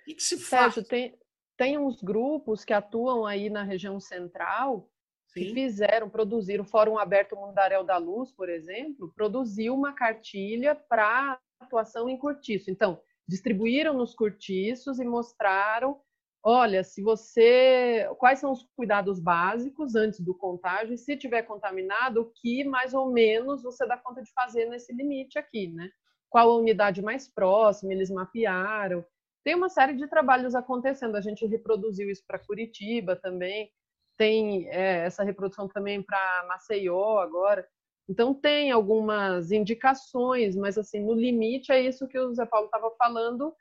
O 0.08 0.16
que, 0.16 0.24
se 0.24 0.40
faz? 0.40 0.74
Sérgio, 0.74 0.90
tem, 0.90 1.20
tem 1.56 1.78
uns 1.78 2.02
grupos 2.02 2.66
que 2.66 2.74
atuam 2.74 3.26
aí 3.26 3.50
na 3.50 3.64
região 3.64 4.00
central 4.00 4.90
Sim. 5.28 5.42
que 5.42 5.54
fizeram, 5.54 6.10
produziram, 6.10 6.64
o 6.64 6.68
Fórum 6.68 6.98
Aberto 6.98 7.36
Mundaréu 7.36 7.84
da 7.84 7.98
Luz, 7.98 8.32
por 8.32 8.50
exemplo, 8.50 9.14
produziu 9.16 9.76
uma 9.76 9.94
cartilha 9.94 10.74
para 10.74 11.40
atuação 11.60 12.10
em 12.10 12.18
cortiço. 12.18 12.72
Então, 12.72 13.00
distribuíram 13.28 13.94
nos 13.94 14.16
cortiços 14.16 15.00
e 15.00 15.06
mostraram, 15.06 16.02
olha, 16.44 16.84
se 16.84 17.02
você, 17.02 18.10
quais 18.18 18.40
são 18.40 18.52
os 18.52 18.66
cuidados 18.76 19.20
básicos 19.20 19.96
antes 19.96 20.20
do 20.20 20.34
contágio 20.36 20.94
e 20.94 20.98
se 20.98 21.18
tiver 21.18 21.44
contaminado, 21.44 22.22
o 22.22 22.32
que 22.32 22.64
mais 22.64 22.94
ou 22.94 23.12
menos 23.12 23.64
você 23.64 23.86
dá 23.86 23.98
conta 23.98 24.22
de 24.22 24.32
fazer 24.34 24.66
nesse 24.66 24.94
limite 24.94 25.38
aqui, 25.38 25.68
né? 25.68 25.90
Qual 26.30 26.50
a 26.50 26.58
unidade 26.58 27.02
mais 27.02 27.28
próxima, 27.28 27.92
eles 27.92 28.10
mapearam. 28.10 29.04
Tem 29.44 29.56
uma 29.56 29.70
série 29.70 29.94
de 29.94 30.08
trabalhos 30.08 30.56
acontecendo, 30.56 31.16
a 31.16 31.22
gente 31.22 31.46
reproduziu 31.46 32.10
isso 32.10 32.24
para 32.28 32.40
Curitiba 32.40 33.16
também, 33.16 33.72
tem 34.18 34.68
é, 34.70 35.06
essa 35.06 35.24
reprodução 35.24 35.68
também 35.68 36.04
para 36.04 36.46
Maceió 36.48 37.20
agora. 37.20 37.68
Então 38.08 38.34
tem 38.34 38.72
algumas 38.72 39.52
indicações, 39.52 40.56
mas 40.56 40.78
assim, 40.78 41.00
no 41.00 41.14
limite 41.14 41.72
é 41.72 41.80
isso 41.82 42.08
que 42.08 42.20
o 42.20 42.34
Zé 42.34 42.46
Paulo 42.46 42.66
estava 42.66 42.92
falando. 42.98 43.56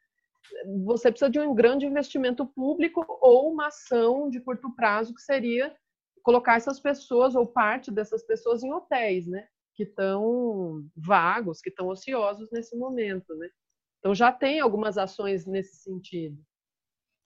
Você 0.84 1.10
precisa 1.10 1.30
de 1.30 1.38
um 1.38 1.54
grande 1.54 1.86
investimento 1.86 2.46
público 2.46 3.04
ou 3.20 3.52
uma 3.52 3.68
ação 3.68 4.28
de 4.28 4.40
curto 4.40 4.74
prazo 4.74 5.14
que 5.14 5.20
seria 5.20 5.74
colocar 6.22 6.56
essas 6.56 6.78
pessoas 6.80 7.34
ou 7.34 7.46
parte 7.46 7.90
dessas 7.90 8.22
pessoas 8.22 8.62
em 8.62 8.72
hotéis, 8.72 9.26
né? 9.26 9.48
Que 9.74 9.84
estão 9.84 10.84
vagos, 10.96 11.60
que 11.60 11.70
estão 11.70 11.88
ociosos 11.88 12.50
nesse 12.50 12.76
momento, 12.76 13.34
né? 13.36 13.48
Então 13.98 14.14
já 14.14 14.32
tem 14.32 14.60
algumas 14.60 14.98
ações 14.98 15.46
nesse 15.46 15.76
sentido. 15.76 16.38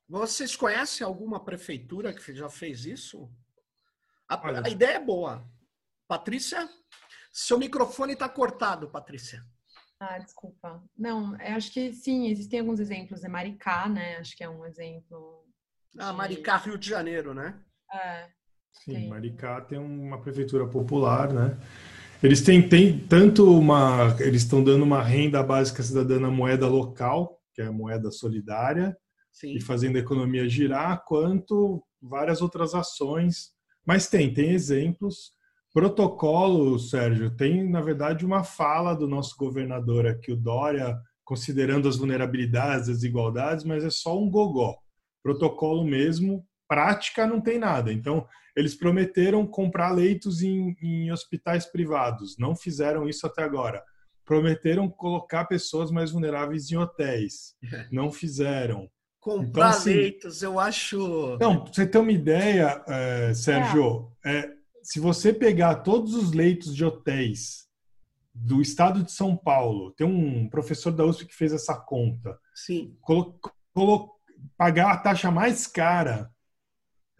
Vocês 0.09 0.55
conhecem 0.55 1.07
alguma 1.07 1.43
prefeitura 1.45 2.13
que 2.13 2.35
já 2.35 2.49
fez 2.49 2.85
isso? 2.85 3.31
A, 4.29 4.67
a 4.67 4.69
ideia 4.69 4.97
é 4.97 5.05
boa. 5.05 5.45
Patrícia, 6.07 6.69
seu 7.33 7.59
microfone 7.59 8.13
está 8.13 8.29
cortado, 8.29 8.91
Patrícia. 8.91 9.45
Ah, 10.05 10.19
desculpa. 10.19 10.83
Não, 10.99 11.41
eu 11.41 11.55
acho 11.55 11.73
que 11.73 11.93
sim, 11.93 12.27
existem 12.27 12.59
alguns 12.59 12.81
exemplos. 12.81 13.23
É 13.23 13.29
Maricá, 13.29 13.89
né? 13.89 14.17
Acho 14.17 14.37
que 14.37 14.43
é 14.43 14.49
um 14.49 14.67
exemplo. 14.67 15.45
Ah, 15.97 16.07
de... 16.07 16.11
Ah, 16.11 16.13
Maricá, 16.13 16.57
Rio 16.57 16.77
de 16.77 16.89
Janeiro, 16.89 17.33
né? 17.33 17.57
É. 17.93 18.27
Sim, 18.73 18.95
tem. 18.95 19.09
Maricá 19.09 19.61
tem 19.61 19.79
uma 19.79 20.21
prefeitura 20.21 20.67
popular, 20.67 21.33
né? 21.33 21.57
Eles 22.21 22.43
têm, 22.43 22.69
têm 22.69 22.99
tanto 22.99 23.57
uma. 23.57 24.17
Eles 24.19 24.43
estão 24.43 24.65
dando 24.65 24.83
uma 24.83 25.01
renda 25.01 25.41
básica 25.41 25.85
cidadã 25.85 26.19
na 26.19 26.31
moeda 26.33 26.67
local, 26.67 27.41
que 27.55 27.63
é 27.63 27.67
a 27.67 27.73
moeda 27.73 28.11
solidária, 28.11 28.97
Sim. 29.31 29.55
e 29.55 29.61
fazendo 29.61 29.97
a 29.97 30.01
economia 30.01 30.49
girar, 30.49 31.05
quanto 31.07 31.81
várias 32.01 32.43
outras 32.43 32.75
ações. 32.75 33.53
Mas 33.87 34.09
tem, 34.09 34.35
tem 34.35 34.51
exemplos. 34.51 35.31
Protocolo, 35.73 36.79
Sérgio, 36.79 37.35
tem, 37.35 37.69
na 37.69 37.81
verdade, 37.81 38.27
uma 38.27 38.45
fala 38.45 38.95
do 38.95 39.09
nosso 39.09 39.37
governador 39.37 40.07
aqui, 40.07 40.33
o 40.33 40.37
Dória, 40.37 40.99
considerando 41.25 41.89
as 41.89 41.97
vulnerabilidades, 41.97 42.89
as 42.91 42.97
desigualdades, 42.97 43.65
mas 43.65 43.83
é 43.83 43.91
só 43.91 44.19
um 44.19 44.29
gogó. 44.31 44.77
Protocolo 45.23 45.85
mesmo, 45.85 46.45
prática 46.69 47.27
não 47.27 47.41
tem 47.41 47.59
nada. 47.59 47.93
Então, 47.93 48.27
eles 48.55 48.75
prometeram 48.75 49.47
comprar 49.47 49.91
leitos 49.93 50.43
em, 50.43 50.77
em 50.83 51.11
hospitais 51.11 51.65
privados, 51.65 52.37
não 52.39 52.55
fizeram 52.55 53.09
isso 53.09 53.27
até 53.27 53.43
agora. 53.43 53.83
Prometeram 54.27 54.89
colocar 54.89 55.47
pessoas 55.47 55.91
mais 55.91 56.11
vulneráveis 56.11 56.71
em 56.71 56.77
hotéis, 56.77 57.55
não 57.91 58.13
fizeram 58.13 58.91
comprar 59.19 59.49
então, 59.49 59.63
assim, 59.69 59.95
leitos, 59.95 60.43
eu 60.43 60.59
acho. 60.59 61.39
Não, 61.41 61.65
pra 61.65 61.73
você 61.73 61.87
ter 61.87 61.99
uma 61.99 62.13
ideia, 62.13 62.83
é, 62.87 63.33
Sérgio, 63.33 64.13
é. 64.25 64.39
É, 64.39 64.53
se 64.83 65.01
você 65.01 65.33
pegar 65.33 65.77
todos 65.77 66.15
os 66.15 66.33
leitos 66.33 66.75
de 66.75 66.85
hotéis 66.85 67.69
do 68.35 68.61
estado 68.63 69.03
de 69.03 69.13
São 69.13 69.37
Paulo, 69.37 69.93
tem 69.93 70.07
um 70.07 70.49
professor 70.49 70.91
da 70.91 71.05
USP 71.05 71.27
que 71.27 71.35
fez 71.35 71.53
essa 71.53 71.75
conta. 71.77 72.39
Sim. 72.55 72.97
Colo, 73.01 73.39
colo, 73.75 74.11
pagar 74.57 74.93
a 74.93 74.97
taxa 74.97 75.31
mais 75.31 75.67
cara, 75.67 76.31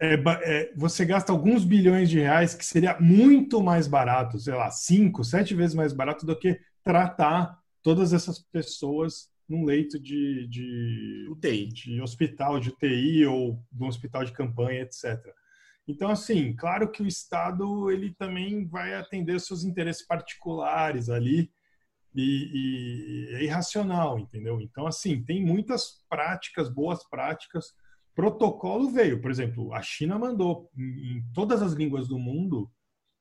é, 0.01 0.15
é, 0.15 0.73
você 0.75 1.05
gasta 1.05 1.31
alguns 1.31 1.63
bilhões 1.63 2.09
de 2.09 2.19
reais, 2.19 2.53
que 2.53 2.65
seria 2.65 2.99
muito 2.99 3.61
mais 3.61 3.87
barato, 3.87 4.39
sei 4.39 4.53
lá, 4.53 4.69
cinco, 4.69 5.23
sete 5.23 5.55
vezes 5.55 5.75
mais 5.75 5.93
barato 5.93 6.25
do 6.25 6.37
que 6.37 6.59
tratar 6.83 7.57
todas 7.81 8.11
essas 8.11 8.39
pessoas 8.39 9.29
num 9.47 9.63
leito 9.63 9.99
de, 9.99 10.47
de, 10.47 11.27
UTI. 11.29 11.67
de 11.67 12.01
hospital, 12.01 12.59
de 12.59 12.69
UTI 12.69 13.25
ou 13.25 13.63
de 13.71 13.83
um 13.83 13.87
hospital 13.87 14.25
de 14.25 14.31
campanha, 14.31 14.81
etc. 14.81 15.19
Então, 15.87 16.09
assim, 16.09 16.55
claro 16.55 16.89
que 16.89 17.03
o 17.03 17.07
Estado 17.07 17.91
ele 17.91 18.13
também 18.13 18.65
vai 18.65 18.93
atender 18.95 19.39
seus 19.39 19.63
interesses 19.63 20.05
particulares 20.05 21.09
ali 21.09 21.51
e, 22.15 22.51
e 22.53 23.35
é 23.35 23.43
irracional, 23.43 24.17
entendeu? 24.19 24.61
Então, 24.61 24.87
assim, 24.87 25.23
tem 25.23 25.43
muitas 25.43 26.03
práticas, 26.07 26.69
boas 26.69 27.07
práticas. 27.09 27.73
Protocolo 28.15 28.91
veio, 28.91 29.21
por 29.21 29.31
exemplo, 29.31 29.73
a 29.73 29.81
China 29.81 30.17
mandou 30.17 30.69
em, 30.77 31.23
todas 31.33 31.61
as 31.61 31.73
línguas 31.73 32.07
do 32.07 32.17
mundo. 32.17 32.71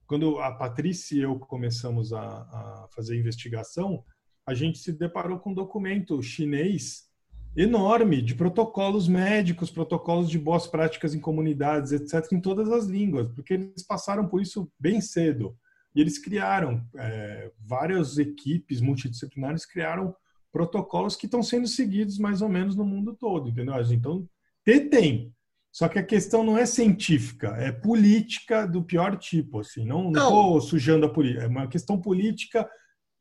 Quando 0.06 0.38
a 0.38 0.52
Patrícia 0.52 1.16
e 1.16 1.22
eu 1.22 1.38
começamos 1.38 2.12
a, 2.12 2.22
a 2.22 2.88
fazer 2.94 3.18
investigação, 3.18 4.04
a 4.46 4.54
gente 4.54 4.78
se 4.78 4.92
deparou 4.92 5.38
com 5.38 5.50
um 5.50 5.54
documento 5.54 6.22
chinês 6.22 7.10
enorme 7.56 8.22
de 8.22 8.34
protocolos 8.34 9.06
médicos, 9.06 9.70
protocolos 9.70 10.30
de 10.30 10.38
boas 10.38 10.66
práticas 10.66 11.14
em 11.14 11.20
comunidades, 11.20 11.92
etc., 11.92 12.32
em 12.32 12.40
todas 12.40 12.70
as 12.70 12.86
línguas, 12.86 13.28
porque 13.28 13.54
eles 13.54 13.82
passaram 13.86 14.26
por 14.26 14.40
isso 14.40 14.70
bem 14.78 15.00
cedo. 15.00 15.56
E 15.94 16.00
eles 16.00 16.18
criaram, 16.18 16.82
é, 16.96 17.50
várias 17.60 18.16
equipes 18.16 18.80
multidisciplinares 18.80 19.66
criaram 19.66 20.14
protocolos 20.50 21.16
que 21.16 21.26
estão 21.26 21.42
sendo 21.42 21.66
seguidos 21.66 22.18
mais 22.18 22.40
ou 22.40 22.48
menos 22.48 22.74
no 22.74 22.84
mundo 22.84 23.14
todo, 23.14 23.50
entendeu? 23.50 23.74
Então, 23.90 24.26
ter 24.64 24.88
tem. 24.88 25.32
Só 25.70 25.88
que 25.88 25.98
a 25.98 26.04
questão 26.04 26.44
não 26.44 26.58
é 26.58 26.66
científica, 26.66 27.48
é 27.56 27.72
política 27.72 28.66
do 28.66 28.82
pior 28.82 29.16
tipo, 29.16 29.60
assim. 29.60 29.86
Não 29.86 30.08
estou 30.08 30.60
sujando 30.60 31.06
a 31.06 31.08
política, 31.08 31.44
é 31.44 31.46
uma 31.46 31.66
questão 31.66 31.98
política 31.98 32.68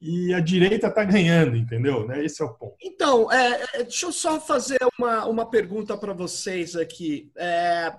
e 0.01 0.33
a 0.33 0.39
direita 0.39 0.87
está 0.87 1.03
ganhando, 1.03 1.55
entendeu? 1.55 2.07
Né? 2.07 2.25
Esse 2.25 2.41
é 2.41 2.45
o 2.45 2.53
ponto. 2.55 2.75
Então, 2.81 3.31
é, 3.31 3.63
é, 3.73 3.83
deixa 3.83 4.07
eu 4.07 4.11
só 4.11 4.41
fazer 4.41 4.79
uma, 4.97 5.27
uma 5.27 5.49
pergunta 5.49 5.95
para 5.95 6.11
vocês 6.11 6.75
aqui. 6.75 7.31
É, 7.37 7.93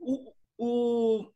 o, 0.00 0.32
o, 0.56 1.30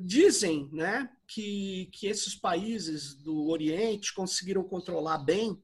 dizem 0.00 0.68
né, 0.70 1.08
que, 1.26 1.88
que 1.94 2.06
esses 2.06 2.34
países 2.34 3.14
do 3.14 3.48
Oriente 3.48 4.12
conseguiram 4.12 4.62
controlar 4.62 5.18
bem 5.18 5.58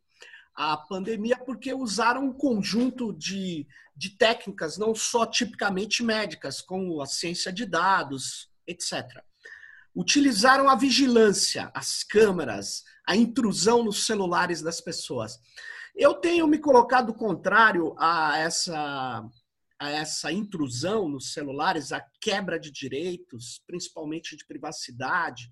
a 0.57 0.76
pandemia 0.76 1.37
porque 1.37 1.74
usaram 1.74 2.24
um 2.24 2.32
conjunto 2.32 3.12
de, 3.12 3.66
de 3.95 4.16
técnicas, 4.16 4.78
não 4.78 4.95
só 4.95 5.26
tipicamente 5.26 6.03
médicas, 6.03 6.62
como 6.62 7.03
a 7.03 7.07
ciência 7.07 7.53
de 7.53 7.66
dados, 7.66 8.49
etc. 8.66 9.05
Utilizaram 9.95 10.70
a 10.70 10.74
vigilância, 10.74 11.70
as 11.74 12.03
câmeras, 12.03 12.82
a 13.07 13.17
intrusão 13.17 13.85
nos 13.85 14.07
celulares 14.07 14.63
das 14.63 14.81
pessoas. 14.81 15.39
Eu 15.95 16.15
tenho 16.15 16.47
me 16.47 16.59
colocado 16.59 17.15
contrário 17.15 17.95
a 17.99 18.39
essa, 18.39 19.25
a 19.79 19.91
essa 19.91 20.33
intrusão 20.33 21.09
nos 21.09 21.33
celulares, 21.33 21.93
a 21.93 22.05
quebra 22.21 22.59
de 22.59 22.71
direitos, 22.71 23.63
principalmente 23.67 24.37
de 24.37 24.45
privacidade, 24.45 25.51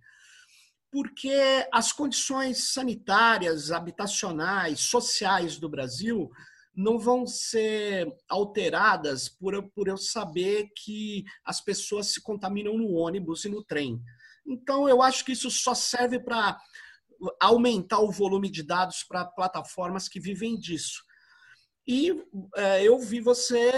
porque 0.91 1.67
as 1.73 1.93
condições 1.93 2.73
sanitárias, 2.73 3.71
habitacionais, 3.71 4.81
sociais 4.81 5.59
do 5.59 5.69
Brasil 5.69 6.31
não 6.75 6.99
vão 6.99 7.27
ser 7.27 8.11
alteradas 8.29 9.29
por, 9.29 9.63
por 9.71 9.89
eu 9.89 9.97
saber 9.97 10.71
que 10.77 11.25
as 11.45 11.61
pessoas 11.61 12.09
se 12.09 12.21
contaminam 12.21 12.77
no 12.77 12.93
ônibus 12.93 13.45
e 13.45 13.49
no 13.49 13.63
trem. 13.63 14.03
Então, 14.45 14.89
eu 14.89 15.03
acho 15.03 15.25
que 15.25 15.33
isso 15.33 15.51
só 15.51 15.75
serve 15.75 16.19
para 16.19 16.59
aumentar 17.41 18.01
o 18.01 18.11
volume 18.11 18.51
de 18.51 18.63
dados 18.63 19.05
para 19.05 19.25
plataformas 19.25 20.09
que 20.09 20.21
vivem 20.21 20.59
disso. 20.59 21.03
E 21.87 22.13
é, 22.57 22.85
eu 22.85 22.99
vi 22.99 23.21
você, 23.21 23.73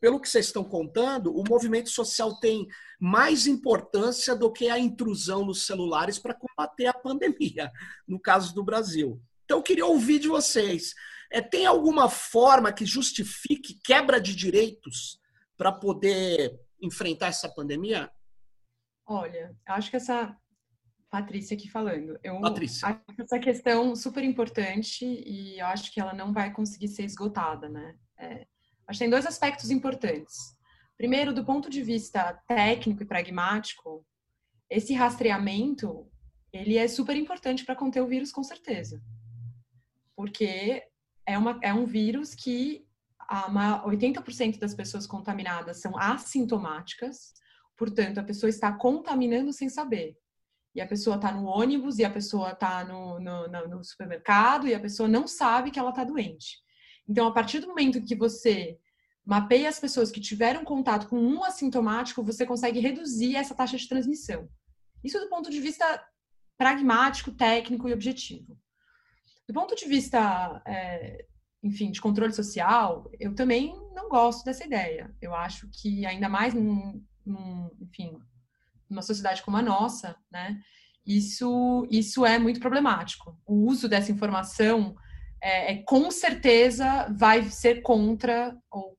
pelo 0.00 0.20
que 0.20 0.28
vocês 0.28 0.46
estão 0.46 0.64
contando, 0.64 1.32
o 1.32 1.44
movimento 1.48 1.88
social 1.88 2.38
tem 2.40 2.66
mais 2.98 3.46
importância 3.46 4.34
do 4.34 4.52
que 4.52 4.68
a 4.68 4.78
intrusão 4.78 5.44
nos 5.44 5.64
celulares 5.64 6.18
para 6.18 6.34
combater 6.34 6.86
a 6.86 6.94
pandemia, 6.94 7.70
no 8.06 8.18
caso 8.18 8.52
do 8.52 8.64
Brasil. 8.64 9.22
Então, 9.44 9.58
eu 9.58 9.62
queria 9.62 9.86
ouvir 9.86 10.18
de 10.18 10.28
vocês. 10.28 10.92
É, 11.30 11.40
tem 11.40 11.66
alguma 11.66 12.08
forma 12.08 12.72
que 12.72 12.84
justifique 12.84 13.80
quebra 13.84 14.20
de 14.20 14.34
direitos 14.34 15.20
para 15.56 15.70
poder 15.70 16.58
enfrentar 16.82 17.28
essa 17.28 17.48
pandemia? 17.48 18.10
Olha, 19.06 19.54
acho 19.66 19.90
que 19.90 19.96
essa 19.96 20.36
Patrícia 21.10 21.56
aqui 21.56 21.68
falando. 21.68 22.18
Eu 22.22 22.40
Patrícia. 22.40 22.88
acho 22.88 23.20
essa 23.20 23.38
questão 23.38 23.96
super 23.96 24.22
importante 24.22 25.04
e 25.04 25.58
eu 25.58 25.66
acho 25.66 25.92
que 25.92 26.00
ela 26.00 26.14
não 26.14 26.32
vai 26.32 26.52
conseguir 26.52 26.88
ser 26.88 27.04
esgotada, 27.04 27.68
né? 27.68 27.96
É, 28.16 28.46
acho 28.86 28.98
que 28.98 29.04
tem 29.04 29.10
dois 29.10 29.26
aspectos 29.26 29.70
importantes. 29.70 30.56
Primeiro, 30.96 31.32
do 31.32 31.44
ponto 31.44 31.68
de 31.68 31.82
vista 31.82 32.34
técnico 32.46 33.02
e 33.02 33.06
pragmático, 33.06 34.06
esse 34.68 34.94
rastreamento 34.94 36.08
ele 36.52 36.76
é 36.76 36.86
super 36.86 37.16
importante 37.16 37.64
para 37.64 37.76
conter 37.76 38.00
o 38.00 38.06
vírus, 38.06 38.30
com 38.30 38.42
certeza. 38.42 39.02
Porque 40.14 40.84
é, 41.26 41.38
uma, 41.38 41.58
é 41.62 41.72
um 41.72 41.86
vírus 41.86 42.34
que 42.34 42.86
a 43.18 43.48
80% 43.84 44.58
das 44.58 44.74
pessoas 44.74 45.06
contaminadas 45.06 45.80
são 45.80 45.96
assintomáticas, 45.96 47.32
portanto, 47.76 48.18
a 48.18 48.24
pessoa 48.24 48.50
está 48.50 48.72
contaminando 48.72 49.52
sem 49.52 49.68
saber. 49.68 50.16
E 50.74 50.80
a 50.80 50.86
pessoa 50.86 51.16
está 51.16 51.32
no 51.32 51.46
ônibus, 51.46 51.98
e 51.98 52.04
a 52.04 52.10
pessoa 52.10 52.52
está 52.52 52.84
no, 52.84 53.18
no, 53.18 53.48
no, 53.68 53.84
supermercado, 53.84 54.68
e 54.68 54.74
a 54.74 54.80
pessoa 54.80 55.08
não 55.08 55.26
sabe 55.26 55.70
que 55.70 55.78
ela 55.78 55.90
está 55.90 56.04
doente. 56.04 56.58
Então, 57.08 57.26
a 57.26 57.32
partir 57.32 57.58
do 57.58 57.68
momento 57.68 58.02
que 58.04 58.14
você 58.14 58.78
mapeia 59.24 59.68
as 59.68 59.80
pessoas 59.80 60.10
que 60.10 60.20
tiveram 60.20 60.64
contato 60.64 61.08
com 61.08 61.18
um 61.18 61.44
assintomático, 61.44 62.22
você 62.22 62.46
consegue 62.46 62.80
reduzir 62.80 63.36
essa 63.36 63.54
taxa 63.54 63.76
de 63.76 63.88
transmissão. 63.88 64.48
Isso 65.02 65.18
do 65.18 65.28
ponto 65.28 65.50
de 65.50 65.60
vista 65.60 65.84
pragmático, 66.56 67.32
técnico 67.32 67.88
e 67.88 67.92
objetivo. 67.92 68.56
Do 69.48 69.54
ponto 69.54 69.74
de 69.74 69.86
vista, 69.86 70.62
é, 70.66 71.26
enfim, 71.62 71.90
de 71.90 72.00
controle 72.00 72.32
social, 72.32 73.10
eu 73.18 73.34
também 73.34 73.74
não 73.94 74.08
gosto 74.08 74.44
dessa 74.44 74.64
ideia. 74.64 75.14
Eu 75.20 75.34
acho 75.34 75.68
que, 75.72 76.06
ainda 76.06 76.28
mais 76.28 76.54
num, 76.54 77.04
num 77.24 77.70
enfim, 77.80 78.18
numa 78.90 79.02
sociedade 79.02 79.42
como 79.42 79.56
a 79.56 79.62
nossa, 79.62 80.16
né, 80.30 80.60
isso, 81.06 81.86
isso 81.90 82.26
é 82.26 82.38
muito 82.38 82.60
problemático. 82.60 83.38
O 83.46 83.66
uso 83.66 83.88
dessa 83.88 84.12
informação 84.12 84.94
é, 85.42 85.72
é, 85.72 85.82
com 85.82 86.10
certeza 86.10 87.08
vai 87.16 87.44
ser 87.44 87.82
contra, 87.82 88.56
ou 88.70 88.96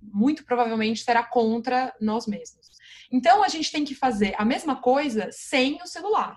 muito 0.00 0.44
provavelmente 0.44 1.02
será 1.02 1.22
contra 1.22 1.94
nós 2.00 2.26
mesmos. 2.26 2.66
Então, 3.10 3.44
a 3.44 3.48
gente 3.48 3.70
tem 3.70 3.84
que 3.84 3.94
fazer 3.94 4.34
a 4.38 4.44
mesma 4.44 4.76
coisa 4.80 5.28
sem 5.30 5.80
o 5.82 5.86
celular. 5.86 6.34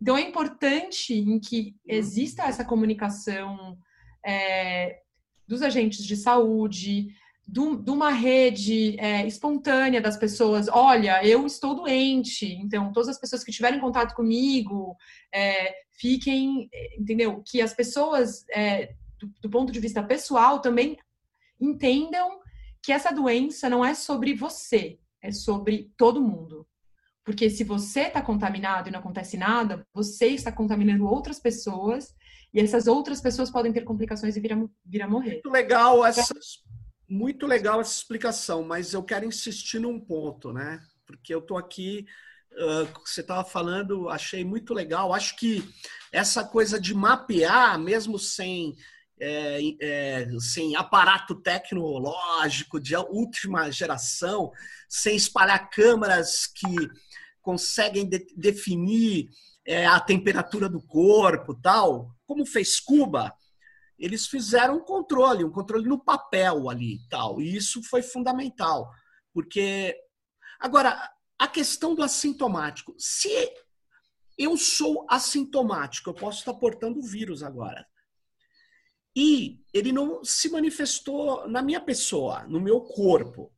Então, 0.00 0.16
é 0.16 0.20
importante 0.20 1.14
em 1.14 1.40
que 1.40 1.74
exista 1.86 2.44
essa 2.44 2.64
comunicação 2.64 3.78
é, 4.24 5.00
dos 5.46 5.62
agentes 5.62 6.04
de 6.04 6.14
saúde, 6.14 7.08
de 7.50 7.90
uma 7.90 8.10
rede 8.10 9.00
é, 9.00 9.26
espontânea 9.26 10.02
das 10.02 10.18
pessoas. 10.18 10.68
Olha, 10.68 11.24
eu 11.24 11.46
estou 11.46 11.74
doente, 11.74 12.44
então 12.44 12.92
todas 12.92 13.08
as 13.08 13.18
pessoas 13.18 13.42
que 13.42 13.50
tiverem 13.50 13.80
contato 13.80 14.14
comigo 14.14 14.94
é, 15.34 15.74
fiquem, 15.92 16.68
entendeu? 16.98 17.42
Que 17.46 17.62
as 17.62 17.72
pessoas, 17.72 18.44
é, 18.50 18.92
do, 19.18 19.32
do, 19.40 19.48
ponto 19.48 19.72
de 19.72 19.80
vista 19.80 20.02
pessoal, 20.02 20.60
também 20.60 20.98
entendam 21.58 22.38
que 22.82 22.92
essa 22.92 23.10
doença 23.10 23.70
não 23.70 23.82
é 23.82 23.94
sobre 23.94 24.34
você, 24.34 24.98
é 25.22 25.32
sobre 25.32 25.90
todo 25.96 26.20
mundo. 26.20 26.66
Porque 27.24 27.48
se 27.48 27.64
você 27.64 28.02
está 28.02 28.20
contaminado 28.20 28.88
e 28.88 28.92
não 28.92 29.00
acontece 29.00 29.38
nada, 29.38 29.86
você 29.94 30.28
está 30.28 30.52
contaminando 30.52 31.06
outras 31.06 31.38
pessoas 31.38 32.14
e 32.52 32.60
essas 32.60 32.86
outras 32.86 33.22
pessoas 33.22 33.50
podem 33.50 33.72
ter 33.72 33.84
complicações 33.84 34.36
e 34.36 34.40
vir 34.40 34.52
a, 34.52 34.64
vir 34.84 35.02
a 35.02 35.08
morrer. 35.08 35.32
Muito 35.32 35.50
legal 35.50 36.04
essa, 36.04 36.22
muito 37.08 37.46
legal 37.46 37.80
essa 37.80 37.94
explicação, 37.94 38.62
mas 38.62 38.92
eu 38.92 39.02
quero 39.02 39.24
insistir 39.24 39.78
num 39.78 39.98
ponto, 39.98 40.52
né? 40.52 40.80
Porque 41.06 41.34
eu 41.34 41.38
estou 41.38 41.56
aqui, 41.56 42.06
uh, 42.52 43.00
você 43.06 43.22
estava 43.22 43.44
falando, 43.44 44.08
achei 44.08 44.44
muito 44.44 44.74
legal. 44.74 45.14
Acho 45.14 45.36
que 45.36 45.64
essa 46.12 46.44
coisa 46.44 46.78
de 46.78 46.94
mapear, 46.94 47.78
mesmo 47.78 48.18
sem 48.18 48.76
é, 49.20 49.58
é, 49.80 50.28
sem 50.38 50.76
aparato 50.76 51.34
tecnológico 51.34 52.78
de 52.78 52.94
última 52.96 53.70
geração, 53.70 54.52
sem 54.88 55.16
espalhar 55.16 55.68
câmaras 55.70 56.46
que 56.46 56.88
conseguem 57.42 58.08
de, 58.08 58.24
definir 58.36 59.28
é, 59.66 59.86
a 59.86 59.98
temperatura 59.98 60.68
do 60.68 60.80
corpo, 60.80 61.54
tal, 61.54 62.10
como 62.26 62.46
fez 62.46 62.78
Cuba, 62.78 63.34
eles 63.98 64.26
fizeram 64.26 64.76
um 64.76 64.84
controle, 64.84 65.44
um 65.44 65.50
controle 65.50 65.88
no 65.88 65.98
papel 66.02 66.68
ali, 66.70 67.00
tal, 67.08 67.40
e 67.40 67.56
isso 67.56 67.82
foi 67.82 68.02
fundamental, 68.02 68.90
porque 69.32 69.96
agora 70.60 71.10
a 71.38 71.48
questão 71.48 71.94
do 71.94 72.02
assintomático, 72.02 72.94
se 72.98 73.52
eu 74.36 74.56
sou 74.56 75.06
assintomático, 75.08 76.10
eu 76.10 76.14
posso 76.14 76.38
estar 76.38 76.54
portando 76.54 77.00
o 77.00 77.06
vírus 77.06 77.42
agora 77.42 77.86
e 79.18 79.64
ele 79.74 79.90
não 79.90 80.22
se 80.22 80.48
manifestou 80.48 81.48
na 81.48 81.60
minha 81.60 81.80
pessoa, 81.80 82.44
no 82.44 82.60
meu 82.60 82.80
corpo. 82.80 83.52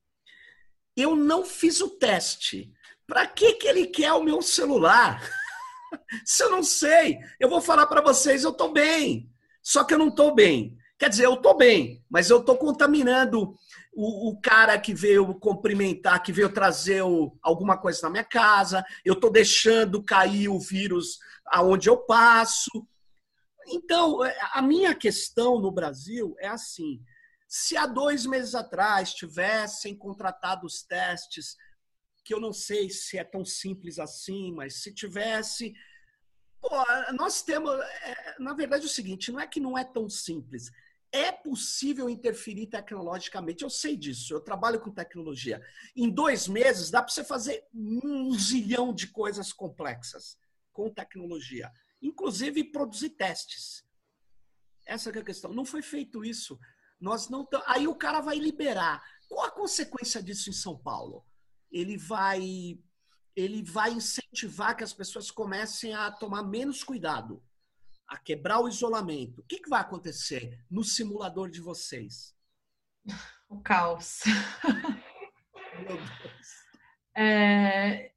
Eu 0.97 1.15
não 1.15 1.45
fiz 1.45 1.83
o 1.83 1.91
teste. 1.91 2.73
Para 3.07 3.27
que, 3.27 3.53
que 3.55 3.69
ele 3.69 3.87
quer 3.87 4.11
o 4.15 4.25
meu 4.25 4.41
celular? 4.41 5.23
Se 6.25 6.43
eu 6.43 6.51
não 6.51 6.63
sei, 6.63 7.19
eu 7.39 7.51
vou 7.51 7.61
falar 7.61 7.87
para 7.87 8.01
vocês, 8.01 8.43
eu 8.43 8.53
estou 8.53 8.73
bem. 8.73 9.30
Só 9.63 9.85
que 9.85 9.95
eu 9.95 9.99
não 9.99 10.09
estou 10.09 10.35
bem. 10.35 10.77
Quer 10.99 11.09
dizer, 11.09 11.25
eu 11.25 11.35
estou 11.35 11.57
bem, 11.57 12.05
mas 12.11 12.29
eu 12.29 12.41
estou 12.41 12.59
contaminando 12.59 13.55
o, 13.93 14.31
o, 14.31 14.41
cara 14.41 14.79
que 14.79 14.93
veio 14.93 15.35
cumprimentar, 15.35 16.23
que 16.23 16.31
veio 16.31 16.53
trazer 16.53 17.03
o, 17.03 17.35
alguma 17.43 17.79
coisa 17.79 18.03
na 18.03 18.11
minha 18.11 18.25
casa. 18.25 18.85
Eu 19.03 19.15
estou 19.15 19.33
deixando 19.33 20.05
cair 20.05 20.49
o 20.49 20.59
vírus 20.59 21.19
aonde 21.47 21.89
eu 21.89 21.97
passo. 21.97 22.87
Então, 23.69 24.19
a 24.53 24.61
minha 24.61 24.95
questão 24.95 25.59
no 25.59 25.73
Brasil 25.73 26.35
é 26.39 26.49
assim: 26.49 27.01
se 27.49 27.77
há 27.77 27.87
dois 27.87 28.27
meses 28.27 28.55
atrás 28.55 29.15
tivessem 29.15 29.97
contratado 29.97 30.67
os 30.67 30.83
testes, 30.83 31.57
que 32.25 32.35
eu 32.35 32.41
não 32.41 32.53
sei 32.53 32.91
se 32.91 33.19
é 33.19 33.25
tão 33.25 33.45
simples 33.45 33.99
assim, 33.99 34.53
mas 34.53 34.83
se 34.83 34.95
tivesse. 34.95 35.73
Pô, 36.61 36.69
nós 37.15 37.43
temos. 37.43 37.73
É, 38.03 38.37
na 38.39 38.53
verdade, 38.53 38.85
é 38.85 38.87
o 38.87 38.91
seguinte: 38.91 39.33
não 39.33 39.41
é 39.41 39.47
que 39.47 39.61
não 39.61 39.77
é 39.77 39.85
tão 39.85 40.09
simples. 40.09 40.71
É 41.13 41.33
possível 41.33 42.09
interferir 42.09 42.67
tecnologicamente. 42.67 43.65
Eu 43.65 43.71
sei 43.71 43.97
disso, 43.97 44.33
eu 44.33 44.41
trabalho 44.41 44.81
com 44.81 44.93
tecnologia. 44.93 45.61
Em 45.97 46.09
dois 46.09 46.47
meses 46.47 46.91
dá 46.91 47.03
para 47.03 47.13
você 47.13 47.25
fazer 47.25 47.65
um 47.75 48.33
zilhão 48.35 48.95
de 48.95 49.09
coisas 49.09 49.53
complexas 49.53 50.39
com 50.73 50.89
tecnologia 50.89 51.71
inclusive 52.03 52.65
produzir 52.65 53.11
testes. 53.11 53.85
Essa 54.87 55.11
é 55.11 55.19
a 55.19 55.25
questão. 55.25 55.53
Não 55.53 55.65
foi 55.65 55.83
feito 55.83 56.25
isso. 56.25 56.59
Nós 57.01 57.29
não 57.29 57.47
Aí 57.67 57.87
o 57.87 57.95
cara 57.95 58.21
vai 58.21 58.39
liberar. 58.39 59.03
Qual 59.29 59.47
a 59.47 59.51
consequência 59.51 60.23
disso 60.23 60.51
em 60.51 60.55
São 60.55 60.77
Paulo? 60.77 61.25
Ele 61.71 61.97
vai 61.97 62.79
ele 63.35 63.63
vai 63.63 63.93
incentivar 63.93 64.77
que 64.77 64.85
as 64.85 64.93
pessoas 64.93 65.31
comecem 65.31 65.95
a 65.95 66.11
tomar 66.11 66.43
menos 66.43 66.83
cuidado, 66.83 67.43
a 68.09 68.17
quebrar 68.19 68.61
o 68.61 68.69
isolamento. 68.69 69.41
O 69.41 69.45
que, 69.45 69.59
que 69.59 69.69
vai 69.71 69.81
acontecer 69.81 70.65
no 70.71 70.85
simulador 70.85 71.51
de 71.51 71.61
vocês? 71.61 72.35
O 73.53 73.61
caos. 73.61 74.21
Meu 75.83 75.97
Deus. 75.97 76.49
É, 77.17 78.13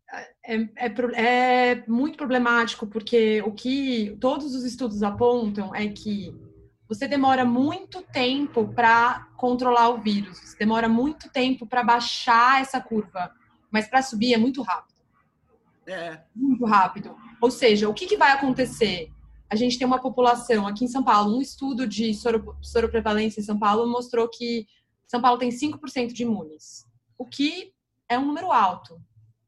é, 0.46 0.62
é, 0.76 0.94
é, 1.16 1.84
muito 1.88 2.18
problemático, 2.18 2.86
porque 2.86 3.42
o 3.42 3.52
que 3.52 4.16
todos 4.22 4.54
os 4.54 4.64
estudos 4.64 5.02
apontam 5.02 5.74
é 5.74 5.88
que 5.88 6.32
você 6.88 7.08
demora 7.08 7.44
muito 7.44 8.04
tempo 8.04 8.72
para 8.74 9.28
controlar 9.36 9.90
o 9.90 9.98
vírus, 9.98 10.56
demora 10.60 10.88
muito 10.88 11.32
tempo 11.32 11.66
para 11.66 11.84
baixar 11.84 12.62
essa 12.62 12.80
curva, 12.80 13.34
mas 13.72 13.88
para 13.88 14.04
subir 14.04 14.36
é 14.36 14.38
muito 14.38 14.62
rápido. 14.62 14.93
É. 15.88 16.22
Muito 16.36 16.66
rápido. 16.66 17.16
Ou 17.42 17.52
seja, 17.52 17.90
o 17.90 17.94
que, 17.94 18.06
que 18.06 18.18
vai 18.18 18.32
acontecer? 18.32 19.10
A 19.50 19.56
gente 19.56 19.78
tem 19.78 19.86
uma 19.86 20.02
população 20.02 20.66
aqui 20.68 20.86
em 20.86 20.88
São 20.88 21.04
Paulo, 21.04 21.38
um 21.38 21.42
estudo 21.42 21.86
de 21.86 22.14
soro, 22.14 22.58
soroprevalência 22.62 23.40
em 23.40 23.44
São 23.44 23.60
Paulo 23.60 23.88
mostrou 23.88 24.30
que 24.30 24.66
São 25.08 25.22
Paulo 25.22 25.38
tem 25.38 25.50
5% 25.50 26.14
de 26.14 26.24
imunes, 26.24 26.86
o 27.18 27.26
que 27.26 27.72
é 28.10 28.18
um 28.18 28.26
número 28.26 28.52
alto. 28.52 29.00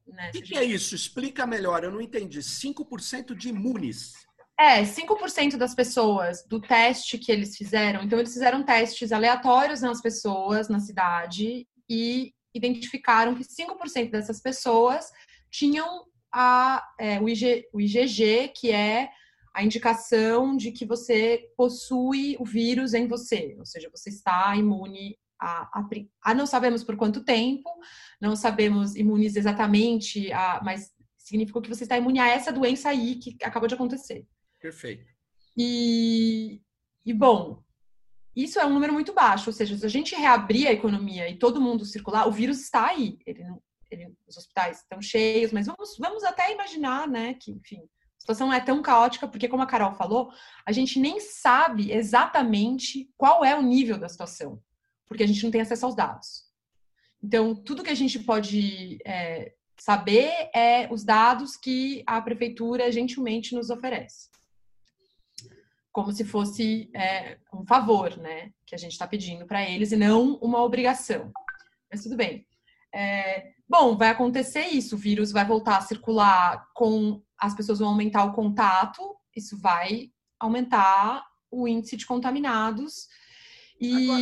Né? 0.06 0.30
O 0.30 0.32
que, 0.34 0.42
que 0.42 0.58
é 0.58 0.64
isso? 0.64 0.94
Explica 0.94 1.48
melhor, 1.48 1.84
eu 1.84 1.92
não 1.92 2.02
entendi. 2.02 2.40
5% 2.40 3.36
de 3.36 3.50
imunes. 3.50 4.14
É, 4.58 4.84
5% 4.84 5.58
das 5.58 5.76
pessoas 5.76 6.46
do 6.48 6.62
teste 6.62 7.18
que 7.18 7.32
eles 7.32 7.58
fizeram, 7.58 8.04
então 8.04 8.18
eles 8.18 8.34
fizeram 8.34 8.64
testes 8.64 9.12
aleatórios 9.12 9.82
nas 9.82 10.02
pessoas 10.02 10.70
na 10.70 10.80
cidade 10.80 11.68
e 11.90 12.34
identificaram 12.54 13.36
que 13.36 13.44
5% 13.44 14.12
dessas 14.12 14.40
pessoas 14.40 15.12
tinham 15.52 16.06
a, 16.38 16.86
é, 17.00 17.18
o, 17.22 17.30
IG, 17.30 17.66
o 17.72 17.80
IgG, 17.80 18.50
que 18.50 18.70
é 18.70 19.10
a 19.54 19.64
indicação 19.64 20.58
de 20.58 20.74
que 20.74 20.86
você 20.86 21.50
possui 21.56 22.36
o 22.38 22.44
vírus 22.44 22.94
em 22.94 23.08
você, 23.08 23.56
ou 23.58 23.66
seja, 23.66 23.90
você 23.90 24.10
está 24.10 24.54
imune 24.58 25.18
a, 25.40 25.80
a, 25.80 25.90
a, 26.24 26.34
não 26.34 26.46
sabemos 26.46 26.84
por 26.84 26.98
quanto 26.98 27.24
tempo, 27.24 27.70
não 28.20 28.36
sabemos 28.36 28.96
imunes 28.96 29.38
exatamente, 29.38 30.30
a, 30.34 30.62
mas 30.62 30.92
significou 31.18 31.62
que 31.62 31.70
você 31.70 31.84
está 31.84 31.98
imune 31.98 32.20
a 32.20 32.28
essa 32.28 32.52
doença 32.52 32.90
aí 32.90 33.16
que 33.16 33.38
acabou 33.42 33.68
de 33.68 33.76
acontecer. 33.76 34.26
Perfeito. 34.60 35.06
E, 35.58 36.62
e 37.06 37.14
bom, 37.14 37.64
isso 38.36 38.60
é 38.60 38.66
um 38.66 38.74
número 38.74 38.92
muito 38.92 39.14
baixo, 39.14 39.50
ou 39.50 39.54
seja, 39.54 39.78
se 39.78 39.86
a 39.86 39.90
gente 39.90 40.14
reabrir 40.16 40.68
a 40.68 40.74
economia 40.74 41.30
e 41.30 41.40
todo 41.40 41.62
mundo 41.62 41.86
circular, 41.86 42.28
o 42.28 42.32
vírus 42.32 42.60
está 42.60 42.88
aí. 42.88 43.18
Ele, 43.26 43.42
ele, 43.96 44.14
os 44.28 44.38
hospitais 44.38 44.80
estão 44.80 45.02
cheios, 45.02 45.52
mas 45.52 45.66
vamos, 45.66 45.98
vamos 45.98 46.24
até 46.24 46.54
imaginar, 46.54 47.08
né, 47.08 47.34
que, 47.36 47.52
enfim, 47.52 47.80
a 47.80 48.20
situação 48.20 48.52
é 48.52 48.60
tão 48.60 48.82
caótica, 48.82 49.28
porque, 49.28 49.48
como 49.48 49.64
a 49.64 49.68
Carol 49.68 49.94
falou, 49.94 50.32
a 50.66 50.72
gente 50.72 51.00
nem 51.00 51.20
sabe 51.20 51.92
exatamente 51.92 53.10
qual 53.18 53.44
é 53.44 53.56
o 53.56 53.62
nível 53.62 53.98
da 53.98 54.10
situação, 54.10 54.62
porque 55.08 55.24
a 55.24 55.28
gente 55.28 55.44
não 55.44 55.52
tem 55.52 55.62
acesso 55.62 55.86
aos 55.86 55.96
dados. 55.96 56.46
Então, 57.24 57.56
tudo 57.56 57.84
que 57.84 57.90
a 57.90 57.96
gente 57.96 58.20
pode 58.20 59.00
é, 59.06 59.54
saber 59.80 60.32
é 60.54 60.88
os 60.92 61.04
dados 61.04 61.58
que 61.58 62.04
a 62.06 62.22
prefeitura 62.22 62.92
gentilmente 62.92 63.56
nos 63.56 63.70
oferece 63.70 64.30
como 65.96 66.12
se 66.12 66.26
fosse 66.26 66.90
é, 66.94 67.38
um 67.54 67.66
favor, 67.66 68.18
né, 68.18 68.52
que 68.66 68.76
a 68.76 68.78
gente 68.78 68.92
está 68.92 69.08
pedindo 69.08 69.46
para 69.46 69.64
eles 69.64 69.94
e 69.94 69.96
não 69.96 70.34
uma 70.42 70.62
obrigação. 70.62 71.32
Mas 71.90 72.04
tudo 72.04 72.18
bem. 72.18 72.46
É, 72.96 73.52
bom, 73.68 73.98
vai 73.98 74.08
acontecer 74.08 74.68
isso, 74.68 74.96
o 74.96 74.98
vírus 74.98 75.34
vai 75.34 75.46
voltar 75.46 75.78
a 75.78 75.82
circular 75.82 76.66
com 76.74 77.22
as 77.38 77.54
pessoas 77.54 77.80
vão 77.80 77.90
aumentar 77.90 78.24
o 78.24 78.32
contato, 78.32 79.02
isso 79.36 79.60
vai 79.60 80.12
aumentar 80.40 81.26
o 81.52 81.68
índice 81.68 81.98
de 81.98 82.06
contaminados 82.06 83.08
e 83.80 84.10
Agora... 84.10 84.22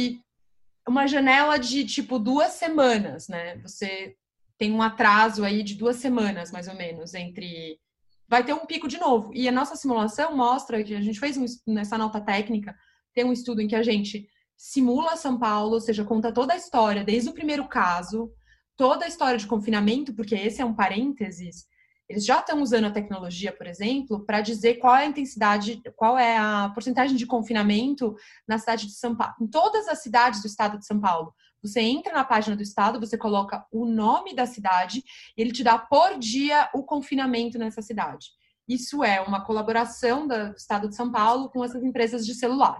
uma 0.87 1.07
janela 1.07 1.59
de 1.59 1.85
tipo 1.85 2.17
duas 2.17 2.53
semanas, 2.53 3.27
né? 3.27 3.57
Você 3.57 4.15
tem 4.57 4.71
um 4.71 4.81
atraso 4.81 5.43
aí 5.43 5.61
de 5.61 5.75
duas 5.75 5.97
semanas, 5.97 6.51
mais 6.51 6.67
ou 6.67 6.75
menos, 6.75 7.13
entre 7.13 7.79
vai 8.27 8.43
ter 8.43 8.53
um 8.53 8.65
pico 8.65 8.87
de 8.87 8.97
novo. 8.97 9.31
E 9.35 9.47
a 9.47 9.51
nossa 9.51 9.75
simulação 9.75 10.35
mostra 10.35 10.83
que 10.83 10.95
a 10.95 11.01
gente 11.01 11.19
fez 11.19 11.37
um, 11.37 11.45
nessa 11.67 11.95
nota 11.95 12.19
técnica, 12.19 12.75
tem 13.13 13.23
um 13.23 13.33
estudo 13.33 13.61
em 13.61 13.67
que 13.67 13.75
a 13.75 13.83
gente 13.83 14.27
simula 14.57 15.15
São 15.15 15.37
Paulo, 15.37 15.73
ou 15.73 15.81
seja, 15.81 16.03
conta 16.03 16.31
toda 16.31 16.53
a 16.53 16.57
história, 16.57 17.03
desde 17.03 17.29
o 17.29 17.33
primeiro 17.33 17.67
caso, 17.67 18.31
toda 18.75 19.05
a 19.05 19.07
história 19.07 19.37
de 19.37 19.47
confinamento, 19.47 20.13
porque 20.13 20.35
esse 20.35 20.61
é 20.61 20.65
um 20.65 20.73
parênteses. 20.73 21.67
Eles 22.09 22.25
já 22.25 22.39
estão 22.39 22.61
usando 22.61 22.85
a 22.85 22.91
tecnologia, 22.91 23.51
por 23.51 23.65
exemplo, 23.65 24.25
para 24.25 24.41
dizer 24.41 24.75
qual 24.75 24.95
é 24.95 25.03
a 25.03 25.07
intensidade, 25.07 25.81
qual 25.95 26.17
é 26.17 26.37
a 26.37 26.69
porcentagem 26.73 27.15
de 27.15 27.25
confinamento 27.25 28.15
na 28.47 28.57
cidade 28.57 28.87
de 28.87 28.93
São 28.93 29.15
Paulo, 29.15 29.33
em 29.41 29.47
todas 29.47 29.87
as 29.87 30.03
cidades 30.03 30.41
do 30.41 30.47
estado 30.47 30.77
de 30.77 30.85
São 30.85 30.99
Paulo. 30.99 31.33
Você 31.61 31.79
entra 31.79 32.11
na 32.13 32.25
página 32.25 32.57
do 32.57 32.61
estado, 32.61 32.99
você 32.99 33.17
coloca 33.17 33.65
o 33.71 33.85
nome 33.85 34.35
da 34.35 34.45
cidade 34.45 35.01
e 35.37 35.41
ele 35.41 35.51
te 35.51 35.63
dá 35.63 35.77
por 35.77 36.19
dia 36.19 36.69
o 36.73 36.83
confinamento 36.83 37.57
nessa 37.57 37.81
cidade. 37.81 38.27
Isso 38.67 39.03
é 39.03 39.21
uma 39.21 39.43
colaboração 39.45 40.27
do 40.27 40.53
estado 40.55 40.89
de 40.89 40.95
São 40.95 41.09
Paulo 41.09 41.49
com 41.49 41.63
essas 41.63 41.83
empresas 41.83 42.25
de 42.25 42.35
celular. 42.35 42.79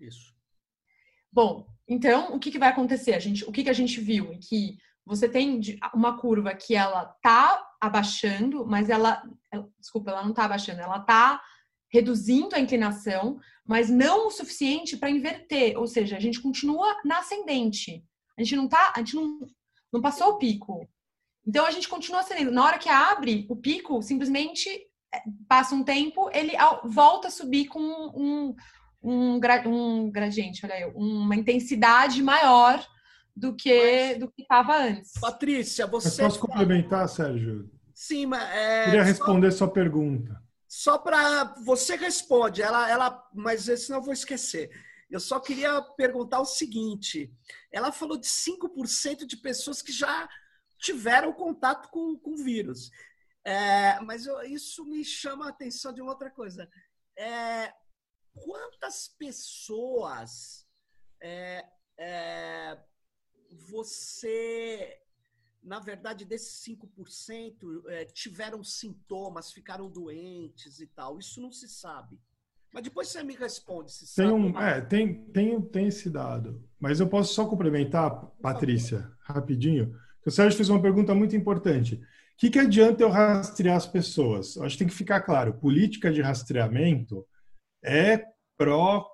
Isso. 0.00 0.34
Bom, 1.32 1.66
então 1.86 2.34
o 2.34 2.38
que, 2.40 2.50
que 2.50 2.58
vai 2.58 2.70
acontecer? 2.70 3.14
A 3.14 3.18
gente, 3.20 3.44
o 3.44 3.52
que, 3.52 3.62
que 3.62 3.70
a 3.70 3.74
gente 3.74 4.00
viu? 4.00 4.36
Que 4.40 4.76
você 5.10 5.28
tem 5.28 5.60
uma 5.92 6.16
curva 6.16 6.54
que 6.54 6.76
ela 6.76 7.04
tá 7.20 7.66
abaixando, 7.80 8.64
mas 8.64 8.88
ela, 8.88 9.20
desculpa, 9.80 10.12
ela 10.12 10.24
não 10.24 10.32
tá 10.32 10.44
abaixando, 10.44 10.80
ela 10.80 11.00
tá 11.00 11.42
reduzindo 11.92 12.54
a 12.54 12.60
inclinação, 12.60 13.40
mas 13.66 13.90
não 13.90 14.28
o 14.28 14.30
suficiente 14.30 14.96
para 14.96 15.10
inverter, 15.10 15.76
ou 15.76 15.88
seja, 15.88 16.16
a 16.16 16.20
gente 16.20 16.40
continua 16.40 16.96
na 17.04 17.18
ascendente. 17.18 18.04
A 18.38 18.42
gente 18.42 18.54
não 18.54 18.68
tá, 18.68 18.92
a 18.94 19.00
gente 19.00 19.16
não, 19.16 19.40
não 19.92 20.00
passou 20.00 20.28
o 20.28 20.38
pico. 20.38 20.88
Então 21.44 21.66
a 21.66 21.72
gente 21.72 21.88
continua 21.88 22.20
ascendendo. 22.20 22.52
Na 22.52 22.64
hora 22.64 22.78
que 22.78 22.88
abre 22.88 23.46
o 23.48 23.56
pico, 23.56 24.00
simplesmente 24.02 24.68
é, 25.12 25.22
passa 25.48 25.74
um 25.74 25.82
tempo, 25.82 26.30
ele 26.32 26.52
volta 26.84 27.26
a 27.26 27.32
subir 27.32 27.66
com 27.66 27.80
um, 27.80 28.54
um, 29.02 29.40
um 29.66 30.10
gradiente, 30.12 30.64
olha 30.64 30.74
aí, 30.76 30.84
uma 30.94 31.34
intensidade 31.34 32.22
maior 32.22 32.80
do 33.36 33.54
que 33.54 34.14
do 34.16 34.30
que 34.30 34.42
estava 34.42 34.76
antes. 34.76 35.12
Patrícia, 35.20 35.86
você. 35.86 36.22
Eu 36.22 36.26
posso 36.26 36.40
complementar, 36.40 37.08
Sérgio? 37.08 37.70
Sim, 37.94 38.26
mas. 38.26 38.42
É... 38.50 38.84
Queria 38.84 39.02
responder 39.02 39.50
só... 39.52 39.58
sua 39.58 39.72
pergunta. 39.72 40.40
Só 40.68 40.98
para 40.98 41.54
você 41.64 41.96
responde, 41.96 42.62
ela, 42.62 42.88
ela, 42.88 43.28
mas 43.34 43.62
senão 43.62 43.98
eu 43.98 44.04
vou 44.04 44.12
esquecer. 44.12 44.70
Eu 45.10 45.18
só 45.18 45.40
queria 45.40 45.82
perguntar 45.96 46.40
o 46.40 46.44
seguinte: 46.44 47.32
ela 47.72 47.90
falou 47.90 48.16
de 48.16 48.26
5% 48.26 49.26
de 49.26 49.36
pessoas 49.36 49.82
que 49.82 49.92
já 49.92 50.28
tiveram 50.78 51.32
contato 51.32 51.90
com 51.90 52.20
o 52.24 52.36
vírus. 52.36 52.90
É, 53.44 53.98
mas 54.00 54.26
eu, 54.26 54.40
isso 54.42 54.84
me 54.84 55.04
chama 55.04 55.46
a 55.46 55.50
atenção 55.50 55.92
de 55.92 56.00
uma 56.00 56.12
outra 56.12 56.30
coisa. 56.30 56.68
É, 57.18 57.72
quantas 58.34 59.08
pessoas 59.18 60.66
é, 61.20 61.66
é 61.98 62.78
você 63.50 65.00
na 65.62 65.78
verdade, 65.78 66.24
desses 66.24 66.64
5%, 66.64 67.82
é, 67.88 68.04
tiveram 68.06 68.64
sintomas, 68.64 69.52
ficaram 69.52 69.90
doentes 69.90 70.80
e 70.80 70.86
tal. 70.86 71.18
Isso 71.18 71.40
não 71.40 71.52
se 71.52 71.68
sabe. 71.68 72.18
Mas 72.72 72.84
depois 72.84 73.08
você 73.08 73.22
me 73.22 73.34
responde 73.34 73.92
se 73.92 74.14
tem 74.14 74.26
sabe. 74.26 74.32
Um, 74.32 74.58
é, 74.58 74.80
tem, 74.80 75.24
tem, 75.26 75.60
tem 75.60 75.88
esse 75.88 76.08
dado. 76.08 76.64
Mas 76.78 77.00
eu 77.00 77.08
posso 77.08 77.34
só 77.34 77.46
complementar, 77.46 78.26
Patrícia, 78.40 79.10
rapidinho. 79.20 79.94
O 80.24 80.30
Sérgio 80.30 80.56
fez 80.56 80.68
uma 80.68 80.80
pergunta 80.80 81.14
muito 81.14 81.34
importante. 81.34 81.96
O 81.96 82.00
que, 82.38 82.50
que 82.50 82.58
adianta 82.58 83.02
eu 83.02 83.10
rastrear 83.10 83.76
as 83.76 83.86
pessoas? 83.86 84.56
Eu 84.56 84.64
acho 84.64 84.74
que 84.74 84.78
tem 84.78 84.88
que 84.88 84.94
ficar 84.94 85.20
claro: 85.20 85.58
política 85.58 86.12
de 86.12 86.22
rastreamento 86.22 87.26
é 87.84 88.24
pró 88.56 89.06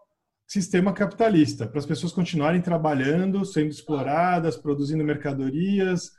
sistema 0.47 0.93
capitalista, 0.93 1.67
para 1.67 1.79
as 1.79 1.87
pessoas 1.87 2.13
continuarem 2.13 2.61
trabalhando, 2.61 3.45
sendo 3.45 3.71
exploradas, 3.71 4.57
produzindo 4.57 5.03
mercadorias, 5.03 6.13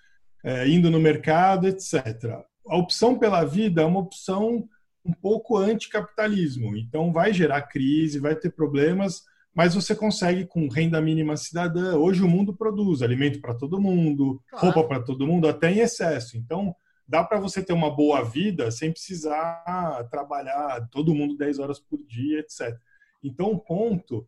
é, 0.43 0.67
indo 0.67 0.91
no 0.91 0.99
mercado, 0.99 1.67
etc. 1.67 2.41
A 2.67 2.78
opção 2.78 3.17
pela 3.17 3.43
vida 3.45 3.82
é 3.82 3.86
uma 3.86 4.01
opção 4.01 4.67
um 5.05 5.13
pouco 5.13 5.57
anticapitalismo, 5.57 6.75
então 6.75 7.13
vai 7.13 7.32
gerar 7.32 7.61
crise, 7.61 8.19
vai 8.19 8.36
ter 8.36 8.49
problemas, 8.49 9.23
mas 9.55 9.73
você 9.73 9.95
consegue 9.95 10.45
com 10.45 10.67
renda 10.67 11.01
mínima 11.01 11.38
cidadã. 11.38 11.95
Hoje 11.95 12.21
o 12.21 12.28
mundo 12.28 12.53
produz 12.53 13.01
alimento 13.01 13.39
para 13.39 13.55
todo 13.55 13.82
mundo, 13.82 14.41
claro. 14.49 14.65
roupa 14.65 14.88
para 14.88 15.03
todo 15.03 15.25
mundo, 15.25 15.47
até 15.47 15.71
em 15.71 15.80
excesso. 15.80 16.38
Então 16.38 16.75
dá 17.07 17.23
para 17.23 17.39
você 17.39 17.63
ter 17.63 17.71
uma 17.71 17.89
boa 17.89 18.21
vida 18.21 18.69
sem 18.69 18.91
precisar 18.91 19.63
trabalhar 20.11 20.88
todo 20.91 21.15
mundo 21.15 21.38
10 21.38 21.59
horas 21.59 21.80
por 21.80 22.03
dia, 22.05 22.39
etc. 22.41 22.78
Então 23.28 23.51
o 23.51 23.59
ponto 23.59 24.28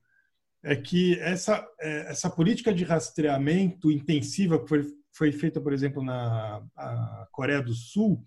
é 0.61 0.75
que 0.75 1.17
essa, 1.19 1.65
é, 1.79 2.11
essa 2.11 2.29
política 2.29 2.73
de 2.73 2.83
rastreamento 2.83 3.91
intensiva 3.91 4.59
que 4.59 4.67
foi 4.67 4.99
foi 5.19 5.31
feita, 5.33 5.59
por 5.59 5.73
exemplo, 5.73 6.01
na 6.01 6.63
Coreia 7.31 7.61
do 7.61 7.73
Sul, 7.73 8.23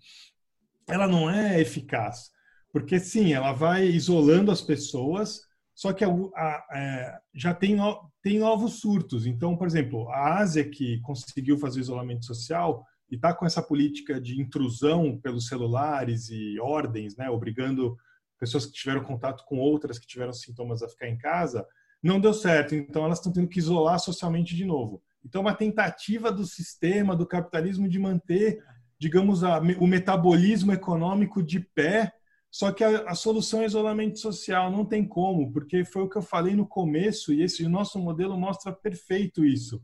ela 0.87 1.07
não 1.07 1.29
é 1.29 1.59
eficaz. 1.59 2.29
Porque, 2.71 2.99
sim, 2.99 3.33
ela 3.33 3.51
vai 3.51 3.85
isolando 3.85 4.51
as 4.51 4.61
pessoas, 4.61 5.41
só 5.75 5.91
que 5.91 6.03
a, 6.03 6.09
a, 6.09 6.67
é, 6.71 7.19
já 7.33 7.53
tem, 7.53 7.75
no, 7.75 8.11
tem 8.21 8.37
novos 8.37 8.79
surtos. 8.79 9.25
Então, 9.25 9.57
por 9.57 9.67
exemplo, 9.67 10.07
a 10.09 10.39
Ásia, 10.39 10.69
que 10.69 10.99
conseguiu 11.01 11.57
fazer 11.57 11.79
isolamento 11.79 12.25
social 12.25 12.85
e 13.09 13.15
está 13.15 13.33
com 13.33 13.45
essa 13.45 13.61
política 13.61 14.21
de 14.21 14.39
intrusão 14.39 15.19
pelos 15.19 15.47
celulares 15.47 16.29
e 16.29 16.59
ordens, 16.59 17.15
né, 17.15 17.29
obrigando 17.29 17.97
pessoas 18.43 18.65
que 18.65 18.73
tiveram 18.73 19.01
contato 19.01 19.45
com 19.45 19.57
outras 19.57 19.97
que 19.97 20.05
tiveram 20.05 20.33
sintomas 20.33 20.83
a 20.83 20.89
ficar 20.89 21.07
em 21.07 21.17
casa, 21.17 21.65
não 22.01 22.19
deu 22.19 22.33
certo. 22.33 22.75
Então, 22.75 23.05
elas 23.05 23.19
estão 23.19 23.31
tendo 23.31 23.47
que 23.47 23.59
isolar 23.59 23.97
socialmente 23.99 24.53
de 24.53 24.65
novo. 24.65 25.01
Então, 25.25 25.39
uma 25.39 25.55
tentativa 25.55 26.29
do 26.29 26.45
sistema, 26.45 27.15
do 27.15 27.25
capitalismo, 27.25 27.87
de 27.87 27.97
manter, 27.97 28.61
digamos, 28.99 29.45
a, 29.45 29.59
o 29.79 29.87
metabolismo 29.87 30.73
econômico 30.73 31.41
de 31.41 31.61
pé, 31.61 32.11
só 32.51 32.73
que 32.73 32.83
a, 32.83 33.09
a, 33.09 33.15
solução 33.15 33.61
é 33.61 33.65
isolamento 33.65 34.19
social. 34.19 34.69
Não 34.69 34.83
tem 34.83 35.07
como, 35.07 35.49
porque 35.53 35.85
foi 35.85 36.01
o 36.01 36.09
que 36.09 36.17
eu 36.17 36.21
falei 36.21 36.53
no 36.53 36.67
começo, 36.67 37.31
e 37.31 37.41
esse 37.41 37.65
nosso 37.69 37.97
modelo 37.97 38.37
mostra 38.37 38.73
perfeito 38.73 39.45
isso. 39.45 39.81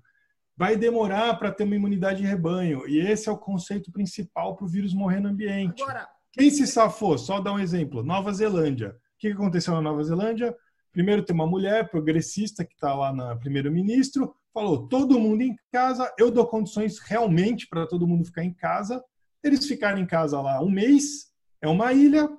Vai 0.57 0.75
demorar 0.75 1.39
para 1.39 1.53
ter 1.53 1.63
uma 1.63 1.75
imunidade 1.77 2.21
de 2.21 2.27
rebanho, 2.27 2.85
e 2.85 2.99
esse 2.99 3.29
é 3.29 3.31
o 3.31 3.37
conceito 3.37 3.89
principal 3.93 4.57
para 4.57 4.65
o 4.65 4.69
vírus 4.69 4.93
morrer 4.93 5.21
no 5.21 5.29
ambiente. 5.29 5.81
Agora, 5.81 6.05
Quem 6.33 6.49
se 6.49 6.67
safou? 6.67 7.17
Só 7.17 7.39
dar 7.39 7.53
um 7.53 7.59
exemplo: 7.59 8.03
Nova 8.03 8.31
Zelândia. 8.31 8.89
O 8.89 8.93
que 9.19 9.29
aconteceu 9.29 9.73
na 9.73 9.81
Nova 9.81 10.03
Zelândia? 10.03 10.55
Primeiro 10.91 11.23
tem 11.23 11.35
uma 11.35 11.47
mulher 11.47 11.89
progressista 11.89 12.65
que 12.65 12.73
está 12.73 12.93
lá 12.95 13.13
na 13.13 13.35
primeiro-ministro, 13.35 14.33
falou: 14.53 14.87
todo 14.87 15.19
mundo 15.19 15.41
em 15.41 15.55
casa, 15.71 16.11
eu 16.17 16.31
dou 16.31 16.47
condições 16.47 16.99
realmente 16.99 17.67
para 17.67 17.87
todo 17.87 18.07
mundo 18.07 18.25
ficar 18.25 18.43
em 18.43 18.53
casa. 18.53 19.03
Eles 19.43 19.65
ficaram 19.67 19.99
em 19.99 20.05
casa 20.05 20.41
lá 20.41 20.61
um 20.61 20.69
mês, 20.69 21.31
é 21.61 21.67
uma 21.67 21.93
ilha. 21.93 22.29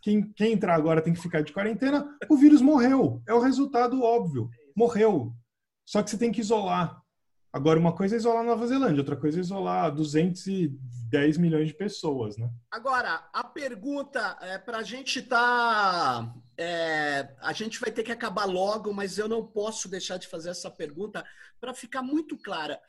Quem, 0.00 0.32
quem 0.32 0.52
entrar 0.52 0.74
agora 0.74 1.00
tem 1.00 1.12
que 1.12 1.20
ficar 1.20 1.42
de 1.42 1.52
quarentena. 1.52 2.04
O 2.28 2.36
vírus 2.36 2.60
morreu. 2.60 3.22
É 3.28 3.32
o 3.32 3.38
resultado 3.38 4.02
óbvio. 4.02 4.48
Morreu. 4.76 5.32
Só 5.84 6.02
que 6.02 6.10
você 6.10 6.18
tem 6.18 6.32
que 6.32 6.40
isolar. 6.40 7.01
Agora, 7.52 7.78
uma 7.78 7.94
coisa 7.94 8.16
é 8.16 8.18
isolar 8.18 8.42
Nova 8.42 8.66
Zelândia, 8.66 9.00
outra 9.00 9.16
coisa 9.16 9.38
é 9.38 9.40
isolar 9.40 9.94
210 9.94 11.36
milhões 11.36 11.68
de 11.68 11.74
pessoas, 11.74 12.38
né? 12.38 12.50
Agora, 12.70 13.28
a 13.30 13.44
pergunta 13.44 14.38
é 14.40 14.56
para 14.56 14.78
a 14.78 14.82
gente 14.82 15.20
tá, 15.20 16.34
é, 16.56 17.28
a 17.40 17.52
gente 17.52 17.78
vai 17.78 17.90
ter 17.90 18.02
que 18.04 18.12
acabar 18.12 18.46
logo, 18.46 18.94
mas 18.94 19.18
eu 19.18 19.28
não 19.28 19.46
posso 19.46 19.86
deixar 19.86 20.16
de 20.16 20.28
fazer 20.28 20.48
essa 20.48 20.70
pergunta 20.70 21.22
para 21.60 21.74
ficar 21.74 22.00
muito 22.00 22.38
clara 22.38 22.80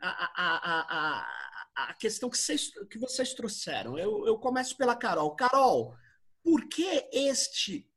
a, 0.00 0.08
a, 0.08 0.80
a, 0.98 1.90
a, 1.90 1.94
questão 1.94 2.28
que 2.28 2.36
vocês, 2.36 2.72
que 2.90 2.98
vocês 2.98 3.34
trouxeram. 3.34 3.96
Eu, 3.96 4.26
eu 4.26 4.36
começo 4.38 4.76
pela 4.76 4.96
Carol. 4.96 5.36
Carol, 5.36 5.94
por 6.42 6.68
que 6.68 7.08
este 7.12 7.88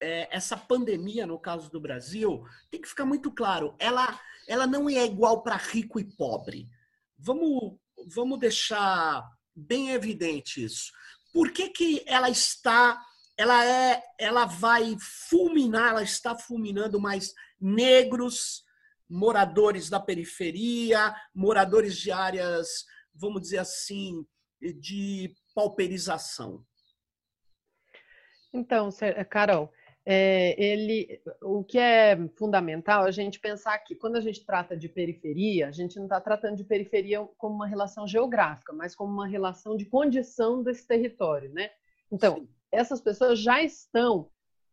é, 0.00 0.28
essa 0.34 0.56
pandemia, 0.56 1.26
no 1.26 1.38
caso 1.38 1.70
do 1.70 1.80
Brasil, 1.80 2.44
tem 2.70 2.80
que 2.80 2.88
ficar 2.88 3.04
muito 3.04 3.30
claro, 3.32 3.74
ela, 3.78 4.18
ela 4.48 4.66
não 4.66 4.88
é 4.88 5.04
igual 5.04 5.42
para 5.42 5.56
rico 5.56 5.98
e 5.98 6.04
pobre. 6.04 6.68
Vamos, 7.18 7.78
vamos 8.06 8.38
deixar 8.38 9.24
bem 9.54 9.90
evidente 9.90 10.64
isso. 10.64 10.92
Por 11.32 11.52
que, 11.52 11.68
que 11.70 12.04
ela 12.06 12.30
está, 12.30 13.00
ela 13.36 13.64
é, 13.64 14.02
ela 14.18 14.44
vai 14.44 14.96
fulminar, 15.28 15.90
ela 15.90 16.02
está 16.02 16.36
fulminando 16.36 17.00
mais 17.00 17.32
negros, 17.60 18.64
moradores 19.08 19.88
da 19.88 20.00
periferia, 20.00 21.14
moradores 21.34 21.96
de 21.96 22.10
áreas, 22.10 22.84
vamos 23.14 23.42
dizer 23.42 23.58
assim, 23.58 24.26
de 24.80 25.34
pauperização? 25.54 26.64
Então, 28.52 28.88
Carol, 29.30 29.70
é, 30.08 30.54
ele, 30.62 31.20
o 31.42 31.64
que 31.64 31.78
é 31.78 32.16
fundamental 32.36 33.06
é 33.06 33.08
a 33.08 33.12
gente 33.12 33.40
pensar 33.40 33.76
que 33.78 33.96
quando 33.96 34.14
a 34.14 34.20
gente 34.20 34.46
trata 34.46 34.76
de 34.76 34.88
periferia, 34.88 35.66
a 35.66 35.72
gente 35.72 35.96
não 35.96 36.04
está 36.04 36.20
tratando 36.20 36.56
de 36.56 36.62
periferia 36.62 37.26
como 37.36 37.56
uma 37.56 37.66
relação 37.66 38.06
geográfica, 38.06 38.72
mas 38.72 38.94
como 38.94 39.12
uma 39.12 39.26
relação 39.26 39.76
de 39.76 39.84
condição 39.84 40.62
desse 40.62 40.86
território, 40.86 41.52
né? 41.52 41.70
Então, 42.10 42.36
Sim. 42.36 42.48
essas 42.70 43.00
pessoas 43.00 43.40
já 43.40 43.60
estão, 43.60 44.30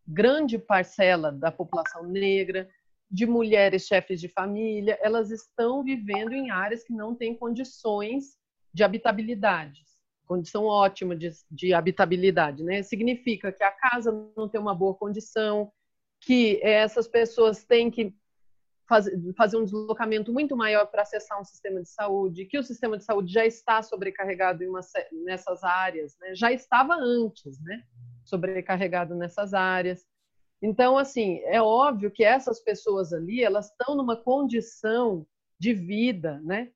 grande 0.07 0.59
parcela 0.59 1.31
da 1.31 1.51
população 1.51 2.03
negra, 2.03 2.69
de 3.09 3.25
mulheres 3.25 3.87
chefes 3.87 4.21
de 4.21 4.27
família, 4.27 4.99
elas 5.01 5.31
estão 5.31 5.83
vivendo 5.83 6.33
em 6.33 6.51
áreas 6.51 6.83
que 6.83 6.93
não 6.93 7.15
têm 7.15 7.35
condições 7.35 8.37
de 8.71 8.83
habitabilidade 8.83 9.81
condição 10.27 10.65
ótima 10.65 11.15
de, 11.15 11.31
de 11.49 11.73
habitabilidade, 11.73 12.63
né? 12.63 12.81
Significa 12.83 13.51
que 13.51 13.63
a 13.63 13.71
casa 13.71 14.11
não 14.35 14.47
tem 14.47 14.59
uma 14.59 14.75
boa 14.75 14.93
condição, 14.93 15.71
que 16.21 16.59
essas 16.63 17.07
pessoas 17.07 17.63
têm 17.63 17.91
que 17.91 18.15
fazer, 18.87 19.57
um 19.57 19.63
deslocamento 19.63 20.31
muito 20.31 20.55
maior 20.55 20.85
para 20.87 21.01
acessar 21.01 21.39
um 21.39 21.43
sistema 21.43 21.81
de 21.81 21.89
saúde, 21.89 22.45
que 22.45 22.57
o 22.57 22.63
sistema 22.63 22.97
de 22.97 23.03
saúde 23.03 23.31
já 23.31 23.45
está 23.45 23.81
sobrecarregado 23.81 24.63
uma, 24.67 24.81
nessas 25.23 25.63
áreas, 25.63 26.15
né? 26.19 26.35
já 26.35 26.51
estava 26.51 26.95
antes, 26.95 27.59
né? 27.61 27.83
Sobrecarregado 28.23 29.15
nessas 29.15 29.53
áreas. 29.53 30.05
Então, 30.61 30.97
assim, 30.97 31.39
é 31.45 31.61
óbvio 31.61 32.11
que 32.11 32.23
essas 32.23 32.59
pessoas 32.59 33.11
ali, 33.13 33.43
elas 33.43 33.69
estão 33.69 33.95
numa 33.95 34.15
condição 34.15 35.25
de 35.59 35.73
vida, 35.73 36.39
né? 36.43 36.71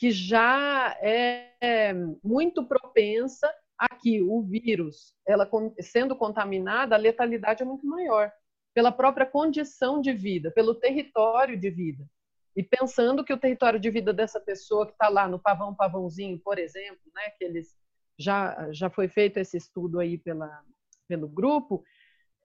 Que 0.00 0.10
já 0.10 0.96
é 1.02 1.92
muito 2.24 2.64
propensa 2.64 3.54
a 3.78 3.86
que 3.94 4.22
o 4.22 4.40
vírus, 4.40 5.14
ela 5.28 5.46
sendo 5.78 6.16
contaminada, 6.16 6.94
a 6.94 6.98
letalidade 6.98 7.62
é 7.62 7.66
muito 7.66 7.86
maior, 7.86 8.32
pela 8.72 8.90
própria 8.90 9.26
condição 9.26 10.00
de 10.00 10.14
vida, 10.14 10.50
pelo 10.52 10.74
território 10.74 11.60
de 11.60 11.68
vida. 11.68 12.08
E 12.56 12.62
pensando 12.62 13.22
que 13.22 13.32
o 13.32 13.38
território 13.38 13.78
de 13.78 13.90
vida 13.90 14.10
dessa 14.10 14.40
pessoa 14.40 14.86
que 14.86 14.92
está 14.92 15.10
lá 15.10 15.28
no 15.28 15.38
pavão 15.38 15.74
pavãozinho, 15.74 16.38
por 16.38 16.58
exemplo, 16.58 17.12
né, 17.14 17.28
que 17.36 17.44
eles 17.44 17.76
já 18.18 18.72
já 18.72 18.88
foi 18.88 19.06
feito 19.06 19.36
esse 19.36 19.58
estudo 19.58 20.00
aí 20.00 20.16
pela 20.16 20.62
pelo 21.06 21.28
grupo, 21.28 21.84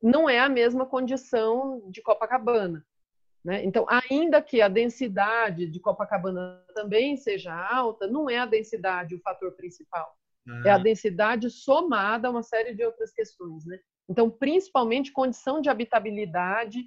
não 0.04 0.30
é 0.30 0.40
a 0.40 0.50
mesma 0.50 0.86
condição 0.86 1.90
de 1.90 2.02
Copacabana. 2.02 2.86
Né? 3.46 3.64
Então, 3.64 3.86
ainda 3.88 4.42
que 4.42 4.60
a 4.60 4.68
densidade 4.68 5.68
de 5.68 5.80
Copacabana 5.80 6.64
também 6.74 7.16
seja 7.16 7.54
alta, 7.54 8.08
não 8.08 8.28
é 8.28 8.40
a 8.40 8.46
densidade 8.48 9.14
o 9.14 9.22
fator 9.22 9.52
principal. 9.52 10.18
É 10.64 10.72
a 10.72 10.78
densidade 10.80 11.50
somada 11.50 12.28
a 12.28 12.32
uma 12.32 12.42
série 12.42 12.74
de 12.74 12.84
outras 12.84 13.12
questões. 13.12 13.64
Né? 13.66 13.80
Então, 14.10 14.32
principalmente 14.32 15.12
condição 15.12 15.62
de 15.62 15.70
habitabilidade, 15.70 16.86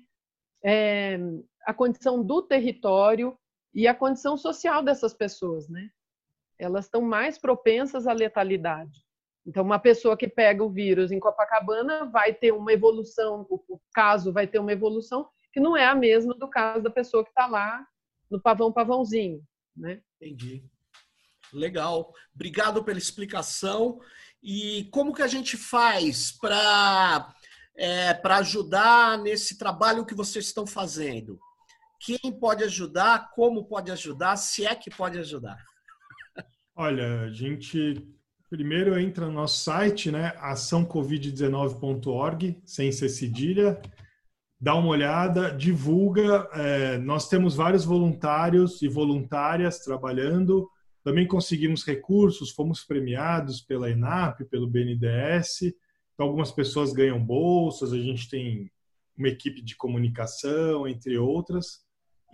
é, 0.65 1.19
a 1.65 1.73
condição 1.73 2.25
do 2.25 2.43
território 2.43 3.39
e 3.73 3.87
a 3.87 3.95
condição 3.95 4.37
social 4.37 4.83
dessas 4.83 5.15
pessoas. 5.15 5.69
Né? 5.69 5.91
Elas 6.59 6.87
estão 6.87 7.03
mais 7.03 7.39
propensas 7.39 8.09
à 8.09 8.13
letalidade. 8.13 9.05
Então, 9.47 9.65
uma 9.65 9.79
pessoa 9.79 10.17
que 10.17 10.29
pega 10.29 10.63
o 10.63 10.71
vírus 10.71 11.13
em 11.13 11.21
Copacabana 11.21 12.05
vai 12.05 12.35
ter 12.35 12.53
uma 12.53 12.73
evolução, 12.73 13.47
o 13.49 13.81
caso 13.95 14.33
vai 14.33 14.47
ter 14.47 14.59
uma 14.59 14.73
evolução 14.73 15.29
que 15.59 15.61
não 15.61 15.77
é 15.77 15.87
a 15.87 15.95
mesma 15.95 16.35
do 16.35 16.49
caso 16.49 16.85
da 16.85 16.91
pessoa 16.91 17.25
que 17.25 17.31
está 17.31 17.49
lá 17.49 17.85
no 18.31 18.41
pavão 18.41 18.73
pavãozinho, 18.73 19.43
né? 19.77 20.01
Entendi. 20.23 20.63
Legal. 21.53 22.15
Obrigado 22.33 22.85
pela 22.85 22.99
explicação. 22.99 23.99
E 24.41 24.89
como 24.93 25.13
que 25.13 25.23
a 25.23 25.27
gente 25.27 25.57
faz 25.57 26.31
para 26.31 27.35
é, 27.77 28.15
para 28.15 28.37
ajudar 28.37 29.19
nesse 29.19 29.59
trabalho 29.59 30.07
que 30.07 30.15
vocês 30.15 30.45
estão 30.45 30.65
fazendo? 30.65 31.41
Quem 32.01 32.31
pode 32.39 32.63
ajudar? 32.63 33.33
Como 33.33 33.65
pode 33.65 33.91
ajudar? 33.91 34.37
Se 34.37 34.65
é 34.65 34.77
que 34.77 34.91
pode 34.91 35.19
ajudar? 35.19 35.61
Olha, 36.77 37.23
a 37.23 37.33
gente 37.33 38.07
primeiro 38.49 38.97
entra 38.97 39.27
no 39.27 39.33
nosso 39.33 39.65
site, 39.65 40.13
né? 40.13 40.37
açãocovid19.org, 40.37 42.63
sem 42.65 42.93
ser 42.93 43.09
cedilha 43.09 43.83
dá 44.61 44.75
uma 44.75 44.89
olhada, 44.89 45.51
divulga. 45.51 46.49
É, 46.53 46.99
nós 46.99 47.29
temos 47.29 47.55
vários 47.55 47.85
voluntários 47.85 48.83
e 48.83 48.89
voluntárias 48.89 49.79
trabalhando. 49.81 50.69
Também 51.05 51.27
conseguimos 51.27 51.85
recursos, 51.85 52.51
fomos 52.51 52.85
premiados 52.85 53.61
pela 53.61 53.91
ENAP, 53.91 54.45
pelo 54.45 54.69
BNDES. 54.69 55.75
Então, 56.13 56.27
algumas 56.27 56.51
pessoas 56.51 56.93
ganham 56.93 57.25
bolsas, 57.25 57.93
a 57.93 57.99
gente 57.99 58.29
tem 58.29 58.71
uma 59.17 59.29
equipe 59.29 59.63
de 59.63 59.77
comunicação, 59.77 60.87
entre 60.87 61.17
outras. 61.17 61.81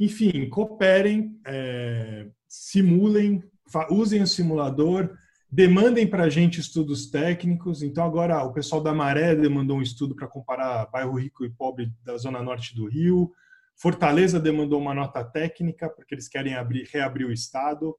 Enfim, 0.01 0.49
cooperem, 0.49 1.39
é, 1.47 2.27
simulem, 2.49 3.43
usem 3.91 4.22
o 4.22 4.27
simulador, 4.27 5.16
demandem 5.55 6.05
para 6.05 6.25
a 6.25 6.29
gente 6.29 6.59
estudos 6.59 7.09
técnicos. 7.09 7.81
Então, 7.81 8.05
agora 8.05 8.43
o 8.43 8.53
pessoal 8.53 8.83
da 8.83 8.93
Maré 8.93 9.37
demandou 9.37 9.79
um 9.79 9.83
estudo 9.83 10.13
para 10.13 10.27
comparar 10.27 10.87
bairro 10.87 11.17
rico 11.17 11.45
e 11.45 11.51
pobre 11.51 11.93
da 12.03 12.17
zona 12.17 12.43
norte 12.43 12.75
do 12.75 12.89
Rio. 12.89 13.33
Fortaleza 13.77 14.41
demandou 14.41 14.81
uma 14.81 14.93
nota 14.93 15.23
técnica, 15.23 15.89
porque 15.89 16.13
eles 16.13 16.27
querem 16.27 16.57
abrir, 16.57 16.89
reabrir 16.93 17.25
o 17.25 17.33
estado. 17.33 17.97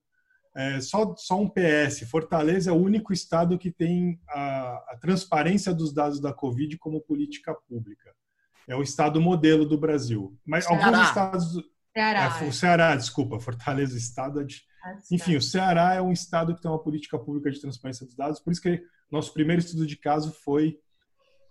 É, 0.53 0.81
só, 0.81 1.15
só 1.15 1.39
um 1.39 1.47
PS: 1.47 2.01
Fortaleza 2.09 2.71
é 2.71 2.73
o 2.73 2.77
único 2.77 3.13
estado 3.13 3.57
que 3.57 3.71
tem 3.71 4.19
a, 4.27 4.83
a 4.89 4.97
transparência 4.99 5.73
dos 5.73 5.93
dados 5.93 6.19
da 6.19 6.33
Covid 6.33 6.77
como 6.77 6.99
política 6.99 7.55
pública. 7.69 8.13
É 8.67 8.75
o 8.75 8.81
estado 8.81 9.21
modelo 9.21 9.65
do 9.65 9.77
Brasil. 9.77 10.37
Mas 10.45 10.65
Ceará. 10.65 10.85
alguns 10.87 11.07
estados. 11.07 11.63
Ceará. 11.93 12.39
É, 12.41 12.47
o 12.49 12.51
Ceará, 12.51 12.95
desculpa, 12.97 13.39
Fortaleza, 13.39 13.97
estado 13.97 14.41
é 14.41 14.43
de 14.43 14.61
enfim, 15.11 15.35
o 15.35 15.41
Ceará 15.41 15.93
é 15.93 16.01
um 16.01 16.11
estado 16.11 16.55
que 16.55 16.61
tem 16.61 16.69
uma 16.69 16.81
política 16.81 17.17
pública 17.17 17.51
de 17.51 17.59
transparência 17.59 18.05
dos 18.05 18.15
dados, 18.15 18.39
por 18.39 18.51
isso 18.51 18.61
que 18.61 18.83
nosso 19.11 19.33
primeiro 19.33 19.61
estudo 19.61 19.85
de 19.85 19.97
caso 19.97 20.31
foi 20.43 20.79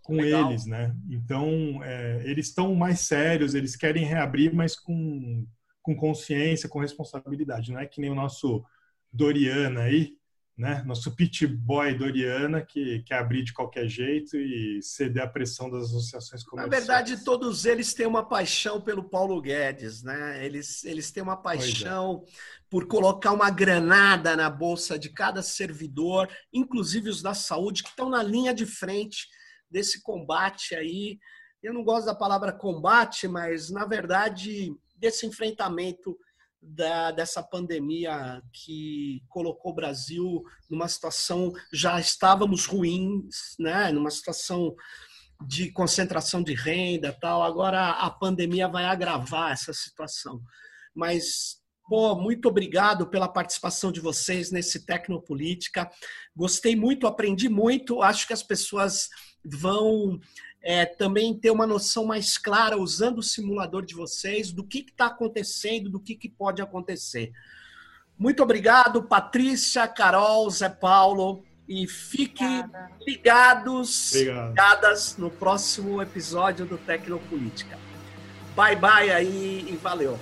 com 0.02 0.16
Legal. 0.16 0.50
eles, 0.50 0.66
né? 0.66 0.94
Então, 1.08 1.82
é, 1.82 2.22
eles 2.26 2.48
estão 2.48 2.74
mais 2.74 3.00
sérios, 3.00 3.54
eles 3.54 3.74
querem 3.74 4.04
reabrir, 4.04 4.54
mas 4.54 4.76
com, 4.76 5.46
com 5.82 5.96
consciência, 5.96 6.68
com 6.68 6.78
responsabilidade. 6.78 7.72
Não 7.72 7.80
é 7.80 7.86
que 7.86 8.00
nem 8.00 8.10
o 8.10 8.14
nosso 8.14 8.62
Doriana 9.10 9.82
aí, 9.82 10.12
né? 10.56 10.82
Nosso 10.86 11.14
pit 11.14 11.46
boy 11.46 11.94
Doriana, 11.98 12.64
que 12.64 13.02
quer 13.02 13.18
abrir 13.18 13.42
de 13.42 13.52
qualquer 13.52 13.88
jeito 13.88 14.36
e 14.36 14.80
ceder 14.82 15.24
à 15.24 15.26
pressão 15.26 15.68
das 15.68 15.84
associações 15.84 16.44
comerciais. 16.44 16.70
Na 16.70 16.78
verdade, 16.78 17.24
todos 17.24 17.64
eles 17.64 17.92
têm 17.92 18.06
uma 18.06 18.26
paixão 18.26 18.80
pelo 18.80 19.08
Paulo 19.08 19.40
Guedes, 19.40 20.02
né? 20.04 20.44
Eles, 20.44 20.84
eles 20.84 21.10
têm 21.10 21.22
uma 21.22 21.32
é. 21.32 21.42
paixão 21.42 22.24
é. 22.24 22.30
por 22.70 22.86
colocar 22.86 23.32
uma 23.32 23.50
granada 23.50 24.36
na 24.36 24.48
bolsa 24.48 24.96
de 24.96 25.08
cada 25.08 25.42
servidor, 25.42 26.30
inclusive 26.52 27.10
os 27.10 27.20
da 27.20 27.34
saúde, 27.34 27.82
que 27.82 27.88
estão 27.88 28.08
na 28.08 28.22
linha 28.22 28.54
de 28.54 28.64
frente 28.64 29.26
desse 29.68 30.00
combate 30.02 30.76
aí. 30.76 31.18
Eu 31.60 31.74
não 31.74 31.82
gosto 31.82 32.06
da 32.06 32.14
palavra 32.14 32.52
combate, 32.52 33.26
mas, 33.26 33.70
na 33.70 33.84
verdade, 33.84 34.72
desse 34.96 35.26
enfrentamento 35.26 36.16
da, 36.64 37.10
dessa 37.10 37.42
pandemia 37.42 38.42
que 38.52 39.22
colocou 39.28 39.72
o 39.72 39.74
Brasil 39.74 40.42
numa 40.70 40.88
situação, 40.88 41.52
já 41.72 42.00
estávamos 42.00 42.66
ruins, 42.66 43.54
né? 43.58 43.92
numa 43.92 44.10
situação 44.10 44.74
de 45.46 45.70
concentração 45.72 46.42
de 46.42 46.54
renda 46.54 47.16
tal. 47.20 47.42
Agora 47.42 47.90
a 47.90 48.10
pandemia 48.10 48.68
vai 48.68 48.84
agravar 48.84 49.52
essa 49.52 49.72
situação. 49.72 50.40
Mas 50.94 51.62
Pô, 51.86 52.14
muito 52.14 52.48
obrigado 52.48 53.06
pela 53.06 53.28
participação 53.28 53.92
de 53.92 54.00
vocês 54.00 54.50
nesse 54.50 54.86
Tecnopolítica. 54.86 55.90
Gostei 56.34 56.74
muito, 56.74 57.06
aprendi 57.06 57.46
muito. 57.46 58.00
Acho 58.00 58.26
que 58.26 58.32
as 58.32 58.42
pessoas 58.42 59.10
vão 59.44 60.18
é, 60.64 60.86
também 60.86 61.34
ter 61.34 61.50
uma 61.50 61.66
noção 61.66 62.06
mais 62.06 62.38
clara, 62.38 62.78
usando 62.78 63.18
o 63.18 63.22
simulador 63.22 63.84
de 63.84 63.94
vocês, 63.94 64.50
do 64.50 64.64
que 64.64 64.78
está 64.78 65.06
acontecendo, 65.06 65.90
do 65.90 66.00
que, 66.00 66.14
que 66.14 66.28
pode 66.28 66.62
acontecer. 66.62 67.30
Muito 68.18 68.42
obrigado, 68.42 69.02
Patrícia, 69.02 69.86
Carol, 69.86 70.48
Zé 70.48 70.70
Paulo. 70.70 71.44
E 71.68 71.86
fiquem 71.86 72.64
ligados, 73.06 74.12
Obrigado. 74.12 74.48
ligadas 74.48 75.16
no 75.16 75.30
próximo 75.30 76.00
episódio 76.00 76.66
do 76.66 76.76
Tecnopolítica. 76.76 77.78
Bye 78.54 78.76
bye 78.76 79.10
aí 79.10 79.66
e 79.68 79.76
valeu. 79.76 80.18